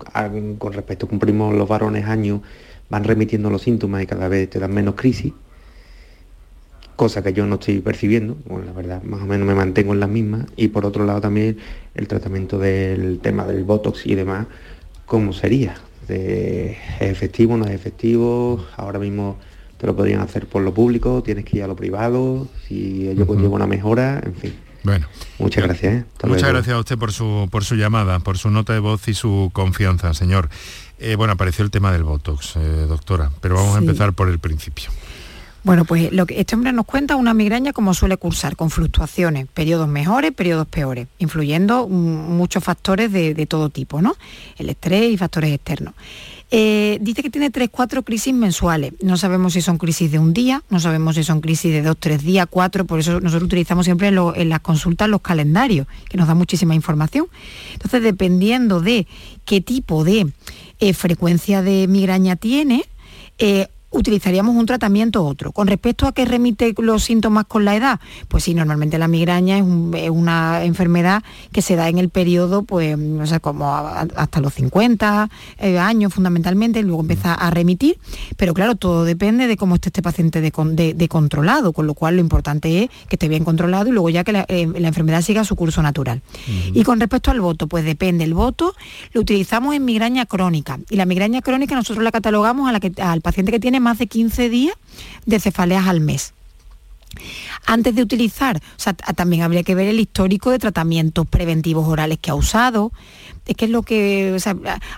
con 0.56 0.72
respecto 0.72 1.06
a 1.06 1.08
cumplimos 1.08 1.52
los 1.52 1.68
varones 1.68 2.04
años, 2.04 2.40
van 2.88 3.02
remitiendo 3.02 3.50
los 3.50 3.62
síntomas 3.62 4.04
y 4.04 4.06
cada 4.06 4.28
vez 4.28 4.48
te 4.48 4.60
dan 4.60 4.72
menos 4.72 4.94
crisis 4.94 5.32
cosa 6.98 7.22
que 7.22 7.32
yo 7.32 7.46
no 7.46 7.54
estoy 7.54 7.78
percibiendo, 7.78 8.36
bueno, 8.44 8.64
la 8.66 8.72
verdad, 8.72 9.04
más 9.04 9.22
o 9.22 9.24
menos 9.24 9.46
me 9.46 9.54
mantengo 9.54 9.92
en 9.92 10.00
las 10.00 10.08
mismas, 10.08 10.46
y 10.56 10.66
por 10.66 10.84
otro 10.84 11.06
lado 11.06 11.20
también 11.20 11.56
el 11.94 12.08
tratamiento 12.08 12.58
del 12.58 13.20
tema 13.20 13.46
del 13.46 13.62
Botox 13.62 14.04
y 14.04 14.16
demás, 14.16 14.48
¿cómo 15.06 15.32
sería? 15.32 15.76
¿Es 16.08 16.76
efectivo, 16.98 17.56
no 17.56 17.66
es 17.66 17.70
efectivo? 17.70 18.66
Ahora 18.76 18.98
mismo 18.98 19.38
te 19.76 19.86
lo 19.86 19.94
podrían 19.94 20.22
hacer 20.22 20.48
por 20.48 20.62
lo 20.62 20.74
público, 20.74 21.22
tienes 21.22 21.44
que 21.44 21.58
ir 21.58 21.62
a 21.62 21.68
lo 21.68 21.76
privado, 21.76 22.48
si 22.66 23.08
ello 23.08 23.28
conlleva 23.28 23.54
una 23.54 23.68
mejora, 23.68 24.20
en 24.26 24.34
fin. 24.34 24.54
Bueno, 24.82 25.06
muchas 25.38 25.62
gracias. 25.62 25.94
¿eh? 25.94 26.04
Muchas 26.24 26.48
gracias 26.48 26.74
a 26.74 26.80
usted 26.80 26.98
por 26.98 27.12
su, 27.12 27.48
por 27.48 27.62
su 27.62 27.76
llamada, 27.76 28.18
por 28.18 28.38
su 28.38 28.50
nota 28.50 28.72
de 28.72 28.80
voz 28.80 29.06
y 29.06 29.14
su 29.14 29.50
confianza, 29.52 30.14
señor. 30.14 30.48
Eh, 30.98 31.14
bueno, 31.14 31.34
apareció 31.34 31.64
el 31.64 31.70
tema 31.70 31.92
del 31.92 32.02
Botox, 32.02 32.56
eh, 32.56 32.86
doctora, 32.88 33.30
pero 33.40 33.54
vamos 33.54 33.76
a 33.76 33.78
empezar 33.78 34.14
por 34.14 34.28
el 34.28 34.40
principio. 34.40 34.90
Bueno, 35.64 35.84
pues 35.84 36.12
lo 36.12 36.24
que 36.24 36.40
este 36.40 36.54
hombre 36.54 36.72
nos 36.72 36.86
cuenta 36.86 37.16
una 37.16 37.34
migraña 37.34 37.72
como 37.72 37.92
suele 37.92 38.16
cursar, 38.16 38.56
con 38.56 38.70
fluctuaciones, 38.70 39.46
periodos 39.52 39.88
mejores, 39.88 40.32
periodos 40.32 40.68
peores, 40.68 41.08
influyendo 41.18 41.88
muchos 41.88 42.62
factores 42.62 43.12
de, 43.12 43.46
todo 43.46 43.68
tipo, 43.68 44.00
¿no? 44.00 44.16
El 44.56 44.70
estrés 44.70 45.12
y 45.12 45.16
factores 45.16 45.52
externos. 45.52 45.94
Eh, 46.50 46.98
dice 47.02 47.22
que 47.22 47.28
tiene 47.28 47.50
tres, 47.50 47.68
cuatro 47.70 48.02
crisis 48.02 48.32
mensuales. 48.32 48.94
No 49.02 49.16
sabemos 49.16 49.52
si 49.52 49.60
son 49.60 49.76
crisis 49.76 50.10
de 50.10 50.18
un 50.18 50.32
día, 50.32 50.62
no 50.70 50.80
sabemos 50.80 51.16
si 51.16 51.24
son 51.24 51.40
crisis 51.40 51.72
de 51.72 51.82
dos, 51.82 51.96
tres 51.98 52.22
días, 52.22 52.46
cuatro, 52.48 52.86
por 52.86 53.00
eso 53.00 53.20
nosotros 53.20 53.48
utilizamos 53.48 53.84
siempre 53.84 54.08
en, 54.08 54.48
las 54.48 54.60
consultas 54.60 55.08
los 55.08 55.20
calendarios, 55.20 55.86
que 56.08 56.16
nos 56.16 56.28
da 56.28 56.34
muchísima 56.34 56.74
información. 56.74 57.26
Entonces, 57.72 58.02
dependiendo 58.02 58.80
de 58.80 59.06
qué 59.44 59.60
tipo 59.60 60.04
de 60.04 60.32
eh, 60.78 60.94
frecuencia 60.94 61.60
de 61.62 61.86
migraña 61.88 62.36
tiene, 62.36 62.84
eh, 63.38 63.68
utilizaríamos 63.90 64.54
un 64.54 64.66
tratamiento 64.66 65.24
otro. 65.24 65.52
Con 65.52 65.66
respecto 65.66 66.06
a 66.06 66.12
qué 66.12 66.24
remite 66.24 66.74
los 66.78 67.04
síntomas 67.04 67.46
con 67.46 67.64
la 67.64 67.74
edad, 67.74 68.00
pues 68.28 68.44
sí, 68.44 68.54
normalmente 68.54 68.98
la 68.98 69.08
migraña 69.08 69.58
es, 69.58 69.64
una 70.10 70.64
enfermedad 70.64 71.22
que 71.52 71.62
se 71.62 71.76
da 71.76 71.88
en 71.88 71.98
el 71.98 72.10
periodo, 72.10 72.62
pues, 72.62 72.98
no 72.98 73.26
sé, 73.26 73.40
como 73.40 73.74
hasta 73.74 74.40
los 74.40 74.54
50 74.54 75.30
eh, 75.58 75.78
años 75.78 76.12
fundamentalmente, 76.12 76.80
y 76.80 76.82
luego 76.82 77.00
empieza 77.00 77.34
a 77.34 77.50
remitir, 77.50 77.98
pero 78.36 78.54
claro, 78.54 78.76
todo 78.76 79.04
depende 79.04 79.46
de 79.46 79.56
cómo 79.56 79.76
esté 79.76 79.88
este 79.88 80.02
paciente 80.02 80.40
de, 80.40 81.08
controlado, 81.08 81.72
con 81.72 81.86
lo 81.86 81.94
cual 81.94 82.16
lo 82.16 82.20
importante 82.20 82.84
es 82.84 82.90
que 83.08 83.16
esté 83.16 83.28
bien 83.28 83.44
controlado 83.44 83.88
y 83.88 83.92
luego 83.92 84.10
ya 84.10 84.24
que 84.24 84.32
la, 84.32 84.44
eh, 84.48 84.70
enfermedad 84.76 85.22
siga 85.22 85.44
su 85.44 85.56
curso 85.56 85.82
natural. 85.82 86.20
Y 86.74 86.84
con 86.84 87.00
respecto 87.00 87.30
al 87.30 87.40
voto, 87.40 87.66
pues 87.66 87.84
depende, 87.84 88.24
el 88.24 88.34
voto 88.34 88.74
lo 89.12 89.22
utilizamos 89.22 89.74
en 89.74 89.84
migraña 89.84 90.26
crónica, 90.26 90.78
y 90.90 90.96
la 90.96 91.06
migraña 91.06 91.40
crónica 91.40 91.74
nosotros 91.74 92.04
la 92.04 92.12
catalogamos 92.12 92.68
a 92.68 92.72
la 92.72 92.80
que, 92.80 92.92
al 93.00 93.22
paciente 93.22 93.52
que 93.52 93.60
tiene 93.60 93.77
más 93.80 93.98
de 93.98 94.06
15 94.06 94.48
días 94.48 94.74
de 95.26 95.40
cefaleas 95.40 95.86
al 95.86 96.00
mes. 96.00 96.34
Antes 97.66 97.94
de 97.94 98.02
utilizar, 98.02 98.60
también 99.16 99.42
habría 99.42 99.62
que 99.62 99.74
ver 99.74 99.88
el 99.88 100.00
histórico 100.00 100.50
de 100.50 100.58
tratamientos 100.58 101.26
preventivos 101.26 101.86
orales 101.88 102.18
que 102.18 102.30
ha 102.30 102.34
usado. 102.34 102.92
Es 103.46 103.56
que 103.56 103.64
es 103.64 103.70
lo 103.70 103.82
que, 103.82 104.36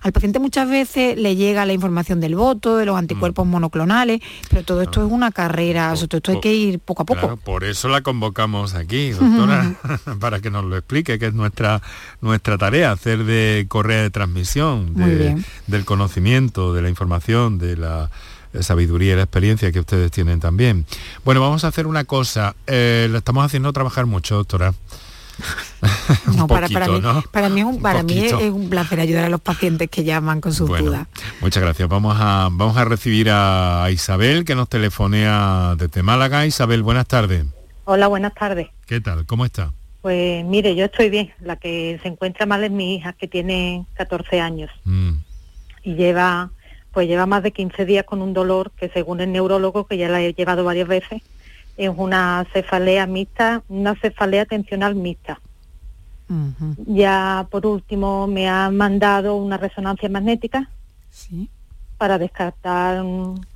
al 0.03 0.12
paciente 0.12 0.41
muchas 0.41 0.68
veces 0.68 1.16
le 1.16 1.37
llega 1.37 1.64
la 1.66 1.72
información 1.72 2.20
del 2.20 2.35
voto, 2.35 2.76
de 2.76 2.85
los 2.85 2.99
anticuerpos 2.99 3.47
mm. 3.47 3.51
monoclonales, 3.51 4.20
pero 4.49 4.64
todo 4.64 4.83
esto 4.83 5.07
es 5.07 5.11
una 5.11 5.31
carrera, 5.31 5.95
todo 5.95 6.16
esto 6.16 6.33
hay 6.33 6.41
que 6.41 6.53
ir 6.53 6.81
poco 6.81 7.03
a 7.03 7.07
poco. 7.07 7.37
por 7.37 7.62
eso 7.62 7.89
la 7.89 8.03
convocamos 8.03 8.74
aquí, 8.74 9.11
doctora, 9.11 9.74
para 10.20 10.41
que 10.41 10.51
nos 10.51 10.64
lo 10.64 10.76
explique, 10.76 11.18
que 11.20 11.26
es 11.26 11.35
nuestra, 11.35 11.81
nuestra 12.20 12.59
tarea, 12.59 12.91
hacer 12.91 13.24
de 13.24 13.66
correa 13.68 14.03
de 14.03 14.11
transmisión, 14.11 14.95
del 15.68 15.85
conocimiento, 15.85 16.74
de 16.74 16.83
la 16.83 16.89
información, 16.89 17.59
de 17.59 17.76
la 17.76 18.11
sabiduría 18.61 19.13
y 19.13 19.17
la 19.17 19.23
experiencia 19.23 19.73
que 19.73 19.81
ustedes 19.81 20.11
tienen 20.11 20.41
también. 20.41 20.87
Bueno, 21.25 21.41
vamos 21.41 21.65
a 21.65 21.69
hacer 21.69 21.87
una 21.87 22.05
cosa. 22.05 22.55
Eh, 22.67 23.09
lo 23.11 23.19
estamos 23.19 23.45
haciendo 23.45 23.73
trabajar 23.73 24.07
mucho, 24.07 24.37
doctora. 24.37 24.75
no, 26.37 26.47
para, 26.47 26.69
mí, 26.69 26.75
para, 26.75 27.49
mí, 27.49 27.61
es 27.61 27.65
un, 27.65 27.81
para 27.81 28.03
mí 28.03 28.19
es 28.19 28.33
un 28.33 28.69
placer 28.69 29.01
ayudar 29.01 29.25
a 29.25 29.29
los 29.29 29.41
pacientes 29.41 29.89
que 29.89 30.05
llaman 30.05 30.41
con 30.41 30.53
sus 30.53 30.69
dudas. 30.69 31.07
Muchas 31.41 31.63
gracias. 31.63 31.89
Vamos 31.89 32.17
a, 32.19 32.49
vamos 32.53 32.77
a 32.77 32.85
recibir 32.85 33.29
a 33.31 33.89
Isabel, 33.91 34.45
que 34.45 34.55
nos 34.55 34.69
telefonea 34.69 35.75
desde 35.77 36.03
Málaga. 36.03 36.47
Isabel, 36.47 36.83
buenas 36.83 37.07
tardes. 37.07 37.47
Hola, 37.85 38.07
buenas 38.09 38.35
tardes. 38.35 38.69
¿Qué 38.87 39.01
tal? 39.01 39.27
¿Cómo 39.27 39.45
está? 39.45 39.73
Pues 40.03 40.45
mire, 40.45 40.75
yo 40.75 40.87
estoy 40.87 41.11
bien. 41.11 41.33
La 41.41 41.57
que 41.57 41.99
se 42.03 42.09
encuentra 42.09 42.47
mal 42.47 42.65
es 42.65 42.71
mi 42.71 42.95
hija, 42.95 43.13
que 43.13 43.29
tiene 43.29 43.87
14 43.95 44.41
años. 44.41 44.71
Mm. 44.85 45.13
Y 45.83 45.95
lleva 45.95 46.51
pues 46.93 47.09
lleva 47.09 47.26
más 47.26 47.43
de 47.43 47.53
15 47.53 47.84
días 47.84 48.05
con 48.05 48.22
un 48.22 48.32
dolor 48.32 48.70
que 48.72 48.88
según 48.88 49.20
el 49.20 49.32
neurólogo, 49.32 49.86
que 49.86 49.97
ya 49.97 50.09
la 50.09 50.20
he 50.20 50.32
llevado 50.32 50.64
varias 50.64 50.88
veces, 50.88 51.22
es 51.76 51.91
una 51.97 52.47
cefalea 52.53 53.07
mixta, 53.07 53.62
una 53.68 53.95
cefalea 53.95 54.45
tensional 54.45 54.95
mixta. 54.95 55.41
Ya 56.86 57.49
por 57.51 57.66
último 57.66 58.28
me 58.28 58.49
ha 58.49 58.70
mandado 58.70 59.34
una 59.34 59.57
resonancia 59.57 60.09
magnética 60.09 60.70
para 61.99 62.18
descartar 62.18 63.05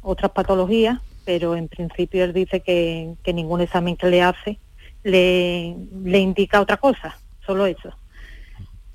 otras 0.03 0.33
patologías, 0.33 0.99
pero 1.25 1.55
en 1.55 1.69
principio 1.69 2.25
él 2.25 2.33
dice 2.33 2.61
que, 2.61 3.15
que 3.23 3.33
ningún 3.33 3.61
examen 3.61 3.97
que 3.97 4.09
le 4.09 4.23
hace 4.23 4.59
le, 5.05 5.77
le 6.03 6.19
indica 6.19 6.61
otra 6.61 6.79
cosa, 6.79 7.17
solo 7.47 7.67
eso 7.67 7.95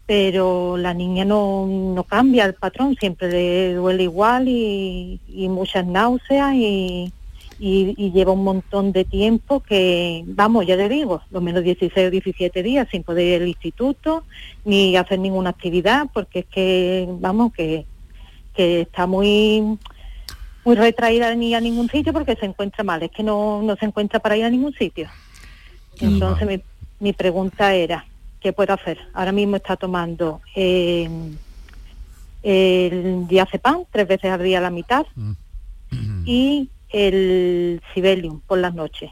pero 0.09 0.75
la 0.75 0.95
niña 0.95 1.23
no, 1.23 2.03
cambia 2.09 2.45
el 2.45 2.55
patrón, 2.55 2.95
siempre 2.99 3.29
le 3.29 3.73
duele 3.75 4.01
igual 4.01 4.47
y, 4.47 5.19
muchas 5.27 5.85
náuseas 5.85 6.55
y, 6.55 7.13
lleva 7.59 8.31
un 8.31 8.43
montón 8.43 8.91
de 8.91 9.05
tiempo 9.05 9.59
que, 9.59 10.23
vamos, 10.25 10.65
ya 10.65 10.75
le 10.77 10.89
digo, 10.89 11.21
lo 11.29 11.41
menos 11.41 11.63
16 11.63 12.07
o 12.07 12.09
17 12.09 12.63
días 12.63 12.87
sin 12.89 13.03
poder 13.03 13.35
ir 13.35 13.41
al 13.43 13.47
instituto 13.49 14.23
ni 14.65 14.97
hacer 14.97 15.19
ninguna 15.19 15.51
actividad 15.51 16.07
porque 16.11 16.39
es 16.39 16.45
que, 16.47 17.07
vamos, 17.19 17.53
que, 17.53 17.85
está 18.55 19.05
muy 19.05 19.77
muy 20.65 20.75
retraída 20.75 21.35
ni 21.35 21.53
a 21.53 21.61
ningún 21.61 21.87
sitio 21.87 22.13
porque 22.13 22.35
se 22.35 22.47
encuentra 22.47 22.83
mal, 22.83 23.03
es 23.03 23.11
que 23.11 23.21
no, 23.21 23.63
se 23.79 23.85
encuentra 23.85 24.19
para 24.19 24.35
ir 24.35 24.43
a 24.45 24.49
ningún 24.49 24.73
sitio. 24.73 25.07
Entonces 26.01 26.47
mi, 26.47 26.59
mi 26.99 27.13
pregunta 27.13 27.75
era, 27.75 28.07
¿qué 28.39 28.53
puedo 28.53 28.73
hacer? 28.73 28.99
Ahora 29.13 29.31
mismo 29.31 29.55
está 29.55 29.75
tomando 29.75 30.41
eh, 30.55 31.09
el 32.43 33.27
diazepam, 33.27 33.83
tres 33.91 34.07
veces 34.07 34.31
al 34.31 34.43
día 34.43 34.61
la 34.61 34.69
mitad, 34.69 35.05
mm. 35.15 35.33
y 36.25 36.69
el 36.89 37.81
sibelium 37.93 38.41
por 38.41 38.59
las 38.59 38.73
noches. 38.73 39.11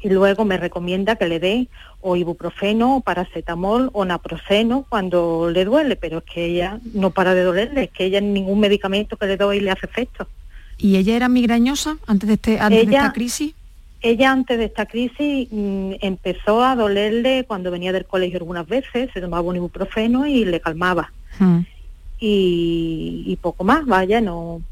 Y 0.00 0.08
luego 0.08 0.44
me 0.44 0.56
recomienda 0.56 1.16
que 1.16 1.28
le 1.28 1.38
dé 1.40 1.68
o 2.00 2.16
ibuprofeno, 2.16 2.96
o 2.96 3.00
paracetamol 3.00 3.90
o 3.92 4.04
naproxeno 4.04 4.86
cuando 4.88 5.50
le 5.50 5.64
duele, 5.64 5.96
pero 5.96 6.18
es 6.18 6.24
que 6.24 6.46
ella 6.46 6.80
no 6.94 7.10
para 7.10 7.34
de 7.34 7.42
dolerle, 7.42 7.84
es 7.84 7.90
que 7.90 8.04
ella 8.04 8.20
ningún 8.20 8.60
medicamento 8.60 9.16
que 9.16 9.26
le 9.26 9.36
doy 9.36 9.60
le 9.60 9.70
hace 9.70 9.86
efecto. 9.86 10.26
¿Y 10.78 10.96
ella 10.96 11.16
era 11.16 11.28
migrañosa 11.28 11.96
antes 12.06 12.28
de, 12.28 12.34
este, 12.34 12.60
antes 12.60 12.86
de 12.86 12.94
esta 12.94 13.12
crisis? 13.12 13.54
Ella 14.02 14.32
antes 14.32 14.58
de 14.58 14.66
esta 14.66 14.86
crisis 14.86 15.48
mm, 15.50 15.92
empezó 16.00 16.62
a 16.62 16.76
dolerle 16.76 17.44
cuando 17.46 17.70
venía 17.70 17.92
del 17.92 18.04
colegio 18.04 18.38
algunas 18.38 18.66
veces, 18.66 19.10
se 19.12 19.20
tomaba 19.20 19.48
un 19.48 19.56
ibuprofeno 19.56 20.26
y 20.26 20.44
le 20.44 20.60
calmaba. 20.60 21.12
Hmm. 21.38 21.60
Y, 22.18 23.38
poco 23.42 23.64
más, 23.64 23.84
vaya, 23.84 24.20
no 24.20 24.62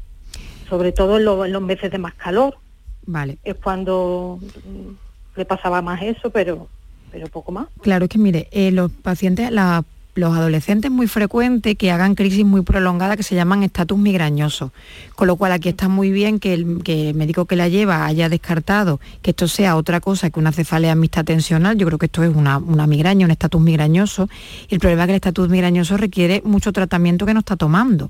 sobre 0.67 0.91
todo 0.91 1.17
en, 1.45 1.53
los 1.53 1.61
meses 1.61 1.91
de 1.91 1.99
más 1.99 2.15
calor. 2.15 2.57
Vale. 3.05 3.37
Es 3.43 3.55
cuando 3.55 4.39
mm, 4.41 5.37
le 5.37 5.45
pasaba 5.45 5.81
más 5.81 6.01
eso, 6.01 6.29
pero 6.31 6.67
pero 7.15 7.27
poco 7.27 7.53
más. 7.53 7.67
Claro, 7.81 8.05
es 8.05 8.09
que 8.09 8.17
mire, 8.17 8.49
eh, 8.51 8.71
los 8.71 8.91
pacientes, 8.91 9.49
la 9.49 9.85
los 10.15 10.35
adolescentes 10.35 10.89
muy 10.89 11.07
frecuentes 11.07 11.75
que 11.77 11.91
hagan 11.91 12.15
crisis 12.15 12.45
muy 12.45 12.61
prolongadas 12.61 13.17
que 13.17 13.23
se 13.23 13.35
llaman 13.35 13.63
estatus 13.63 13.97
migrañoso. 13.97 14.71
Con 15.15 15.27
lo 15.27 15.35
cual 15.35 15.51
aquí 15.51 15.69
está 15.69 15.89
muy 15.89 16.09
bien 16.09 16.39
que 16.39 16.53
el, 16.53 16.65
médico 17.13 17.45
que 17.45 17.55
la 17.55 17.67
lleva 17.67 18.05
haya 18.05 18.29
descartado 18.29 18.99
que 19.21 19.31
esto 19.31 19.47
sea 19.47 19.75
otra 19.75 19.99
cosa 19.99 20.29
que 20.29 20.39
una 20.39 20.51
cefalea 20.51 20.95
mixta 20.95 21.23
tensional. 21.23 21.77
Yo 21.77 21.85
creo 21.85 21.99
que 21.99 22.07
esto 22.07 22.23
es 22.23 22.33
una, 22.33 22.57
una 22.57 22.87
migraña, 22.87 23.25
un 23.25 23.31
estatus 23.31 23.61
migrañoso. 23.61 24.29
Y 24.69 24.75
el 24.75 24.79
problema 24.79 25.03
es 25.03 25.07
que 25.07 25.11
el 25.11 25.17
estatus 25.17 25.49
migrañoso 25.49 25.97
requiere 25.97 26.41
mucho 26.45 26.71
tratamiento 26.71 27.25
que 27.25 27.33
no 27.33 27.41
está 27.41 27.57
tomando. 27.57 28.09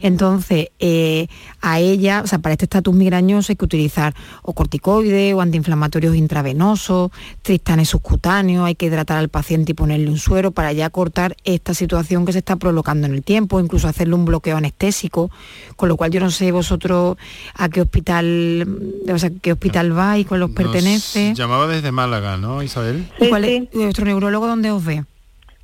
Entonces, 0.00 0.68
eh, 0.78 1.28
a 1.60 1.80
ella, 1.80 2.22
o 2.22 2.26
sea, 2.26 2.38
para 2.38 2.52
este 2.52 2.64
estatus 2.64 2.94
migrañoso 2.94 3.52
hay 3.52 3.56
que 3.56 3.64
utilizar 3.64 4.14
o 4.42 4.54
corticoides 4.54 5.34
o 5.34 5.40
antiinflamatorios 5.40 6.16
intravenosos, 6.16 7.10
tristanes 7.42 7.88
subcutáneos, 7.90 8.64
hay 8.64 8.74
que 8.74 8.86
hidratar 8.86 9.18
al 9.18 9.28
paciente 9.28 9.72
y 9.72 9.74
ponerle 9.74 10.08
un 10.08 10.18
suero 10.18 10.50
para 10.50 10.72
ya 10.72 10.90
cortar 10.90 11.36
esta 11.44 11.74
situación 11.74 12.24
que 12.24 12.32
se 12.32 12.38
está 12.38 12.56
prolongando 12.56 13.06
en 13.06 13.14
el 13.14 13.22
tiempo, 13.22 13.60
incluso 13.60 13.88
hacerle 13.88 14.14
un 14.14 14.24
bloqueo 14.24 14.56
anestésico, 14.56 15.30
con 15.76 15.88
lo 15.88 15.96
cual 15.96 16.10
yo 16.10 16.20
no 16.20 16.30
sé 16.30 16.52
vosotros 16.52 17.16
a 17.54 17.68
qué 17.68 17.82
hospital, 17.82 18.66
o 19.12 19.18
sea, 19.18 19.30
qué 19.42 19.52
hospital 19.52 19.96
va 19.96 20.18
y 20.18 20.24
con 20.24 20.40
los 20.40 20.50
pertenece. 20.50 21.34
Llamaba 21.34 21.66
desde 21.66 21.92
Málaga, 21.92 22.36
¿no, 22.36 22.62
Isabel? 22.62 23.06
¿Y 23.20 23.28
cuál 23.28 23.44
es 23.44 23.70
vuestro 23.72 24.04
neurólogo 24.04 24.46
dónde 24.46 24.70
os 24.70 24.84
ve? 24.84 25.04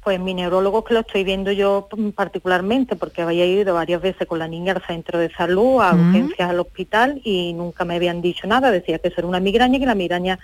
Pues 0.03 0.19
mi 0.19 0.35
neurólogo 0.35 0.83
que 0.83 0.95
lo 0.95 1.01
estoy 1.01 1.23
viendo 1.23 1.53
yo 1.53 1.89
particularmente 2.17 2.97
porque 2.97 3.23
había 3.23 3.47
ido 3.47 3.75
varias 3.75 4.03
veces 4.03 4.27
con 4.27 4.41
la 4.41 4.49
niña 4.49 4.73
al 4.73 4.83
centro 4.83 5.19
de 5.19 5.31
salud, 5.31 5.81
a 5.81 5.95
urgencias 5.95 6.51
al 6.51 6.59
hospital 6.59 7.21
y 7.23 7.53
nunca 7.53 7.85
me 7.85 7.95
habían 7.95 8.21
dicho 8.21 8.49
nada, 8.49 8.73
decía 8.73 8.99
que 8.99 9.09
eso 9.09 9.21
era 9.21 9.29
una 9.29 9.39
migraña 9.39 9.77
y 9.77 9.81
que 9.81 9.87
la 9.87 9.95
migraña 9.95 10.41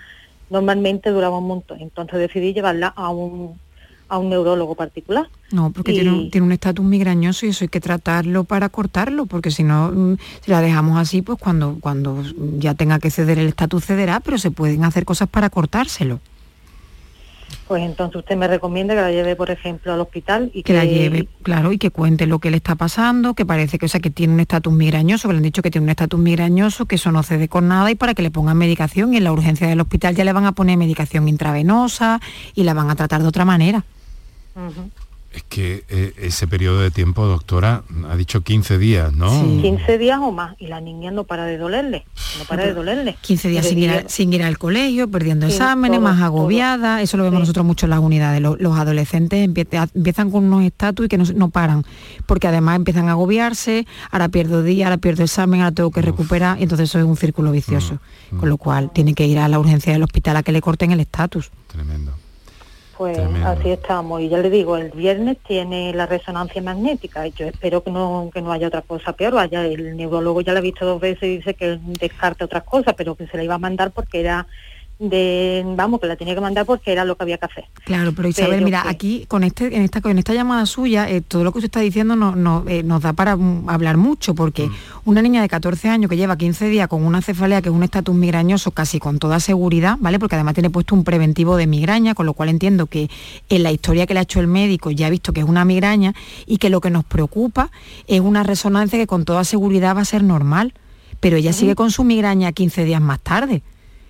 normalmente 0.49 1.09
duraba 1.09 1.39
un 1.39 1.47
montón. 1.47 1.81
Entonces 1.81 2.19
decidí 2.19 2.53
llevarla 2.53 2.87
a 2.87 3.09
un, 3.09 3.59
a 4.07 4.17
un 4.17 4.29
neurólogo 4.29 4.75
particular. 4.75 5.27
No, 5.51 5.71
porque 5.71 5.91
tiene, 5.91 6.41
un 6.41 6.51
estatus 6.53 6.85
migrañoso 6.85 7.45
y 7.45 7.49
eso 7.49 7.65
hay 7.65 7.69
que 7.69 7.81
tratarlo 7.81 8.45
para 8.45 8.69
cortarlo, 8.69 9.25
porque 9.25 9.51
si 9.51 9.63
no, 9.63 9.91
mm, 9.91 10.17
si 10.41 10.51
la 10.51 10.61
dejamos 10.61 10.97
así, 10.97 11.21
pues 11.21 11.37
cuando, 11.37 11.77
cuando 11.81 12.23
ya 12.57 12.75
tenga 12.75 12.99
que 12.99 13.11
ceder 13.11 13.39
el 13.39 13.47
estatus 13.47 13.85
cederá, 13.85 14.21
pero 14.21 14.37
se 14.37 14.51
pueden 14.51 14.85
hacer 14.85 15.05
cosas 15.05 15.27
para 15.27 15.49
cortárselo 15.49 16.19
pues 17.69 17.83
entonces 17.83 18.15
usted 18.15 18.35
me 18.35 18.47
recomienda 18.47 18.95
que 18.95 19.01
la 19.01 19.11
lleve, 19.11 19.35
por 19.35 19.51
ejemplo, 19.51 19.93
al 19.93 20.01
hospital 20.01 20.49
y 20.55 20.63
que, 20.63 20.73
la 20.73 20.85
lleve, 20.85 21.27
claro, 21.43 21.71
y 21.71 21.77
que 21.77 21.91
cuente 21.91 22.25
lo 22.25 22.39
que 22.39 22.49
le 22.49 22.57
está 22.57 22.73
pasando, 22.73 23.35
que 23.35 23.45
parece 23.45 23.77
que, 23.77 23.85
o 23.85 23.87
sea, 23.87 23.99
que 23.99 24.09
tiene 24.09 24.33
un 24.33 24.39
estatus 24.39 24.73
migrañoso, 24.73 25.27
que 25.27 25.35
le 25.35 25.37
han 25.37 25.43
dicho 25.43 25.61
que 25.61 25.69
tiene 25.69 25.85
un 25.85 25.91
estatus 25.91 26.19
migrañoso, 26.19 26.87
que 26.87 26.95
eso 26.95 27.11
no 27.11 27.21
cede 27.21 27.47
con 27.47 27.67
nada 27.67 27.91
y 27.91 27.95
para 27.95 28.15
que 28.15 28.23
le 28.23 28.31
pongan 28.31 28.57
medicación 28.57 29.13
y 29.13 29.17
en 29.17 29.23
la 29.23 29.31
urgencia 29.31 29.67
del 29.67 29.79
hospital 29.81 30.15
ya 30.15 30.23
le 30.23 30.33
van 30.33 30.47
a 30.47 30.53
poner 30.53 30.77
medicación 30.77 31.27
intravenosa 31.27 32.19
y 32.55 32.63
la 32.63 32.73
van 32.73 32.89
a 32.89 32.95
tratar 32.95 33.21
de 33.21 33.27
otra 33.27 33.45
manera. 33.45 33.83
Es 35.31 35.43
que 35.43 35.83
eh, 35.89 36.13
ese 36.17 36.47
periodo 36.47 36.79
de 36.81 36.89
tiempo, 36.89 37.23
doctora, 37.27 37.83
ha 38.09 38.15
dicho 38.15 38.41
15 38.41 38.79
días, 38.79 39.13
¿no? 39.13 39.29
15 39.61 39.99
días 39.99 40.17
o 40.23 40.31
más 40.31 40.55
y 40.57 40.65
la 40.65 40.81
niña 40.81 41.11
no 41.11 41.23
para 41.23 41.45
de 41.45 41.59
dolerle, 41.59 42.03
no 42.39 42.45
para 42.45 42.65
de 42.65 42.73
dolerle. 42.73 43.15
15 43.21 43.47
días 43.49 43.67
sin 43.67 43.77
ir, 43.77 43.89
Debería- 43.91 44.09
sin 44.09 44.33
ir 44.33 44.41
al 44.41 44.57
colegio, 44.57 45.07
perdiendo 45.07 45.45
Sí, 45.45 45.51
exámenes, 45.53 45.99
todo, 45.99 46.03
más 46.09 46.15
todo. 46.17 46.25
agobiada. 46.25 47.03
Eso 47.03 47.15
lo 47.17 47.25
vemos 47.25 47.41
nosotros 47.41 47.63
mucho 47.63 47.85
en 47.85 47.91
las 47.91 47.99
unidades. 47.99 48.41
Los, 48.41 48.59
los 48.59 48.75
adolescentes 48.79 49.47
empie- 49.47 49.89
empiezan 49.93 50.31
con 50.31 50.45
unos 50.45 50.63
estatus 50.63 51.05
y 51.05 51.09
que 51.09 51.17
no, 51.19 51.49
paran, 51.51 51.83
porque 52.25 52.47
además 52.47 52.77
empiezan 52.77 53.07
a 53.07 53.11
agobiarse, 53.11 53.85
ahora 54.09 54.29
pierdo 54.29 54.63
día, 54.63 54.87
ahora 54.87 54.97
pierdo 54.97 55.21
examen, 55.23 55.61
ahora 55.61 55.75
tengo 55.75 55.91
que 55.91 56.01
recuperar, 56.01 56.57
y 56.59 56.63
entonces 56.63 56.89
eso 56.89 56.97
es 56.97 57.05
un 57.05 57.17
círculo 57.17 57.51
vicioso. 57.51 57.99
Mm, 58.31 58.37
Con 58.39 58.49
lo 58.49 58.57
cual 58.57 58.89
tiene 58.91 59.13
que 59.13 59.27
ir 59.27 59.37
a 59.37 59.47
la 59.47 59.59
urgencia 59.59 59.93
del 59.93 60.01
hospital 60.01 60.37
a 60.37 60.41
que 60.43 60.51
le 60.51 60.61
corten 60.61 60.89
el 60.89 60.99
estatus. 61.01 61.51
Tremendo. 61.67 62.13
Pues 62.99 63.15
Tremendo. 63.15 63.47
así 63.47 63.69
estamos. 63.71 64.19
Y 64.19 64.27
ya 64.27 64.39
le 64.39 64.49
digo, 64.49 64.75
el 64.75 64.91
viernes 64.91 65.37
tiene 65.47 65.93
la 65.93 66.05
resonancia 66.05 66.61
magnética. 66.61 67.25
Yo 67.27 67.47
espero 67.47 67.81
que 67.81 67.91
no, 67.91 68.29
que 68.33 68.41
no 68.41 68.51
haya 68.51 68.67
otra 68.67 68.81
cosa 68.81 69.13
peor. 69.13 69.35
Vaya, 69.35 69.65
el 69.65 69.95
neurólogo 69.95 70.41
ya 70.41 70.51
la 70.51 70.59
ha 70.59 70.61
visto 70.61 70.85
dos 70.85 70.99
veces 70.99 71.23
y 71.23 71.37
dice 71.37 71.53
que 71.53 71.79
descarte 71.81 72.43
otras 72.43 72.63
cosas, 72.63 72.95
pero 72.97 73.15
que 73.15 73.25
se 73.27 73.37
la 73.37 73.45
iba 73.45 73.55
a 73.55 73.57
mandar 73.57 73.91
porque 73.91 74.19
era 74.19 74.47
de, 74.99 75.63
vamos, 75.77 76.01
que 76.01 76.07
la 76.07 76.17
tenía 76.17 76.35
que 76.35 76.41
mandar 76.41 76.65
porque 76.65 76.91
era 76.91 77.05
lo 77.05 77.15
que 77.15 77.23
había 77.23 77.37
que 77.37 77.45
hacer. 77.45 77.65
Claro, 77.85 78.11
pero 78.13 78.27
Isabel, 78.27 78.51
Pero 78.55 78.65
mira, 78.65 78.83
que- 78.83 78.89
aquí 78.89 79.25
con 79.29 79.43
este, 79.45 79.73
en 79.73 79.83
esta, 79.83 80.01
con 80.01 80.17
esta 80.19 80.33
llamada 80.33 80.65
suya, 80.65 81.09
eh, 81.09 81.21
todo 81.21 81.45
lo 81.45 81.53
que 81.53 81.59
usted 81.59 81.67
está 81.67 81.79
diciendo 81.79 82.17
no, 82.17 82.35
no, 82.35 82.65
eh, 82.67 82.83
nos 82.83 83.01
da 83.01 83.13
para 83.13 83.37
mm, 83.37 83.69
hablar 83.69 83.95
mucho, 83.95 84.35
porque 84.35 84.67
Mm. 84.67 84.73
una 85.05 85.21
niña 85.21 85.41
de 85.41 85.47
14 85.47 85.87
años 85.87 86.09
que 86.09 86.17
lleva 86.17 86.37
15 86.37 86.67
días 86.67 86.89
con 86.89 87.03
una 87.05 87.21
cefalea, 87.21 87.61
que 87.61 87.69
es 87.69 87.75
un 87.75 87.83
estatus 87.83 88.13
migrañoso 88.13 88.71
casi 88.71 88.99
con 88.99 89.19
toda 89.19 89.39
seguridad, 89.39 89.97
¿vale? 90.01 90.19
Porque 90.19 90.35
además 90.35 90.53
tiene 90.53 90.69
puesto 90.69 90.95
un 90.95 91.05
preventivo 91.05 91.55
de 91.55 91.65
migraña, 91.65 92.13
con 92.13 92.25
lo 92.25 92.33
cual 92.33 92.49
entiendo 92.49 92.87
que 92.87 93.09
en 93.47 93.63
la 93.63 93.71
historia 93.71 94.05
que 94.05 94.13
le 94.13 94.19
ha 94.19 94.23
hecho 94.23 94.41
el 94.41 94.47
médico 94.47 94.91
ya 94.91 95.07
ha 95.07 95.09
visto 95.09 95.31
que 95.31 95.39
es 95.39 95.47
una 95.47 95.63
migraña 95.63 96.13
y 96.45 96.57
que 96.57 96.69
lo 96.69 96.81
que 96.81 96.89
nos 96.89 97.05
preocupa 97.05 97.71
es 98.07 98.19
una 98.19 98.43
resonancia 98.43 98.99
que 98.99 99.07
con 99.07 99.23
toda 99.23 99.45
seguridad 99.45 99.95
va 99.95 100.01
a 100.01 100.05
ser 100.05 100.23
normal, 100.23 100.73
pero 101.21 101.37
ella 101.37 101.53
sigue 101.53 101.75
con 101.75 101.89
su 101.91 102.03
migraña 102.03 102.51
15 102.51 102.83
días 102.83 103.01
más 103.01 103.21
tarde. 103.21 103.61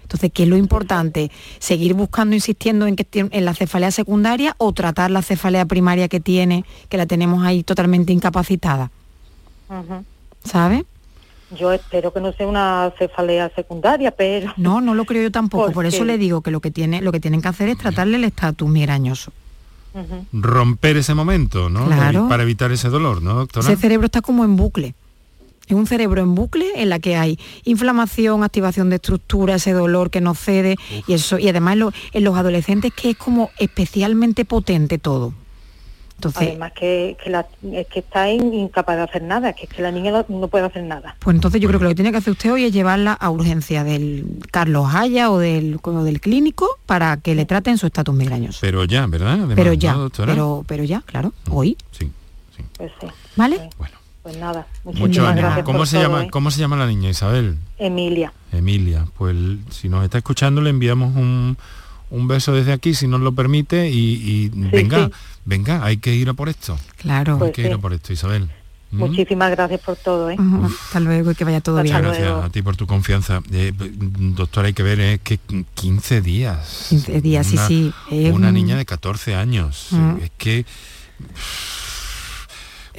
Entonces, 0.09 0.31
¿qué 0.33 0.41
es 0.41 0.49
lo 0.49 0.57
importante? 0.57 1.29
¿Seguir 1.59 1.93
buscando, 1.93 2.33
insistiendo 2.33 2.87
en 2.87 2.95
que 2.95 3.05
en 3.13 3.45
la 3.45 3.53
cefalea 3.53 3.91
secundaria 3.91 4.55
o 4.57 4.73
tratar 4.73 5.11
la 5.11 5.21
cefalea 5.21 5.65
primaria 5.65 6.07
que 6.07 6.19
tiene, 6.19 6.65
que 6.89 6.97
la 6.97 7.05
tenemos 7.05 7.45
ahí 7.45 7.61
totalmente 7.61 8.11
incapacitada? 8.11 8.89
Ujú. 9.69 10.03
¿Sabe? 10.43 10.83
Yo 11.55 11.71
espero 11.71 12.11
que 12.11 12.21
no 12.21 12.33
sea 12.33 12.47
una 12.47 12.91
cefalea 12.97 13.51
secundaria, 13.55 14.09
pero 14.09 14.51
No, 14.57 14.81
no 14.81 14.95
lo 14.95 15.05
creo 15.05 15.21
yo 15.21 15.31
tampoco. 15.31 15.71
Por 15.71 15.85
eso 15.85 16.03
le 16.03 16.17
digo 16.17 16.41
que 16.41 16.49
lo 16.49 16.59
que 16.59 16.71
tiene, 16.71 17.03
lo 17.03 17.11
que 17.11 17.19
tienen 17.19 17.43
que 17.43 17.49
hacer 17.49 17.69
es 17.69 17.77
tratarle 17.77 18.17
el 18.17 18.23
estatus 18.23 18.67
migrañoso. 18.67 19.31
Romper 20.33 20.97
ese 20.97 21.13
momento, 21.13 21.69
¿no? 21.69 21.85
Claro. 21.85 22.27
Para 22.27 22.41
evitar 22.41 22.71
ese 22.71 22.89
dolor, 22.89 23.21
¿no, 23.21 23.35
doctora? 23.35 23.67
Ese 23.67 23.79
cerebro 23.79 24.05
está 24.07 24.21
como 24.21 24.43
en 24.43 24.55
bucle. 24.55 24.95
Es 25.69 25.75
un 25.75 25.85
cerebro 25.85 26.21
en 26.23 26.33
bucle 26.33 26.65
en 26.81 26.89
la 26.89 26.97
que 26.97 27.15
hay 27.15 27.37
inflamación, 27.63 28.43
activación 28.43 28.89
de 28.89 28.95
estructura, 28.95 29.55
ese 29.55 29.71
dolor 29.71 30.09
que 30.09 30.19
no 30.19 30.33
cede 30.33 30.77
y 31.07 31.13
eso 31.13 31.37
y 31.37 31.47
además 31.47 31.73
en, 31.73 31.79
lo- 31.79 31.93
en 32.11 32.23
los 32.23 32.35
adolescentes 32.35 32.91
que 32.91 33.11
es 33.11 33.17
como 33.17 33.51
especialmente 33.59 34.45
potente 34.45 34.97
todo. 34.97 35.31
Entonces, 36.15 36.49
además 36.49 36.73
que, 36.73 37.15
que 37.23 37.29
la- 37.29 37.45
es 37.71 37.85
que 37.87 37.99
está 37.99 38.29
in- 38.31 38.51
incapaz 38.53 38.97
de 38.97 39.03
hacer 39.03 39.21
nada, 39.21 39.53
que 39.53 39.65
es 39.65 39.69
que 39.69 39.81
la 39.83 39.91
niña 39.91 40.11
no, 40.11 40.25
no 40.27 40.47
puede 40.47 40.65
hacer 40.65 40.83
nada. 40.83 41.15
Pues 41.19 41.35
entonces 41.35 41.61
yo 41.61 41.67
creo 41.69 41.79
que 41.79 41.83
lo 41.83 41.89
que 41.91 41.95
tiene 41.95 42.11
que 42.11 42.17
hacer 42.17 42.31
usted 42.31 42.51
hoy 42.51 42.65
es 42.65 42.73
llevarla 42.73 43.13
a 43.13 43.29
urgencia 43.29 43.83
del 43.83 44.25
Carlos 44.51 44.87
Haya 44.93 45.29
o 45.31 45.37
del, 45.37 45.79
o 45.81 46.03
del 46.03 46.19
clínico 46.19 46.67
para 46.87 47.17
que 47.17 47.35
le 47.35 47.45
traten 47.45 47.77
su 47.77 47.85
estatus 47.85 48.13
migrañoso. 48.15 48.57
Pero 48.61 48.83
ya, 48.85 49.05
¿verdad? 49.05 49.33
Además, 49.33 49.53
pero 49.55 49.69
¿no, 49.69 49.73
ya, 49.75 49.93
doctora? 49.93 50.33
pero, 50.33 50.65
pero 50.67 50.83
ya, 50.83 51.01
claro, 51.05 51.31
hoy. 51.51 51.77
Sí. 51.91 52.09
Pues 52.75 52.91
sí. 52.99 53.07
¿Vale? 53.37 53.69
Pues 54.29 54.39
nada, 54.39 54.67
Mucho 54.83 54.99
muchísimas 54.99 55.35
gracias 55.35 55.65
¿Cómo 55.65 55.77
por 55.79 55.87
se 55.87 55.95
todo, 55.97 56.03
llama? 56.03 56.23
¿eh? 56.25 56.29
¿Cómo 56.29 56.51
se 56.51 56.59
llama 56.59 56.75
la 56.77 56.85
niña, 56.85 57.09
Isabel? 57.09 57.57
Emilia. 57.79 58.31
Emilia. 58.51 59.05
Pues 59.17 59.35
si 59.71 59.89
nos 59.89 60.03
está 60.03 60.19
escuchando 60.19 60.61
le 60.61 60.69
enviamos 60.69 61.15
un, 61.15 61.57
un 62.11 62.27
beso 62.27 62.53
desde 62.53 62.71
aquí, 62.73 62.93
si 62.93 63.07
nos 63.07 63.21
lo 63.21 63.33
permite, 63.33 63.89
y, 63.89 63.95
y 63.97 64.49
venga, 64.53 65.07
sí. 65.07 65.11
venga, 65.45 65.83
hay 65.83 65.97
que 65.97 66.13
ir 66.13 66.29
a 66.29 66.33
por 66.33 66.47
esto. 66.47 66.77
Claro. 66.97 67.33
Hay 67.33 67.39
Pues 67.39 67.51
que 67.53 67.61
ir 67.61 67.71
a 67.71 67.75
sí. 67.75 67.81
por 67.81 67.91
esto, 67.93 68.13
Isabel. 68.13 68.49
¿Mm? 68.91 68.97
Muchísimas 68.99 69.49
gracias 69.51 69.81
por 69.81 69.95
todo, 69.95 70.29
¿eh? 70.29 70.37
Hasta 70.63 70.99
luego 70.99 71.31
y 71.31 71.35
que 71.35 71.43
vaya 71.43 71.61
todo 71.61 71.77
Hasta 71.77 71.83
bien. 71.83 71.95
Muchas 71.97 72.19
gracias 72.21 72.45
a 72.45 72.49
ti 72.51 72.61
por 72.61 72.75
tu 72.75 72.85
confianza. 72.85 73.41
Eh, 73.51 73.71
doctora, 73.75 74.67
hay 74.67 74.73
que 74.73 74.83
ver, 74.83 74.99
es 74.99 75.19
que 75.21 75.39
15 75.73 76.21
días. 76.21 76.85
15 76.89 77.21
días, 77.21 77.47
sí, 77.47 77.55
Una- 77.55 77.67
sí, 77.67 77.93
es 78.11 78.31
una 78.33 78.47
un- 78.49 78.53
niña 78.53 78.77
de 78.77 78.85
14 78.85 79.33
años. 79.33 79.89
Es 80.21 80.31
que 80.37 80.65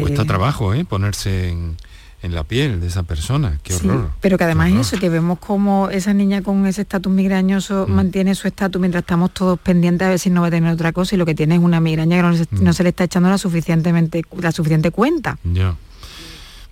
cuesta 0.01 0.23
Eh, 0.23 0.27
trabajo, 0.27 0.75
¿eh? 0.75 0.85
Ponerse 0.85 1.49
en, 1.51 1.77
en 2.23 2.35
la 2.35 2.45
piel 2.45 2.81
de 2.81 2.87
esa 2.89 3.03
persona. 3.05 3.59
Qué 3.63 3.73
Sí, 3.73 3.87
horror. 3.89 4.11
pero 4.21 4.37
que 4.37 4.45
además 4.45 4.71
eso, 4.73 4.99
que 4.99 5.09
vemos 5.09 5.39
como 5.39 5.89
esa 5.91 6.13
niña 6.13 6.43
con 6.43 6.67
ese 6.67 6.83
estatus 6.83 7.13
migrañoso 7.13 7.87
Mm. 7.89 7.93
mantiene 7.93 8.35
su 8.35 8.47
estatus 8.49 8.79
mientras 8.81 9.03
estamos 9.03 9.33
todos 9.33 9.59
pendientes 9.59 10.07
a 10.07 10.11
ver 10.11 10.19
si 10.19 10.29
no 10.31 10.43
va 10.43 10.49
a 10.49 10.51
tener 10.51 10.73
otra 10.73 10.93
cosa 10.93 11.15
y 11.15 11.19
lo 11.19 11.25
que 11.27 11.35
tiene 11.35 11.55
es 11.55 11.61
una 11.63 11.81
migraña 11.81 12.17
que 12.17 12.23
no, 12.23 12.37
se- 12.37 12.45
Mm. 12.51 12.63
no 12.65 12.73
se 12.73 12.83
le 12.83 12.91
está 12.91 13.05
echando 13.05 13.31
la 13.31 13.39
suficientemente 13.39 14.23
la 14.39 14.53
suficiente 14.53 14.91
cuenta. 14.91 15.39
Ya. 15.45 15.75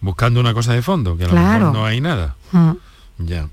Buscando 0.00 0.38
una 0.40 0.54
cosa 0.54 0.74
de 0.74 0.82
fondo, 0.82 1.16
que 1.16 1.24
a 1.24 1.26
lo 1.26 1.32
Claro. 1.32 1.58
mejor 1.66 1.74
no 1.74 1.84
hay 1.86 2.00
nada. 2.00 2.36
Mm. 2.52 2.70
Ya. 3.20 3.48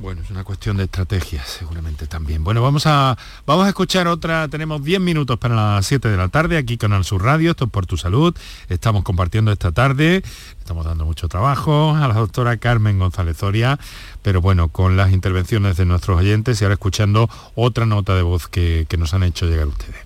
Bueno, 0.00 0.22
es 0.22 0.30
una 0.30 0.44
cuestión 0.44 0.78
de 0.78 0.84
estrategia, 0.84 1.44
seguramente 1.44 2.06
también. 2.06 2.42
Bueno, 2.42 2.62
vamos 2.62 2.86
a 2.86 3.18
vamos 3.44 3.66
a 3.66 3.68
escuchar 3.68 4.08
otra. 4.08 4.48
Tenemos 4.48 4.82
10 4.82 4.98
minutos 4.98 5.38
para 5.38 5.54
las 5.54 5.86
7 5.86 6.08
de 6.08 6.16
la 6.16 6.28
tarde 6.28 6.56
aquí 6.56 6.78
con 6.78 6.94
Al 6.94 7.04
Sur 7.04 7.22
Radio. 7.22 7.50
Esto 7.50 7.66
es 7.66 7.70
por 7.70 7.84
tu 7.84 7.98
salud. 7.98 8.34
Estamos 8.70 9.04
compartiendo 9.04 9.52
esta 9.52 9.72
tarde. 9.72 10.22
Estamos 10.58 10.86
dando 10.86 11.04
mucho 11.04 11.28
trabajo 11.28 11.94
a 11.94 12.08
la 12.08 12.14
doctora 12.14 12.56
Carmen 12.56 12.98
González 12.98 13.36
Zoria, 13.36 13.78
pero 14.22 14.40
bueno, 14.40 14.68
con 14.68 14.96
las 14.96 15.12
intervenciones 15.12 15.76
de 15.76 15.84
nuestros 15.84 16.18
oyentes 16.18 16.58
y 16.62 16.64
ahora 16.64 16.74
escuchando 16.74 17.28
otra 17.54 17.84
nota 17.84 18.14
de 18.14 18.22
voz 18.22 18.48
que, 18.48 18.86
que 18.88 18.96
nos 18.96 19.12
han 19.12 19.22
hecho 19.22 19.44
llegar 19.44 19.66
ustedes. 19.66 20.00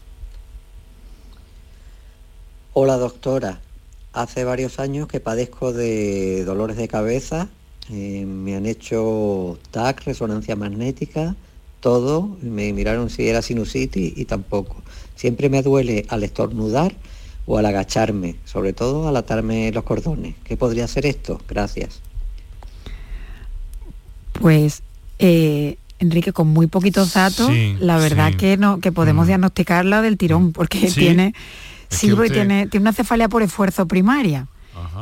Hola 2.72 2.96
doctora, 2.96 3.60
hace 4.12 4.42
varios 4.42 4.80
años 4.80 5.06
que 5.06 5.20
padezco 5.20 5.72
de 5.72 6.44
dolores 6.44 6.76
de 6.76 6.88
cabeza, 6.88 7.48
eh, 7.90 8.24
me 8.26 8.56
han 8.56 8.66
hecho 8.66 9.58
TAC, 9.70 10.04
resonancia 10.04 10.56
magnética, 10.56 11.34
todo, 11.80 12.36
me 12.42 12.72
miraron 12.72 13.10
si 13.10 13.28
era 13.28 13.42
sinusitis 13.42 14.12
y 14.16 14.24
tampoco. 14.24 14.76
Siempre 15.16 15.48
me 15.50 15.62
duele 15.62 16.06
al 16.08 16.22
estornudar 16.24 16.94
o 17.46 17.58
al 17.58 17.66
agacharme, 17.66 18.36
sobre 18.46 18.72
todo 18.72 19.06
al 19.06 19.16
atarme 19.16 19.70
los 19.72 19.84
cordones. 19.84 20.34
¿Qué 20.44 20.56
podría 20.56 20.88
ser 20.88 21.04
esto? 21.06 21.40
Gracias. 21.48 22.00
Pues 24.32 24.82
eh, 25.18 25.76
Enrique, 25.98 26.32
con 26.32 26.48
muy 26.48 26.66
poquitos 26.66 27.14
datos, 27.14 27.48
Sí, 27.48 27.76
la 27.80 27.98
verdad 27.98 28.30
sí. 28.32 28.36
que 28.36 28.56
no, 28.56 28.80
que 28.80 28.92
podemos 28.92 29.26
diagnosticarla 29.26 30.02
del 30.02 30.16
tirón, 30.18 30.52
porque 30.52 30.88
Sí. 30.90 31.00
tiene, 31.00 31.34
Es 31.90 31.98
sí, 31.98 32.08
que 32.08 32.14
porque 32.14 32.28
usted- 32.30 32.40
tiene, 32.46 32.66
tiene 32.66 32.82
una 32.84 32.92
cefalea 32.92 33.28
por 33.28 33.42
esfuerzo 33.42 33.86
primaria. 33.86 34.48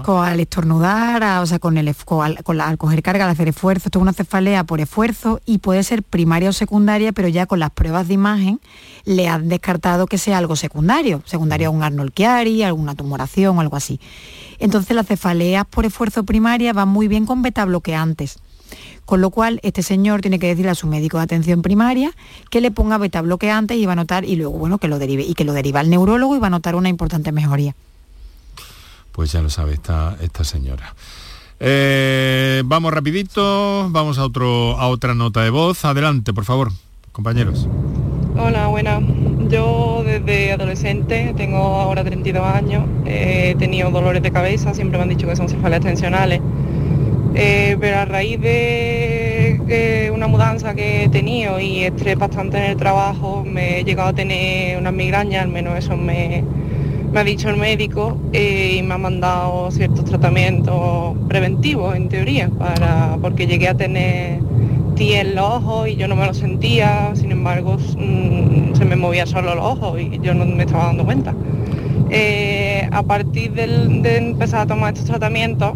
Con, 0.05 0.25
al 0.25 0.41
estornudar, 0.41 1.23
a- 1.23 1.41
o 1.43 1.47
sea, 1.47 1.59
con 1.59 1.77
el, 1.77 1.95
con 2.05 2.25
al, 2.25 2.43
con 2.43 2.57
la- 2.57 2.69
al 2.69 2.79
coger 2.79 3.03
carga, 3.03 3.25
al 3.25 3.31
hacer 3.31 3.49
esfuerzo, 3.49 3.89
esto 3.89 3.99
es 3.99 4.03
una 4.03 4.13
cefalea 4.13 4.65
por 4.65 4.81
esfuerzo 4.81 5.41
y 5.47 5.59
puede 5.59 5.83
ser 5.85 6.03
primaria 6.03 6.49
o 6.49 6.53
secundaria, 6.53 7.13
pero 7.13 7.29
ya 7.29 7.47
con 7.47 7.59
las 7.61 7.71
pruebas 7.71 8.09
de 8.09 8.15
imagen 8.15 8.61
le 9.05 9.29
han 9.29 9.49
descartado 9.49 10.07
que 10.07 10.19
sea 10.19 10.39
algo 10.39 10.57
secundario, 10.57 11.23
secundario 11.27 11.69
a 11.69 11.71
un 11.71 11.83
Arnold 11.83 12.13
Chiari, 12.15 12.63
alguna 12.63 12.95
tumoración 12.95 13.59
o 13.59 13.61
algo 13.61 13.77
así. 13.77 14.01
Entonces 14.59 14.97
las 14.97 15.07
cefaleas 15.07 15.67
por 15.67 15.85
esfuerzo 15.85 16.25
primaria 16.25 16.73
van 16.73 16.89
muy 16.89 17.09
bien 17.09 17.27
con 17.27 17.43
beta 17.43 17.65
bloqueantes. 17.65 18.39
Con 19.05 19.21
lo 19.21 19.31
cual, 19.31 19.59
este 19.65 19.83
señor 19.83 20.21
tiene 20.21 20.39
que 20.39 20.47
decirle 20.47 20.71
a 20.71 20.75
su 20.77 20.87
médico 20.87 21.17
de 21.19 21.25
atención 21.25 21.61
primaria 21.61 22.13
que 22.51 22.61
le 22.61 22.71
ponga 22.71 22.97
beta 22.99 23.21
bloqueantes 23.21 23.77
y 23.77 23.85
va 23.85 23.93
a 23.93 23.97
notar, 23.97 24.25
y 24.25 24.37
luego, 24.37 24.53
bueno, 24.57 24.79
que 24.79 24.87
lo 24.89 24.99
derive, 25.01 25.25
y 25.25 25.35
que 25.35 25.45
lo 25.45 25.53
deriva 25.53 25.81
al 25.81 25.91
neurólogo 25.91 26.37
y 26.37 26.39
va 26.39 26.47
a 26.47 26.51
notar 26.51 26.77
una 26.77 26.89
importante 26.89 27.33
mejoría. 27.33 27.75
Pues 29.13 29.31
ya 29.33 29.43
lo 29.43 29.51
sabe 29.51 29.75
esta, 29.75 30.17
esta 30.21 30.43
señora. 30.45 30.95
Eh, 31.61 32.63
vamos 32.65 32.93
rapidito, 32.93 33.89
vamos 33.91 34.19
a, 34.19 34.25
otro, 34.25 34.79
a 34.81 34.89
otra 34.89 35.15
nota 35.15 35.43
de 35.43 35.51
voz. 35.51 35.85
Adelante, 35.85 36.33
por 36.33 36.45
favor, 36.45 36.73
compañeros. 37.13 37.69
Hola, 38.37 38.67
buenas. 38.69 39.03
Yo 39.49 40.03
desde 40.05 40.53
adolescente, 40.53 41.35
tengo 41.37 41.59
ahora 41.59 42.03
32 42.03 42.43
años, 42.43 42.85
eh, 43.05 43.51
he 43.51 43.59
tenido 43.59 43.91
dolores 43.91 44.23
de 44.23 44.33
cabeza, 44.33 44.73
siempre 44.73 44.97
me 44.99 45.03
han 45.05 45.11
dicho 45.11 45.27
que 45.29 45.37
son 45.37 45.49
cefaleas 45.49 45.83
tensionales, 45.83 46.41
Eh, 47.35 47.79
pero 47.81 47.99
a 47.99 48.05
raíz 48.05 48.39
de 48.41 50.11
una 50.15 50.27
mudanza 50.27 50.75
que 50.75 51.05
he 51.05 51.09
tenido 51.09 51.59
y 51.61 51.85
estrés 51.85 52.19
bastante 52.19 52.59
en 52.59 52.65
el 52.73 52.77
trabajo, 52.77 53.43
me 53.45 53.81
he 53.81 53.85
llegado 53.85 54.11
a 54.11 54.13
tener 54.13 54.79
unas 54.79 54.93
migrañas, 54.93 55.43
al 55.43 55.49
menos 55.49 55.79
eso 55.79 55.97
me, 55.97 56.45
me 57.13 57.21
ha 57.21 57.25
dicho 57.25 57.51
el 57.51 57.57
médico, 57.57 58.17
eh, 58.33 58.77
y 58.79 58.83
me 58.83 58.95
ha 58.95 58.99
mandado 58.99 59.71
ciertos 59.71 60.05
tratamientos 60.05 61.17
preventivos, 61.29 61.95
en 61.95 62.09
teoría, 62.09 62.49
para, 62.49 63.19
porque 63.21 63.47
llegué 63.47 63.69
a 63.69 63.75
tener 63.75 64.41
ti 64.97 65.13
en 65.15 65.35
los 65.35 65.45
ojos 65.45 65.89
y 65.89 65.97
yo 65.97 66.09
no 66.09 66.17
me 66.17 66.27
lo 66.27 66.35
sentía, 66.35 67.13
sin 67.15 67.33
embargo 67.33 67.77
mm, 67.77 68.75
se 68.75 68.85
me 68.85 68.97
movían 68.97 69.27
solo 69.27 69.55
los 69.55 69.65
ojos 69.65 70.01
y 70.01 70.21
yo 70.23 70.35
no 70.35 70.45
me 70.45 70.65
estaba 70.65 70.87
dando 70.87 71.05
cuenta. 71.05 71.35
Eh, 72.11 72.89
a 72.91 73.03
partir 73.03 73.53
de 73.53 74.17
empezar 74.17 74.61
a 74.61 74.67
tomar 74.67 74.93
estos 74.93 75.09
tratamientos, 75.09 75.75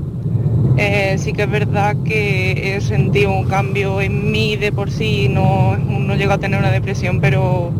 eh, 0.78 1.16
sí 1.18 1.32
que 1.32 1.42
es 1.42 1.50
verdad 1.50 1.96
que 2.04 2.76
he 2.76 2.80
sentido 2.82 3.32
un 3.32 3.44
cambio 3.44 4.00
en 4.02 4.30
mí 4.30 4.56
de 4.56 4.72
por 4.72 4.90
sí, 4.90 5.28
no, 5.30 5.76
no 5.76 6.14
llego 6.14 6.32
a 6.32 6.38
tener 6.38 6.58
una 6.58 6.70
depresión, 6.70 7.20
pero 7.20 7.72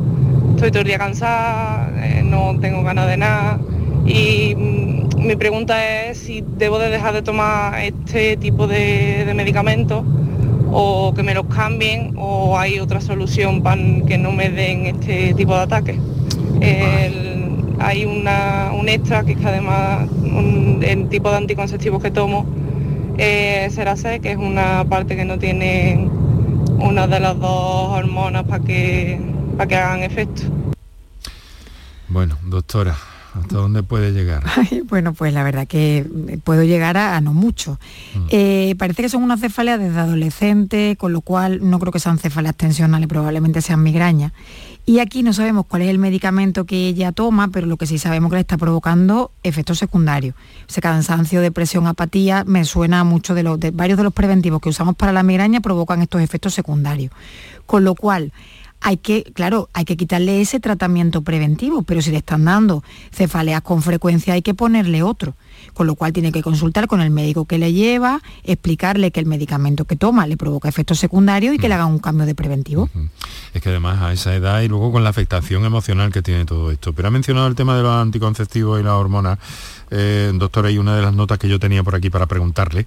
estoy 0.55 0.71
todo 0.71 0.81
el 0.81 0.89
día 0.89 0.99
cansada, 0.99 1.86
eh, 2.07 2.23
no 2.23 2.59
tengo 2.61 2.83
ganas 2.83 3.07
de 3.07 3.17
nada 3.17 3.59
y 4.07 4.55
mm, 4.55 5.27
mi 5.27 5.37
pregunta 5.37 6.05
es 6.07 6.19
si 6.19 6.45
debo 6.57 6.79
de 6.79 6.91
dejar 6.91 7.15
de 7.15 7.23
tomar 7.23 7.83
este 7.83 8.37
tipo 8.37 8.67
de, 8.67 9.31
medicamentos 9.35 10.05
o 10.71 11.13
que 11.15 11.23
me 11.23 11.35
los 11.35 11.47
cambien 11.47 12.15
o 12.17 12.59
hay 12.59 12.79
otra 12.79 13.01
solución 13.01 13.63
para 13.63 13.81
que 14.07 14.19
no 14.19 14.33
me 14.33 14.51
den 14.51 14.87
este 14.87 15.35
tipo 15.35 15.55
de 15.55 15.61
ataques. 15.61 15.99
hay 17.79 18.05
un 18.05 18.89
extra 18.89 19.25
que 19.25 19.33
es 19.33 19.39
que 19.39 19.47
además 19.47 20.09
el 20.83 21.09
tipo 21.09 21.31
de 21.31 21.37
anticonceptivos 21.37 22.03
que 22.03 22.11
tomo 22.11 22.47
eh, 23.19 23.69
C, 23.71 24.21
que 24.21 24.33
es 24.33 24.37
una 24.37 24.85
parte 24.89 25.17
que 25.17 25.25
no 25.25 25.39
tiene 25.39 26.09
una 26.79 27.07
de 27.07 27.21
las 27.21 27.39
dos 27.39 27.91
hormonas 27.91 28.45
para 28.45 28.63
que, 28.63 29.19
para 29.57 29.69
que 29.69 29.77
hagan 29.77 30.03
efecto. 30.03 30.43
Bueno, 32.17 32.39
doctora, 32.47 32.97
¿Hasta 33.35 33.57
dónde 33.57 33.83
puede 33.83 34.13
llegar? 34.13 34.43
bueno, 34.89 35.13
pues 35.13 35.35
la 35.35 35.43
verdad 35.43 35.69
que 35.69 36.07
puedo 36.45 36.63
llegar 36.65 36.97
a, 36.97 37.21
no 37.21 37.35
mucho. 37.35 37.79
Mm. 38.15 38.27
Eh, 38.31 38.75
parece 38.79 39.03
que 39.03 39.11
son 39.11 39.23
unas 39.23 39.39
cefaleas 39.39 39.79
desde 39.79 40.01
adolescente, 40.01 40.97
con 40.99 41.13
lo 41.13 41.21
cual 41.21 41.69
no 41.69 41.79
creo 41.79 41.93
que 41.93 42.01
sean 42.01 42.17
cefaleas 42.19 42.57
tensionales, 42.57 43.07
probablemente 43.07 43.61
sean 43.61 43.83
migrañas. 43.83 44.33
Y 44.87 45.01
aquí 45.01 45.23
no 45.23 45.35
sabemos 45.35 45.67
cuál 45.67 45.83
es 45.83 45.91
el 45.91 45.99
medicamento 45.99 46.65
que 46.65 46.89
ella 46.89 47.13
toma, 47.13 47.49
pero 47.49 47.67
lo 47.67 47.77
que 47.77 47.85
sí 47.85 47.99
sabemos 47.99 48.31
que 48.31 48.37
le 48.37 48.41
está 48.41 48.57
provocando 48.57 49.31
efectos 49.43 49.79
secundarios. 49.79 50.35
Ese 50.67 50.81
cansancio, 50.81 51.43
depresión, 51.43 51.87
apatía, 51.87 52.45
me 52.47 52.65
suena 52.65 53.05
mucho 53.05 53.35
de, 53.35 53.43
los, 53.43 53.61
de 53.61 53.73
varios 53.73 53.99
de 53.99 54.05
los 54.05 54.15
preventivos 54.15 54.63
que 54.63 54.71
usamos 54.71 54.97
para 54.97 55.13
la 55.13 55.23
migraña 55.23 55.61
provocan 55.61 56.01
estos 56.01 56.23
efectos 56.23 56.55
secundarios. 56.55 57.13
Con 57.67 57.85
lo 57.85 57.95
cual, 57.95 58.33
hay 58.87 58.99
que, 58.99 59.25
claro, 59.35 59.69
hay 59.73 59.85
que 59.85 59.97
quitarle 59.97 60.41
ese 60.41 60.61
tratamiento 60.61 61.23
preventivo, 61.23 61.83
pero 61.83 62.01
si 62.01 62.13
le 62.13 62.19
están 62.19 62.45
dando 62.45 62.85
cefaleas 63.11 63.61
con 63.63 63.83
frecuencia 63.83 64.35
hay 64.35 64.43
que 64.43 64.55
ponerle 64.55 65.03
otro, 65.03 65.35
con 65.75 65.89
lo 65.89 65.97
cual 65.97 66.13
tiene 66.13 66.31
que 66.31 66.41
consultar 66.41 66.87
con 66.87 67.01
el 67.01 67.11
médico 67.11 67.47
que 67.47 67.59
le 67.59 67.73
lleva, 67.73 68.21
explicarle 68.45 69.11
que 69.11 69.19
el 69.19 69.27
medicamento 69.27 69.87
que 69.87 69.97
toma 69.97 70.29
le 70.29 70.37
provoca 70.37 70.69
efectos 70.69 71.01
secundarios 71.01 71.57
y 71.57 71.59
que 71.59 71.69
le 71.69 71.75
haga 71.75 71.87
un 71.87 71.99
cambio 71.99 72.27
de 72.27 72.37
preventivo. 72.37 72.89
Es 73.55 73.61
que 73.61 73.71
además 73.71 74.01
a 74.03 74.13
esa 74.13 74.37
edad 74.37 74.61
y 74.61 74.69
luego 74.69 74.93
con 74.93 75.03
la 75.03 75.11
afectación 75.11 75.65
emocional 75.65 76.13
que 76.13 76.23
tiene 76.23 76.45
todo 76.45 76.71
esto. 76.71 76.93
Pero 76.93 77.09
ha 77.09 77.11
mencionado 77.11 77.49
el 77.49 77.57
tema 77.57 77.77
de 77.77 77.83
los 77.83 77.91
anticonceptivos 77.93 78.79
y 78.79 78.85
las 78.85 78.93
hormonas, 78.93 79.41
eh, 79.91 80.33
doctora, 80.35 80.71
y 80.71 80.79
una 80.79 80.97
de 80.97 81.03
las 81.03 81.15
notas 81.15 81.39
que 81.39 81.49
yo 81.49 81.59
tenía 81.59 81.83
por 81.83 81.95
aquí 81.95 82.11
para 82.11 82.27
preguntarle 82.27 82.87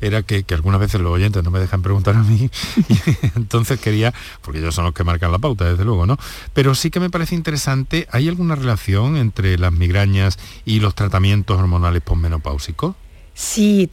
era 0.00 0.22
que, 0.22 0.44
algunas 0.50 0.80
veces 0.80 1.00
los 1.00 1.12
oyentes 1.12 1.42
no 1.42 1.50
me 1.50 1.58
dejan 1.58 1.82
preguntar 1.82 2.16
a 2.16 2.22
mí, 2.22 2.50
entonces 3.36 3.80
quería, 3.80 4.14
porque 4.42 4.60
ellos 4.60 4.74
son 4.74 4.84
los 4.84 4.94
que 4.94 5.04
marcan 5.04 5.32
la 5.32 5.38
pauta, 5.38 5.64
desde 5.64 5.84
luego, 5.84 6.06
¿no? 6.06 6.16
Pero 6.52 6.74
sí 6.74 6.90
que 6.90 7.00
me 7.00 7.10
parece 7.10 7.34
interesante, 7.34 8.06
¿hay 8.10 8.28
alguna 8.28 8.54
relación 8.54 9.16
entre 9.16 9.58
las 9.58 9.72
migrañas 9.72 10.38
y 10.64 10.80
los 10.80 10.94
tratamientos 10.94 11.58
hormonales 11.58 12.02
posmenopáusicos? 12.02 12.94
Sí, 13.40 13.88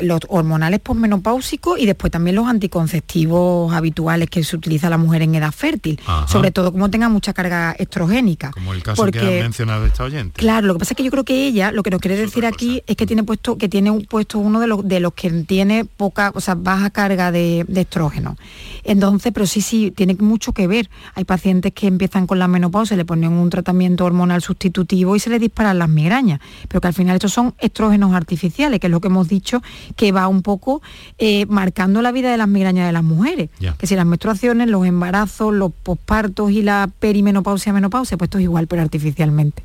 los 0.00 0.20
hormonales 0.28 0.80
posmenopáusicos 0.80 1.78
y 1.78 1.84
después 1.84 2.10
también 2.10 2.36
los 2.36 2.48
anticonceptivos 2.48 3.74
habituales 3.74 4.30
que 4.30 4.42
se 4.42 4.56
utiliza 4.56 4.88
la 4.88 4.96
mujer 4.96 5.20
en 5.20 5.34
edad 5.34 5.52
fértil, 5.52 6.00
sobre 6.26 6.50
todo 6.50 6.72
como 6.72 6.88
tenga 6.88 7.10
mucha 7.10 7.34
carga 7.34 7.72
estrogénica. 7.72 8.52
Como 8.52 8.72
el 8.72 8.82
caso 8.82 9.04
que 9.10 9.18
ha 9.20 9.42
mencionado 9.42 9.84
esta 9.84 10.04
oyente. 10.04 10.40
Claro, 10.40 10.66
lo 10.66 10.72
que 10.72 10.78
pasa 10.78 10.94
es 10.94 10.96
que 10.96 11.02
yo 11.02 11.10
creo 11.10 11.26
que 11.26 11.46
ella, 11.46 11.72
lo 11.72 11.82
que 11.82 11.90
nos 11.90 12.00
quiere 12.00 12.16
decir 12.16 12.46
aquí 12.46 12.82
es 12.86 12.96
que 12.96 13.04
tiene 13.04 13.22
puesto, 13.22 13.58
que 13.58 13.68
tiene 13.68 13.90
un 13.90 14.06
puesto 14.06 14.38
uno 14.38 14.60
de 14.60 14.66
los 14.66 14.88
de 14.88 14.98
los 15.00 15.12
que 15.12 15.28
tiene 15.28 15.84
poca, 15.84 16.32
o 16.34 16.40
sea, 16.40 16.54
baja 16.54 16.88
carga 16.88 17.30
de, 17.30 17.66
estrógeno. 17.74 18.38
Entonces, 18.84 19.30
pero 19.34 19.44
sí, 19.44 19.60
sí, 19.60 19.90
tiene 19.90 20.14
mucho 20.14 20.54
que 20.54 20.66
ver. 20.66 20.88
Hay 21.14 21.24
pacientes 21.24 21.74
que 21.74 21.86
empiezan 21.86 22.26
con 22.26 22.38
la 22.38 22.48
menopausia, 22.48 22.96
le 22.96 23.04
ponen 23.04 23.32
un 23.32 23.50
tratamiento 23.50 24.06
hormonal 24.06 24.40
sustitutivo 24.40 25.16
y 25.16 25.20
se 25.20 25.28
les 25.28 25.38
disparan 25.38 25.78
las 25.78 25.90
migrañas, 25.90 26.40
pero 26.66 26.80
que 26.80 26.88
al 26.88 26.94
final 26.94 27.16
estos 27.16 27.34
son 27.34 27.54
estrógenos 27.58 28.14
artificiales 28.14 28.69
que 28.78 28.86
es 28.86 28.90
lo 28.90 29.00
que 29.00 29.08
hemos 29.08 29.28
dicho, 29.28 29.62
que 29.96 30.12
va 30.12 30.28
un 30.28 30.42
poco 30.42 30.82
eh, 31.18 31.46
marcando 31.46 32.02
la 32.02 32.12
vida 32.12 32.30
de 32.30 32.36
las 32.36 32.48
migrañas 32.48 32.86
de 32.86 32.92
las 32.92 33.04
mujeres. 33.04 33.50
Que 33.78 33.86
si 33.86 33.96
las 33.96 34.06
menstruaciones, 34.06 34.68
los 34.68 34.86
embarazos, 34.86 35.52
los 35.52 35.72
pospartos 35.72 36.50
y 36.50 36.62
la 36.62 36.90
perimenopausia, 37.00 37.72
menopausia, 37.72 38.16
pues 38.16 38.28
esto 38.28 38.38
es 38.38 38.44
igual, 38.44 38.66
pero 38.66 38.82
artificialmente. 38.82 39.62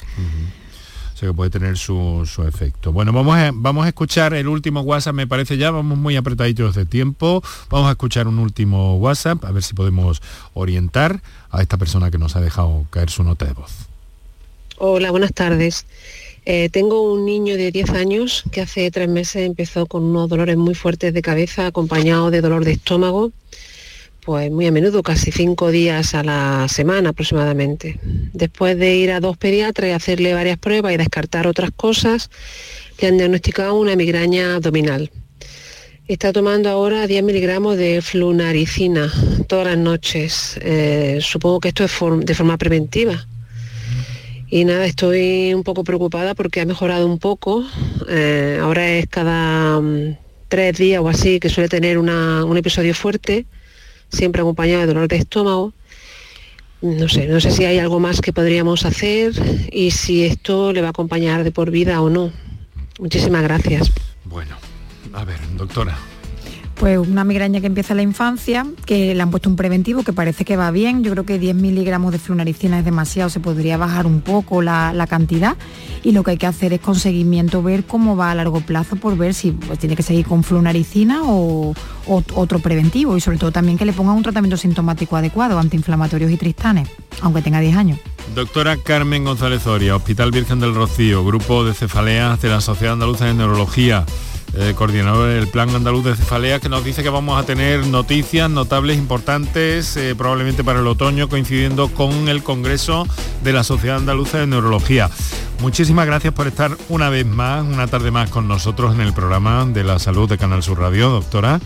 O 1.16 1.18
sea 1.18 1.30
que 1.30 1.34
puede 1.34 1.50
tener 1.50 1.78
su, 1.78 2.28
efecto. 2.46 2.92
Bueno, 2.92 3.14
vamos 3.14 3.38
a, 3.38 3.52
vamos 3.54 3.86
a 3.86 3.88
escuchar 3.88 4.34
el 4.34 4.50
último 4.50 4.82
WhatsApp, 4.82 5.16
me 5.16 5.26
parece 5.26 5.56
ya, 5.56 5.72
vamos 5.72 5.98
muy 5.98 6.18
apretaditos 6.18 6.76
de 6.76 6.86
tiempo. 6.86 7.42
Vamos 7.70 7.88
a 7.88 7.92
escuchar 7.92 8.28
un 8.28 8.38
último 8.38 8.98
WhatsApp, 8.98 9.46
a 9.46 9.52
ver 9.52 9.64
si 9.64 9.74
podemos 9.74 10.22
orientar 10.54 11.22
a 11.52 11.62
esta 11.62 11.78
persona 11.78 12.12
que 12.12 12.18
nos 12.18 12.36
ha 12.36 12.42
dejado 12.42 12.86
caer 12.90 13.10
su 13.10 13.24
nota 13.24 13.46
de 13.46 13.54
voz. 13.54 13.88
Hola, 14.78 15.10
buenas 15.10 15.32
tardes. 15.32 15.86
Eh, 16.48 16.70
tengo 16.70 17.12
un 17.12 17.26
niño 17.26 17.58
de 17.58 17.72
10 17.72 17.90
años 17.92 18.44
que 18.52 18.62
hace 18.62 18.92
tres 18.92 19.10
meses 19.10 19.48
empezó 19.48 19.88
con 19.88 20.04
unos 20.04 20.30
dolores 20.30 20.58
muy 20.58 20.76
fuertes 20.76 21.12
de 21.12 21.22
cabeza 21.24 21.66
acompañado 21.66 22.30
de 22.30 22.42
dolor 22.42 22.64
de 22.64 22.74
estómago, 22.74 23.32
pues 24.24 24.52
muy 24.52 24.68
a 24.68 24.72
menudo, 24.72 25.02
casi 25.02 25.32
cinco 25.32 25.72
días 25.72 26.14
a 26.14 26.24
la 26.24 26.68
semana 26.70 27.10
aproximadamente. 27.10 28.00
Después 28.34 28.78
de 28.78 28.96
ir 28.96 29.12
a 29.12 29.20
dos 29.20 29.38
pediatras 29.38 29.90
y 29.90 29.94
hacerle 29.94 30.36
varias 30.36 30.60
pruebas 30.60 30.94
y 30.94 30.98
descartar 30.98 31.48
otras 31.48 31.72
cosas, 31.72 32.30
le 33.02 33.08
han 33.08 33.18
diagnosticado 33.18 33.74
una 33.74 33.96
migraña 33.96 34.56
abdominal. 34.56 35.10
Está 36.08 36.32
tomando 36.32 36.70
ahora 36.70 37.08
10 37.08 37.24
miligramos 37.24 37.76
de 37.78 38.04
flunaricina 38.04 39.12
todas 39.48 39.66
las 39.66 39.78
noches. 39.80 40.60
Eh, 40.62 41.18
supongo 41.22 41.60
que 41.60 41.70
esto 41.70 41.86
es 41.86 41.92
de 42.20 42.36
forma 42.36 42.58
preventiva 42.58 43.26
y 44.56 44.64
nada, 44.64 44.86
estoy 44.86 45.54
un 45.54 45.64
poco 45.64 45.84
preocupada 45.84 46.34
porque 46.34 46.62
ha 46.62 46.66
mejorado 46.66 47.08
un 47.08 47.20
poco. 47.20 47.66
Eh, 48.08 48.58
ahora 48.62 48.88
es 48.88 49.06
cada 49.06 49.82
mm, 49.82 50.16
tres 50.48 50.78
días 50.78 51.02
o 51.02 51.10
así 51.10 51.42
que 51.42 51.50
suele 51.50 51.68
tener 51.68 51.98
un 51.98 52.56
episodio 52.56 52.96
fuerte, 52.96 53.48
siempre 54.08 54.42
acompañado 54.42 54.80
de 54.80 54.88
dolor 54.88 55.10
de 55.10 55.18
estómago. 55.18 55.74
No 56.82 57.10
sé, 57.10 57.28
no 57.28 57.42
sé 57.42 57.52
si 57.52 57.66
hay 57.66 57.80
algo 57.80 58.00
más 58.00 58.22
que 58.22 58.32
podríamos 58.32 58.86
hacer 58.86 59.34
y 59.74 59.92
si 59.92 60.24
esto 60.24 60.72
le 60.72 60.80
va 60.80 60.88
a 60.88 60.92
acompañar 60.92 61.44
de 61.44 61.52
por 61.52 61.70
vida 61.70 62.02
o 62.02 62.10
no. 62.10 62.32
Muchísimas 62.98 63.44
gracias. 63.44 63.92
Bueno, 64.24 64.56
a 65.12 65.26
ver, 65.26 65.40
doctora, 65.58 65.98
pues 66.76 66.98
una 66.98 67.24
migraña 67.24 67.62
que 67.62 67.68
empieza 67.68 67.94
en 67.94 67.98
la 67.98 68.04
infancia, 68.04 68.66
que 68.86 69.16
le 69.16 69.22
han 69.22 69.32
puesto 69.32 69.50
un 69.50 69.56
preventivo 69.56 70.04
que 70.04 70.14
parece 70.14 70.46
que 70.46 70.58
va 70.58 70.72
bien. 70.72 71.04
Yo 71.04 71.12
creo 71.12 71.26
que 71.26 71.40
10 71.40 71.56
miligramos 71.56 72.12
de 72.12 72.20
flunaricina 72.20 72.80
es 72.80 72.86
demasiado, 72.86 73.30
se 73.30 73.40
podría 73.40 73.78
bajar 73.78 74.06
un 74.06 74.22
poco 74.22 74.62
la, 74.62 75.08
cantidad. 75.10 75.56
Y 76.04 76.12
lo 76.12 76.24
que 76.24 76.32
hay 76.32 76.38
que 76.38 76.48
hacer 76.48 76.74
es 76.74 76.82
con 76.82 76.96
seguimiento 76.96 77.64
ver 77.64 77.86
cómo 77.86 78.16
va 78.18 78.32
a 78.32 78.36
largo 78.36 78.62
plazo 78.62 78.96
por 78.96 79.16
ver 79.18 79.34
si 79.34 79.52
pues, 79.52 79.80
tiene 79.80 79.96
que 79.96 80.04
seguir 80.04 80.26
con 80.26 80.44
flunaricina 80.44 81.22
o, 81.24 81.74
otro 82.08 82.60
preventivo. 82.60 83.16
Y 83.18 83.22
sobre 83.22 83.38
todo 83.38 83.52
también 83.52 83.78
que 83.78 83.86
le 83.86 83.94
pongan 83.94 84.16
un 84.16 84.24
tratamiento 84.24 84.58
sintomático 84.58 85.16
adecuado, 85.16 85.58
antiinflamatorios 85.58 86.32
y 86.32 86.38
tristanes, 86.38 86.90
aunque 87.22 87.42
tenga 87.42 87.60
10 87.60 87.78
años. 87.78 88.00
Doctora 88.34 88.76
Carmen 88.78 89.24
González 89.24 89.64
Zoria, 89.64 89.96
Hospital 89.96 90.32
Virgen 90.32 90.60
del 90.60 90.76
Rocío, 90.76 91.24
Grupo 91.24 91.64
de 91.64 91.74
Cefaleas 91.74 92.42
de 92.42 92.50
la 92.50 92.60
Sociedad 92.60 92.94
Andaluza 92.94 93.26
de 93.26 93.34
Neurología 93.34 94.06
eh, 94.58 94.74
coordinador 94.76 95.30
del 95.30 95.48
Plan 95.48 95.70
Andaluz 95.70 96.06
de 96.06 96.16
Cefalea, 96.16 96.60
que 96.60 96.70
nos 96.70 96.84
dice 96.84 97.04
que 97.04 97.10
vamos 97.10 97.42
a 97.42 97.46
tener 97.46 97.86
noticias 97.88 98.50
notables, 98.50 98.98
importantes, 98.98 99.98
eh, 99.98 100.16
probablemente 100.16 100.64
para 100.64 100.80
el 100.80 100.88
otoño, 100.88 101.30
coincidiendo 101.30 101.90
con 101.90 102.30
el 102.30 102.44
Congreso 102.44 103.08
de 103.44 103.54
la 103.54 103.64
Sociedad 103.64 103.98
Andaluza 103.98 104.40
de 104.40 104.48
Neurología. 104.48 105.10
Muchísimas 105.62 106.06
gracias 106.06 106.34
por 106.34 106.48
estar 106.48 106.78
una 106.90 107.10
vez 107.10 107.26
más, 107.26 107.64
una 107.64 107.88
tarde 107.88 108.12
más 108.12 108.30
con 108.30 108.48
nosotros 108.48 108.96
en 108.96 109.02
el 109.02 109.14
programa 109.14 109.66
de 109.66 109.84
la 109.84 110.00
salud 110.00 110.30
de 110.30 110.38
Canal 110.38 110.64
Sur 110.64 110.80
Radio, 110.80 111.10
doctora. 111.10 111.60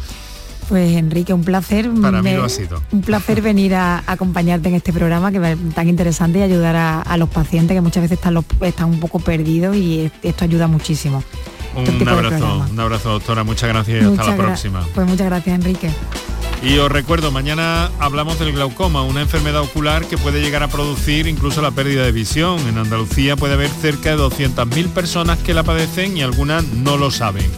Pues 0.70 0.96
Enrique, 0.98 1.34
un 1.34 1.44
placer. 1.44 1.90
Para 2.00 2.22
mí 2.22 2.32
lo 2.34 2.44
ha 2.44 2.50
sido. 2.50 2.82
Un 2.92 3.02
placer 3.02 3.42
venir 3.44 3.74
a, 3.74 4.04
acompañarte 4.06 4.70
en 4.70 4.76
este 4.76 4.94
programa 4.94 5.32
que 5.32 5.38
es 5.38 5.74
tan 5.74 5.90
interesante 5.90 6.40
y 6.40 6.42
ayudar 6.44 6.76
a, 7.06 7.18
los 7.18 7.28
pacientes 7.28 7.76
que 7.76 7.82
muchas 7.82 8.04
veces 8.04 8.20
están, 8.20 8.38
están 8.62 8.90
un 8.90 9.00
poco 9.00 9.20
perdidos 9.20 9.76
y 9.76 10.12
esto 10.22 10.46
ayuda 10.46 10.68
muchísimo. 10.68 11.24
Un 11.76 12.08
abrazo, 12.08 12.66
un 12.70 12.80
abrazo 12.80 13.10
doctora, 13.10 13.44
muchas 13.44 13.70
gracias 13.70 14.04
y 14.04 14.06
hasta 14.06 14.32
la 14.32 14.38
próxima. 14.38 14.86
Pues 14.94 15.08
muchas 15.08 15.28
gracias 15.28 15.56
Enrique. 15.56 15.92
Y 16.62 16.78
os 16.78 16.92
recuerdo, 16.92 17.32
mañana 17.32 17.90
hablamos 18.00 18.38
del 18.38 18.52
glaucoma, 18.52 19.04
una 19.04 19.22
enfermedad 19.22 19.62
ocular 19.62 20.06
que 20.06 20.18
puede 20.18 20.42
llegar 20.42 20.62
a 20.62 20.68
producir 20.68 21.26
incluso 21.28 21.62
la 21.62 21.72
pérdida 21.72 22.04
de 22.04 22.12
visión. 22.12 22.60
En 22.68 22.78
Andalucía 22.78 23.38
puede 23.38 23.54
haber 23.54 23.70
cerca 23.70 24.10
de 24.10 24.18
200.000 24.18 24.90
personas 24.90 25.40
que 25.40 25.54
la 25.54 25.64
padecen 25.64 26.18
y 26.18 26.22
algunas 26.22 26.66
no 26.66 26.98
lo 26.98 27.12
saben. 27.12 27.50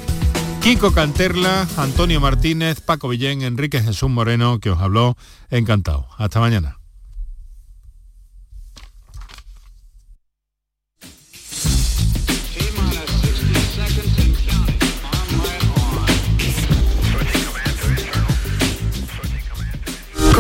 Kiko 0.61 0.91
Canterla, 0.91 1.67
Antonio 1.77 2.21
Martínez, 2.21 2.81
Paco 2.81 3.07
Villén, 3.07 3.41
Enrique 3.41 3.81
Jesús 3.81 4.11
Moreno, 4.11 4.59
que 4.59 4.69
os 4.69 4.79
habló, 4.79 5.17
encantado. 5.49 6.05
Hasta 6.19 6.39
mañana. 6.39 6.80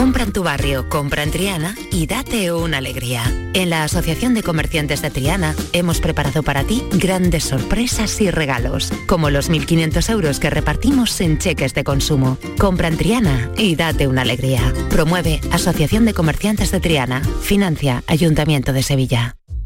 Compra 0.01 0.23
en 0.23 0.33
tu 0.33 0.41
barrio, 0.41 0.89
compra 0.89 1.21
en 1.21 1.29
Triana 1.29 1.75
y 1.91 2.07
date 2.07 2.51
una 2.51 2.79
alegría. 2.79 3.21
En 3.53 3.69
la 3.69 3.83
Asociación 3.83 4.33
de 4.33 4.41
Comerciantes 4.41 5.03
de 5.03 5.11
Triana 5.11 5.53
hemos 5.73 6.01
preparado 6.01 6.41
para 6.41 6.63
ti 6.63 6.83
grandes 6.93 7.43
sorpresas 7.43 8.19
y 8.19 8.31
regalos, 8.31 8.91
como 9.05 9.29
los 9.29 9.51
1.500 9.51 10.09
euros 10.09 10.39
que 10.39 10.49
repartimos 10.49 11.21
en 11.21 11.37
cheques 11.37 11.75
de 11.75 11.83
consumo. 11.83 12.39
Compra 12.57 12.87
en 12.87 12.97
Triana 12.97 13.51
y 13.59 13.75
date 13.75 14.07
una 14.07 14.23
alegría. 14.23 14.73
Promueve 14.89 15.39
Asociación 15.51 16.05
de 16.05 16.15
Comerciantes 16.15 16.71
de 16.71 16.79
Triana. 16.79 17.21
Financia 17.43 18.03
Ayuntamiento 18.07 18.73
de 18.73 18.81
Sevilla. 18.81 19.35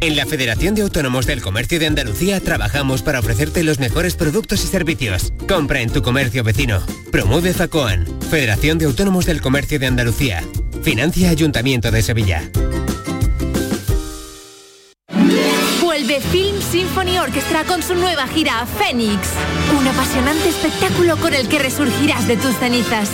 En 0.00 0.14
la 0.14 0.26
Federación 0.26 0.74
de 0.74 0.82
Autónomos 0.82 1.26
del 1.26 1.40
Comercio 1.40 1.78
de 1.78 1.86
Andalucía 1.86 2.38
trabajamos 2.40 3.02
para 3.02 3.20
ofrecerte 3.20 3.62
los 3.62 3.78
mejores 3.78 4.14
productos 4.14 4.62
y 4.62 4.66
servicios. 4.66 5.32
Compra 5.48 5.80
en 5.80 5.90
tu 5.90 6.02
comercio 6.02 6.44
vecino. 6.44 6.82
Promueve 7.10 7.54
FACOAN, 7.54 8.06
Federación 8.30 8.78
de 8.78 8.84
Autónomos 8.84 9.24
del 9.24 9.40
Comercio 9.40 9.78
de 9.78 9.86
Andalucía. 9.86 10.44
Financia 10.82 11.30
Ayuntamiento 11.30 11.90
de 11.90 12.02
Sevilla. 12.02 12.42
Film 16.20 16.60
Symphony 16.60 17.18
Orchestra 17.18 17.64
con 17.64 17.82
su 17.82 17.94
nueva 17.94 18.26
gira 18.26 18.66
Fénix. 18.66 19.28
Un 19.78 19.86
apasionante 19.86 20.48
espectáculo 20.48 21.16
con 21.16 21.34
el 21.34 21.48
que 21.48 21.58
resurgirás 21.58 22.26
de 22.26 22.36
tus 22.36 22.54
cenizas. 22.56 23.10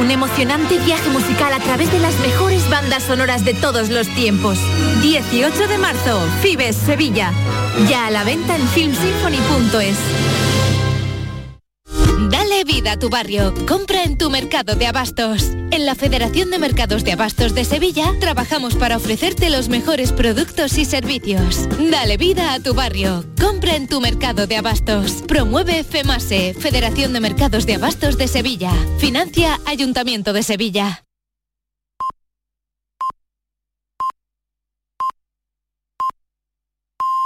Un 0.00 0.10
emocionante 0.10 0.78
viaje 0.78 1.08
musical 1.10 1.52
a 1.52 1.60
través 1.60 1.90
de 1.92 1.98
las 1.98 2.18
mejores 2.20 2.68
bandas 2.70 3.02
sonoras 3.02 3.44
de 3.44 3.54
todos 3.54 3.90
los 3.90 4.08
tiempos. 4.14 4.58
18 5.02 5.68
de 5.68 5.78
marzo, 5.78 6.20
Fibes, 6.42 6.76
Sevilla. 6.76 7.32
Ya 7.88 8.06
a 8.06 8.10
la 8.10 8.24
venta 8.24 8.56
en 8.56 8.66
filmsymphony.es. 8.68 10.45
Dale 12.56 12.72
vida 12.72 12.92
a 12.92 12.98
tu 12.98 13.10
barrio. 13.10 13.52
Compra 13.68 14.02
en 14.04 14.16
tu 14.16 14.30
mercado 14.30 14.76
de 14.76 14.86
abastos. 14.86 15.50
En 15.70 15.84
la 15.84 15.94
Federación 15.94 16.50
de 16.50 16.58
Mercados 16.58 17.04
de 17.04 17.12
Abastos 17.12 17.54
de 17.54 17.66
Sevilla 17.66 18.14
trabajamos 18.18 18.76
para 18.76 18.96
ofrecerte 18.96 19.50
los 19.50 19.68
mejores 19.68 20.10
productos 20.10 20.78
y 20.78 20.86
servicios. 20.86 21.68
Dale 21.90 22.16
vida 22.16 22.54
a 22.54 22.60
tu 22.60 22.72
barrio. 22.72 23.26
Compra 23.38 23.76
en 23.76 23.86
tu 23.86 24.00
mercado 24.00 24.46
de 24.46 24.56
abastos. 24.56 25.22
Promueve 25.28 25.84
FEMASE, 25.84 26.54
Federación 26.54 27.12
de 27.12 27.20
Mercados 27.20 27.66
de 27.66 27.74
Abastos 27.74 28.16
de 28.16 28.26
Sevilla. 28.26 28.72
Financia 28.96 29.60
Ayuntamiento 29.66 30.32
de 30.32 30.42
Sevilla. 30.42 31.05